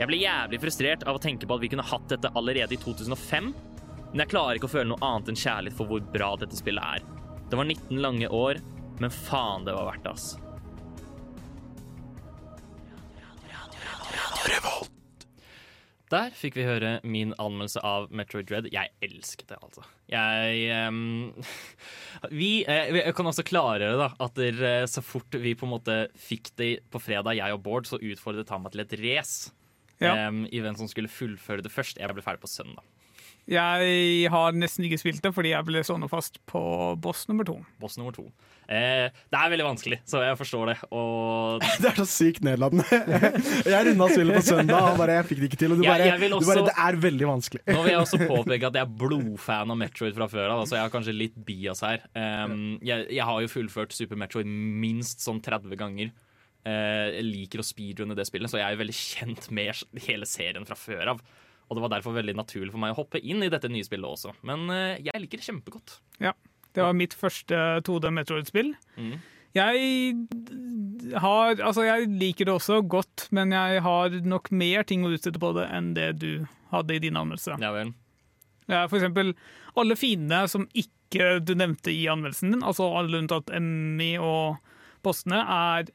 [0.00, 2.80] Jeg ble jævlig frustrert av å tenke på at vi kunne hatt dette allerede i
[2.80, 3.52] 2005,
[4.10, 6.96] men jeg klarer ikke å føle noe annet enn kjærlighet for hvor bra dette spillet
[6.96, 7.06] er.
[7.50, 8.58] Det var 19 lange år,
[8.98, 10.34] men faen, det var verdt det, ass.
[16.06, 18.68] Der fikk vi høre min anmeldelse av Metroid Dread.
[18.70, 19.82] Jeg elsket det, altså.
[20.10, 21.32] Jeg um,
[22.40, 25.96] Vi eh, vi kan også klargjøre da, at der, så fort vi på en måte
[26.14, 29.50] fikk det på fredag, jeg og Bård, så utfordret han meg til et race.
[29.98, 30.28] Ja.
[30.28, 31.98] Um, I hvem som skulle fullføre det først.
[31.98, 32.86] Jeg ble ferdig på søndag.
[33.46, 36.60] Jeg har nesten ikke spilt det fordi jeg ble sånn fast på
[36.98, 37.60] boss nummer to.
[37.78, 38.24] Boss nummer to.
[38.66, 40.74] Eh, det er veldig vanskelig, så jeg forstår det.
[40.90, 42.82] Og Det er så sykt nedlatende.
[43.70, 45.74] Jeg runda spillet på søndag, og bare, jeg fikk det ikke til.
[45.74, 46.42] Og du bare, jeg også...
[46.42, 47.62] du bare Det er veldig vanskelig.
[47.68, 50.64] Nå vil jeg også påpeke at jeg er blodfan av Metroid fra før av.
[50.66, 52.02] så jeg har kanskje litt bias her.
[52.18, 56.10] Um, jeg, jeg har jo fullført Super Metroid minst sånn 30 ganger.
[56.66, 60.30] Uh, jeg liker å speedrunne det spillet, så jeg er jo veldig kjent med hele
[60.30, 61.22] serien fra før av.
[61.66, 64.06] Og det var derfor veldig naturlig for meg å hoppe inn i dette nye spillet
[64.06, 64.36] også.
[64.46, 65.96] Men eh, jeg liker det kjempegodt.
[66.22, 66.34] Ja.
[66.76, 67.56] Det var mitt første
[67.86, 68.74] 2D Metroid-spill.
[69.00, 69.16] Mm.
[69.56, 75.12] Jeg har Altså, jeg liker det også godt, men jeg har nok mer ting å
[75.16, 76.30] utsette på det enn det du
[76.72, 77.56] hadde i din anmeldelse.
[77.62, 77.94] Ja vel.
[78.66, 79.32] Ja, for eksempel
[79.78, 84.58] alle fiendene som ikke du nevnte i anmeldelsen din, altså alle unntatt Emmy og
[85.06, 85.92] postene, er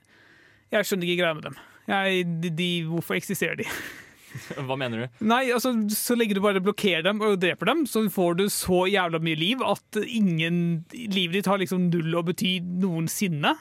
[0.71, 1.55] Jeg skjønner ikke greia med dem.
[1.91, 3.65] Jeg, de, de, hvorfor eksisterer de?
[4.67, 5.19] Hva mener du?
[5.27, 8.85] Nei, altså, Så lenge du bare blokkerer dem og dreper dem, så får du så
[8.91, 10.61] jævla mye liv at ingen
[10.93, 13.55] livet ditt har liksom null å bety noensinne.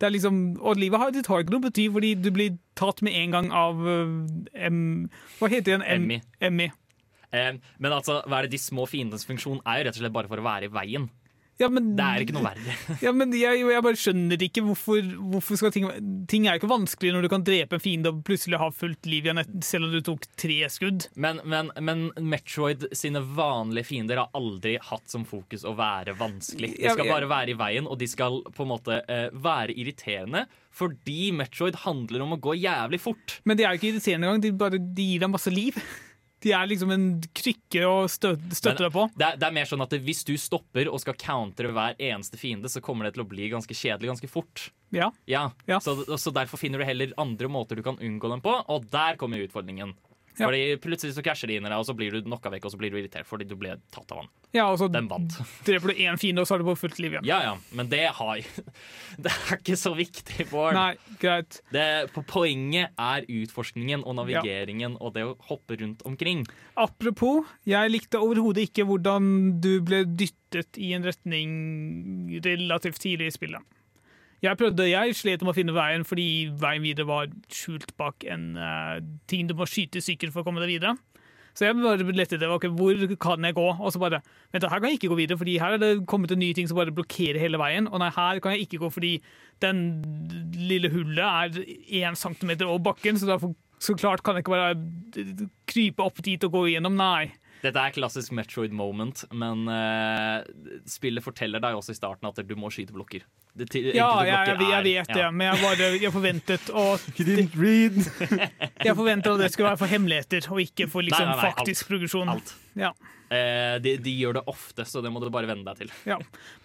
[0.00, 2.56] Det er liksom, og livet har, ditt har ikke noe å bety, fordi du blir
[2.78, 4.78] tatt med en gang av em,
[5.38, 5.84] Hva heter den?
[5.86, 6.20] Em, Emmy.
[6.42, 6.70] Emmy.
[7.32, 10.16] Eh, men altså, hva er det de små fiendenes funksjon er jo rett og slett
[10.16, 11.06] bare for å være i veien.
[11.62, 12.76] Ja, men, Det er ikke noe verre.
[13.04, 15.00] Ja, men jeg, jeg bare skjønner ikke hvorfor,
[15.32, 15.86] hvorfor skal ting
[16.30, 19.08] Ting er jo ikke vanskelig når du kan drepe en fiende og plutselig ha fullt
[19.08, 21.08] liv igjen, selv om du tok tre skudd.
[21.14, 26.74] Men, men, men Metroid sine vanlige fiender har aldri hatt som fokus å være vanskelig.
[26.78, 30.46] De skal bare være i veien, og de skal på en måte uh, være irriterende.
[30.72, 33.38] Fordi Metroid handler om å gå jævlig fort.
[33.44, 35.78] Men de er jo ikke irriterende engang, de, bare, de gir deg masse liv.
[36.42, 37.06] De er liksom en
[37.38, 39.06] krykke å støtte, støtte deg på.
[39.14, 42.40] Det er, det er mer sånn at Hvis du stopper og skal countere hver eneste
[42.40, 44.68] fiende, så kommer det til å bli ganske kjedelig ganske fort.
[44.92, 45.10] Ja.
[45.30, 45.80] Ja, Ja.
[45.80, 49.16] Så, så derfor finner du heller andre måter du kan unngå dem på, og der
[49.20, 49.94] kommer utfordringen.
[50.38, 50.46] Ja.
[50.46, 52.72] Fordi Plutselig så krasjer de inn i deg, og så blir du knocka vekk og
[52.74, 54.30] så blir du irritert fordi du ble tatt av han.
[54.56, 55.36] Ja, og så Den vant.
[55.66, 57.26] dreper du én fiende, og så har du på fullt liv igjen.
[57.28, 58.40] Ja ja, men det har
[59.22, 60.76] Det er ikke så viktig, Bård.
[60.76, 61.60] Nei, greit.
[61.74, 66.46] Det, på Poenget er utforskningen og navigeringen og det å hoppe rundt omkring.
[66.80, 73.36] Apropos, jeg likte overhodet ikke hvordan du ble dyttet i en retning relativt tidlig i
[73.36, 73.78] spillet.
[74.42, 76.26] Jeg prøvde, jeg slet med å finne veien fordi
[76.58, 78.98] veien videre var skjult bak en uh,
[79.30, 80.96] ting du må skyte i sykkel for å komme deg videre.
[81.52, 84.22] Så jeg bare lette etter okay, hvor kan jeg gå, og så bare
[84.52, 86.66] Vent, her kan jeg ikke gå videre, fordi her er det kommet en ny ting
[86.68, 87.86] som bare blokkerer hele veien.
[87.88, 89.12] Og nei, her kan jeg ikke gå fordi
[89.64, 89.84] den
[90.56, 95.46] lille hullet er én centimeter over bakken, så derfor så klart kan jeg ikke bare
[95.70, 96.96] krype opp dit og gå igjennom.
[96.98, 97.32] Nei.
[97.62, 100.42] Dette er klassisk Metroid moment, men uh,
[100.90, 103.22] spillet forteller deg også i starten at du må skyte blokker.
[103.54, 105.30] Det, Ja, jeg, jeg, jeg vet det, ja.
[105.30, 106.86] men jeg, bare, jeg forventet å!
[108.86, 111.50] Jeg forventet at det skulle være for hemmeligheter, og ikke for liksom, Nei, nei, nei,
[111.52, 111.90] faktisk alt.
[111.92, 112.32] progresjon.
[112.32, 112.54] Alt.
[112.78, 112.90] Ja.
[113.32, 115.92] Eh, de, de gjør det ofte, så det må du bare venne deg til.
[116.12, 116.18] Ja.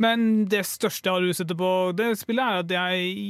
[0.04, 2.74] Men det største jeg har ruset på det spillet, er at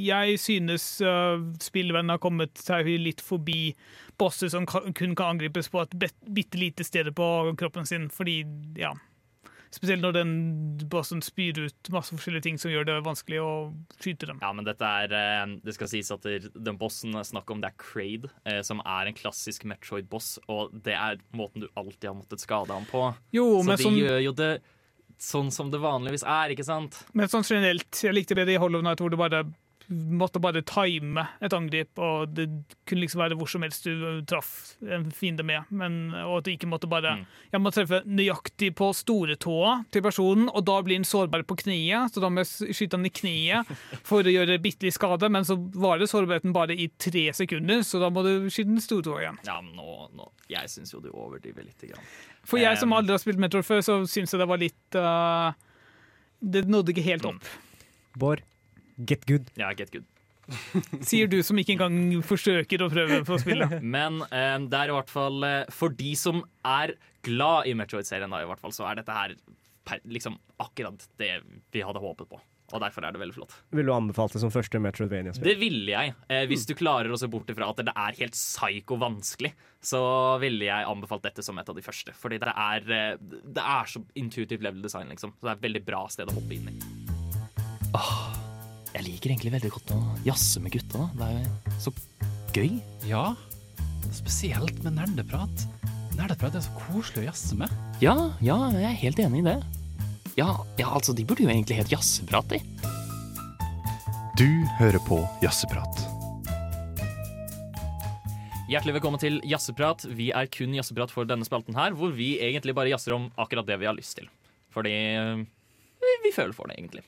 [0.07, 3.75] jeg, synes uh, spillvennen har kommet seg litt forbi
[4.17, 5.93] bosser som kan, kun kan angripes på et
[6.25, 7.27] bitte lite sted på
[7.59, 8.41] kroppen sin, fordi,
[8.79, 8.93] ja
[9.67, 10.29] Spesielt når den
[10.87, 13.49] bossen spyr ut masse forskjellige ting som gjør det vanskelig å
[13.99, 14.37] skyte dem.
[14.39, 17.59] Ja, men dette er eh, Det skal sies at den bossen det er snakk om,
[17.59, 22.07] det er Kraid, eh, som er en klassisk Metroid-boss, og det er måten du alltid
[22.07, 23.09] har måttet skade ham på.
[23.35, 24.51] Jo, så men de sånn- gjør jo det
[25.19, 27.01] sånn som det vanligvis er, ikke sant?
[27.13, 29.43] Men sånn generelt, jeg likte bedre i Hollow Knight hvor du bare
[29.87, 32.47] måtte bare time et angrep, og det
[32.87, 34.49] kunne liksom være hvor som helst du traff
[34.83, 37.13] en fiende med, men, og at du ikke måtte bare
[37.53, 42.11] Jeg må treffe nøyaktig på storetåa til personen, og da blir den sårbar på kneet,
[42.13, 43.71] så da må jeg skyte han i kneet
[44.07, 48.01] for å gjøre bitte litt skade, men så varer sårbarheten bare i tre sekunder, så
[48.03, 49.39] da må du skyte den stortåa igjen.
[49.47, 51.79] Ja, men nå, nå Jeg syns jo du overdriver litt.
[51.87, 52.03] grann.
[52.47, 55.51] For jeg som aldri har spilt Metroid før, så syns jeg det var litt uh,
[56.39, 57.49] Det nådde ikke helt opp.
[58.17, 58.43] Bård,
[58.97, 59.51] get good.
[59.59, 60.05] Ja, get good.
[61.09, 63.67] Sier du som ikke engang forsøker å prøve på spille
[63.97, 66.95] Men eh, det er i hvert fall eh, For de som er
[67.27, 69.33] glad i Metroid-serien, da, i hvert fall, så er dette her
[69.87, 71.33] per, liksom akkurat det
[71.75, 72.39] vi hadde håpet på.
[72.75, 73.53] Og derfor er det veldig flott.
[73.71, 75.47] Ville du anbefalt det som første Metroidvania-spill?
[75.47, 76.15] Det ville jeg.
[76.27, 80.01] Eh, hvis du klarer å se bort ifra at det er helt psyko vanskelig, så
[80.43, 82.15] ville jeg anbefalt dette som et av de første.
[82.15, 85.35] Fordi det er, eh, det er så intuitivt level design, liksom.
[85.37, 88.46] Så det er et veldig bra sted å hoppe inn i.
[88.97, 91.03] jeg liker egentlig veldig godt å jazze med gutta.
[91.13, 91.91] Det er jo så
[92.55, 92.69] gøy.
[93.05, 93.25] Ja,
[94.09, 95.65] spesielt med nerdeprat.
[96.17, 97.73] Nerdeprat er så koselig å jazze med.
[98.01, 99.57] Ja, ja, jeg er helt enig i det.
[100.39, 100.49] Ja,
[100.81, 102.61] ja altså, de burde jo egentlig hett Jazzeprat, de.
[104.37, 106.01] Du hører på Jazzeprat.
[108.67, 110.07] Hjertelig velkommen til Jazzeprat.
[110.09, 113.69] Vi er kun jazzeprat for denne spalten her, hvor vi egentlig bare jazzer om akkurat
[113.69, 114.25] det vi har lyst til.
[114.73, 114.97] Fordi
[116.23, 117.03] vi, føler for det, egentlig.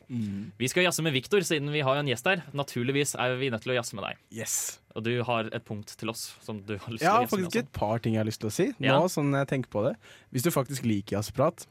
[0.59, 2.41] Vi skal jazze med Viktor, siden vi har en gjest her.
[2.57, 4.17] Naturligvis er vi nødt til å jazze med deg.
[4.41, 4.79] Yes.
[4.95, 7.37] Og du har et punkt til oss som du har lyst Jeg til å jazze
[7.37, 7.45] med.
[7.45, 8.67] faktisk et par ting jeg har lyst til å si.
[8.79, 8.99] Nå, Ja.
[9.07, 9.95] sånn jeg tenker på det
[10.33, 11.65] Hvis du faktisk liker jazzprat,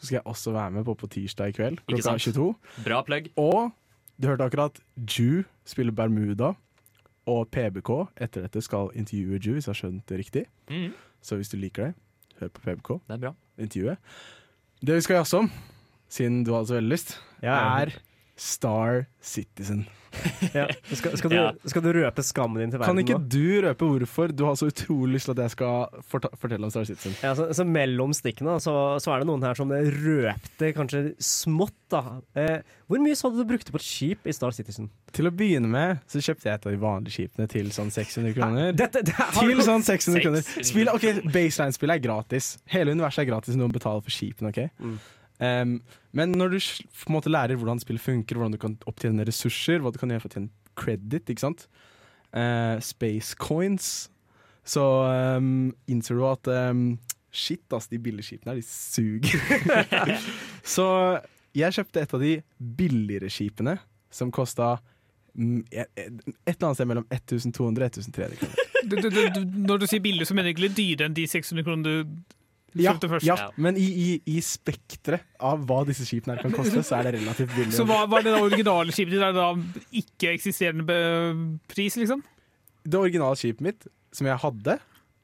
[0.00, 2.56] så skal jeg også være med på på tirsdag i kveld klokka 22.
[2.84, 3.30] Bra plugg.
[3.36, 3.72] Og
[4.18, 6.54] du hørte akkurat Ju spiller Bermuda,
[7.26, 10.46] og PBK etter dette skal intervjue Ju, hvis jeg har skjønt det riktig.
[10.68, 10.92] Mm.
[11.22, 11.94] Så hvis du liker det,
[12.40, 13.00] hør på PBK.
[13.06, 13.34] Det er bra.
[13.58, 13.98] Intervjuet.
[14.82, 15.50] Det vi skal jazze om,
[16.12, 17.82] siden du hadde så veldig lyst, Ja, ja.
[17.86, 17.96] er
[18.36, 19.86] Star Citizen.
[20.52, 20.66] Ja.
[20.92, 23.00] Skal, skal, du, skal du røpe skammen din til verden nå?
[23.00, 23.28] Kan ikke nå?
[23.32, 26.72] du røpe hvorfor du har så utrolig lyst til at jeg skal forta fortelle om
[26.74, 27.14] Star Citizen?
[27.24, 31.78] Ja, så, så mellom stikkene så, så er det noen her som røpte kanskje smått.
[31.92, 32.02] da.
[32.36, 32.60] Eh,
[32.92, 34.90] hvor mye så du du brukte på et skip i Star Citizen?
[35.16, 38.36] Til å begynne med så kjøpte jeg et av de vanlige skipene til sånn 600
[38.36, 38.76] kroner.
[38.76, 40.52] Dette, det til sånn 600 kroner.
[40.60, 42.54] Spill, ok, Baseline-spillet er gratis.
[42.72, 44.52] Hele universet er gratis når man betaler for skipene.
[44.52, 44.68] ok?
[44.76, 45.00] Mm.
[45.42, 45.80] Um,
[46.14, 49.82] men når du på en måte lærer hvordan spillet funker, hvordan du kan opptjene ressurser,
[49.82, 51.66] hva du kan gjøre for å tjene credit, ikke sant?
[52.32, 53.88] Uh, space coins,
[54.62, 54.84] så
[55.36, 56.86] um, innser du at um,
[57.32, 59.38] Shit, ass, de billigskipene her, de suger.
[60.74, 60.84] så
[61.56, 63.78] jeg kjøpte et av de billigere skipene,
[64.12, 64.74] som kosta
[65.32, 68.68] mm, et eller annet sted mellom 1200 og 1300 kroner.
[68.82, 71.24] Du, du, du, du, når du sier billig, så mener du egentlig dyrere enn de
[71.30, 72.36] 600 kronene du
[72.80, 73.26] Ja, først.
[73.26, 77.10] ja, men i, i, i spekteret av hva disse skipene her kan koste, så er
[77.10, 77.74] det relativt billig.
[77.76, 79.22] Så hva var det originale skipet ditt?
[79.26, 82.22] Er det da ikke-eksisterende pris, liksom?
[82.84, 84.78] Det originale skipet mitt, som jeg hadde,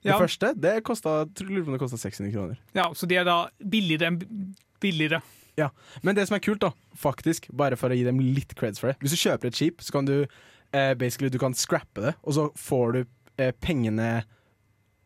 [0.05, 0.19] det Ja.
[0.20, 2.59] første, det kosta, tror lurer på det kosta 600 kroner.
[2.75, 5.23] Ja, Så de er da billigere enn billigere.
[5.57, 5.70] Ja,
[6.03, 8.93] Men det som er kult, da, faktisk, bare for å gi dem litt creds for
[8.93, 10.27] det Hvis du kjøper et skip, så kan du
[10.73, 13.05] eh, basically, du kan scrappe det, og så får du
[13.39, 14.25] eh, pengene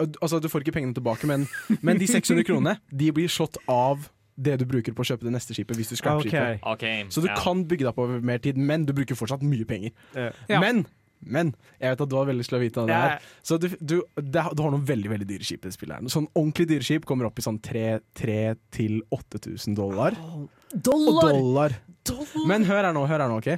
[0.00, 1.40] Altså, du får ikke pengene tilbake, men,
[1.84, 4.08] men de 600 kronene De blir slått av
[4.42, 5.76] det du bruker på å kjøpe det neste skipet.
[5.78, 6.56] Hvis du scrapper okay.
[6.56, 7.36] skipet Ok, Så du ja.
[7.38, 9.92] kan bygge deg opp over mer tid, men du bruker fortsatt mye penger.
[10.16, 10.30] Ja.
[10.62, 10.76] Men,
[11.20, 11.46] men
[11.76, 13.12] jeg vet at du har veldig lyst til å vite det her.
[13.44, 15.94] Så du, du, det, du har noen veldig veldig dyre skip i det spillet.
[16.00, 20.12] her Sånn Ordentlig dyre skip kommer opp i sånn 3000-8000 dollar.
[20.72, 21.28] Dollar!
[21.28, 21.70] dollar.
[22.08, 22.48] dollar.
[22.48, 23.50] Men hør her nå, hør her nå, ok?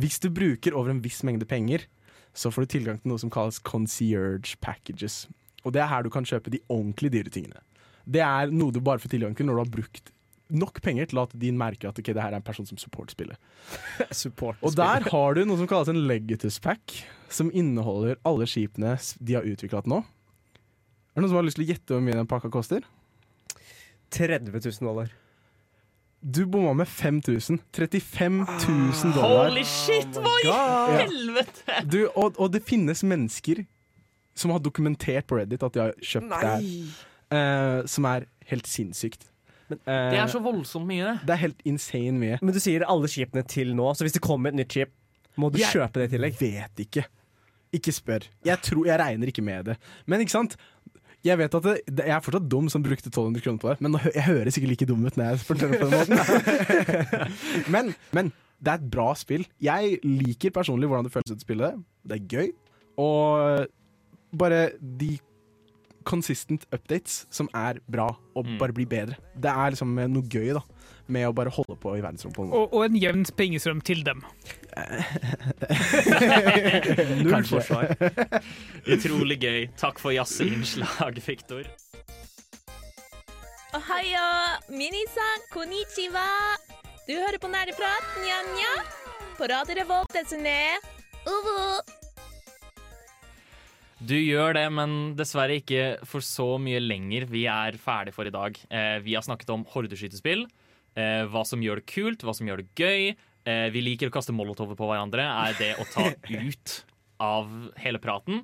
[0.00, 1.80] Hvis du bruker over en viss mengde penger,
[2.36, 5.24] så får du tilgang til noe som kalles concierge packages.
[5.64, 7.60] Og det er her du kan kjøpe de ordentlig dyre tingene.
[8.04, 10.12] Det er noe du bare får tilgang til når du har brukt
[10.50, 13.14] nok penger til at din merker at okay, det her er en person som supporter
[13.14, 13.38] spillet.
[14.22, 18.96] Support Og der har du noe som kalles en Legatus Pack, som inneholder alle skipene
[19.20, 20.02] de har utvikla til nå.
[21.10, 22.86] Er det noen som har lyst til å gjette hvor mye den pakka koster?
[24.10, 25.10] 30 000 dollar.
[26.20, 27.60] Du bomma med 5000.
[27.72, 29.48] 35 000 dollar.
[29.48, 31.84] Holy shit, hva i helvete?
[31.88, 33.62] Du, og, og det finnes mennesker
[34.40, 36.70] som har dokumentert på Reddit at de har kjøpt det her.
[37.36, 39.28] eh, som er helt sinnssykt.
[39.70, 41.12] Det er så voldsomt mye.
[41.20, 42.40] Det Det er helt insane mye.
[42.42, 44.90] Men du sier alle skipene til nå, så hvis det kommer et nytt skip,
[45.38, 46.40] må du Jeg kjøpe det i tillegg?
[46.40, 47.04] Vet ikke.
[47.78, 48.26] Ikke spør.
[48.44, 49.76] Jeg, tror, jeg regner ikke med det.
[50.10, 50.56] Men ikke sant?
[51.22, 53.80] Jeg vet at det, det, jeg er fortsatt dum som brukte 1200 kroner på det,
[53.84, 57.68] men jeg høres ikke like dum ut når jeg forteller på den måten.
[57.74, 59.44] men, men det er et bra spill.
[59.62, 61.84] Jeg liker personlig hvordan det føles ut å spille det.
[62.08, 62.50] Det er gøy.
[63.04, 63.68] Og
[64.32, 65.18] bare de
[66.08, 69.16] consistent updates som er bra og bare blir bedre.
[69.36, 70.62] Det er liksom noe gøy da
[71.10, 72.54] med å bare holde på i verdensrommet.
[72.54, 74.22] Og, og en jevn pengestrøm til dem.
[77.26, 77.90] Null forsvar.
[78.94, 79.68] Utrolig gøy.
[79.80, 81.64] Takk for jazzeinnslag, Viktor.
[83.76, 84.26] Ohayo,
[84.74, 86.26] minisan, konnichiwa.
[87.06, 88.74] Du hører på Nerdeprat, nja-nja.
[89.38, 90.58] På Radio Revolt, desne.
[91.26, 91.99] Uvu.
[94.00, 97.26] Du gjør det, men dessverre ikke for så mye lenger.
[97.28, 98.56] Vi er ferdig for i dag.
[98.72, 100.46] Eh, vi har snakket om hordeskytespill,
[100.96, 103.12] eh, hva som gjør det kult, hva som gjør det gøy.
[103.44, 106.08] Eh, vi liker å kaste molotover på hverandre, er det å ta
[106.48, 106.74] ut
[107.20, 107.52] av
[107.84, 108.40] hele praten.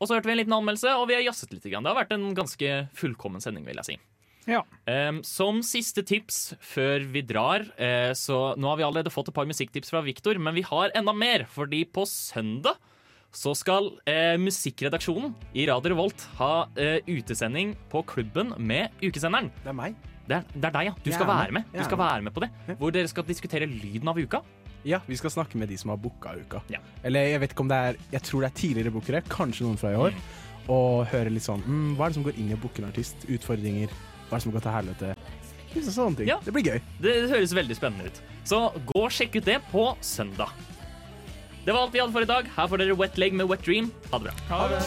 [0.00, 1.68] Og så hørte vi en liten anmeldelse, og vi har jazzet litt.
[1.68, 1.84] grann.
[1.84, 3.98] Det har vært en ganske fullkommen sending, vil jeg si.
[4.46, 4.62] Ja.
[4.86, 9.34] Um, som siste tips før vi drar eh, Så nå har vi allerede fått et
[9.34, 11.48] par musikktips fra Viktor, men vi har enda mer.
[11.50, 12.78] Fordi på søndag
[13.36, 19.50] så skal eh, musikkredaksjonen i Radio Revolt ha eh, utesending på klubben med ukesenderen.
[19.62, 19.98] Det er meg.
[20.26, 20.94] Det er, det er deg, ja.
[21.04, 21.68] Du skal være med.
[21.74, 22.48] Du skal være med på det.
[22.80, 24.40] Hvor dere skal diskutere lyden av uka.
[24.86, 26.62] Ja, vi skal snakke med de som har booka uka.
[26.72, 26.80] Ja.
[27.06, 29.80] Eller jeg vet ikke om det er Jeg tror det er tidligere bookere, kanskje noen
[29.80, 30.16] fra i år.
[30.72, 32.88] Og høre litt sånn mm, Hva er det som går inn i å booke en
[32.88, 33.26] artist?
[33.30, 33.92] Utfordringer?
[34.26, 35.12] Hva er det som går til helvete?
[35.76, 36.30] Sånne ting.
[36.30, 36.38] Ja.
[36.42, 36.78] Det blir gøy.
[37.04, 38.22] Det høres veldig spennende ut.
[38.48, 40.54] Så gå og sjekk ut det på søndag.
[41.66, 42.46] Det var alt vi hadde for i dag.
[42.54, 43.88] Her får dere Wet Leg med Wet Dream.
[44.12, 44.78] Ha det bra.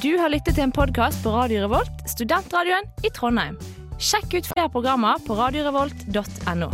[0.00, 3.60] Du har lyttet til en podkast på Radio Revolt, studentradioen i Trondheim.
[4.00, 6.72] Sjekk ut flere programmer på radiorevolt.no.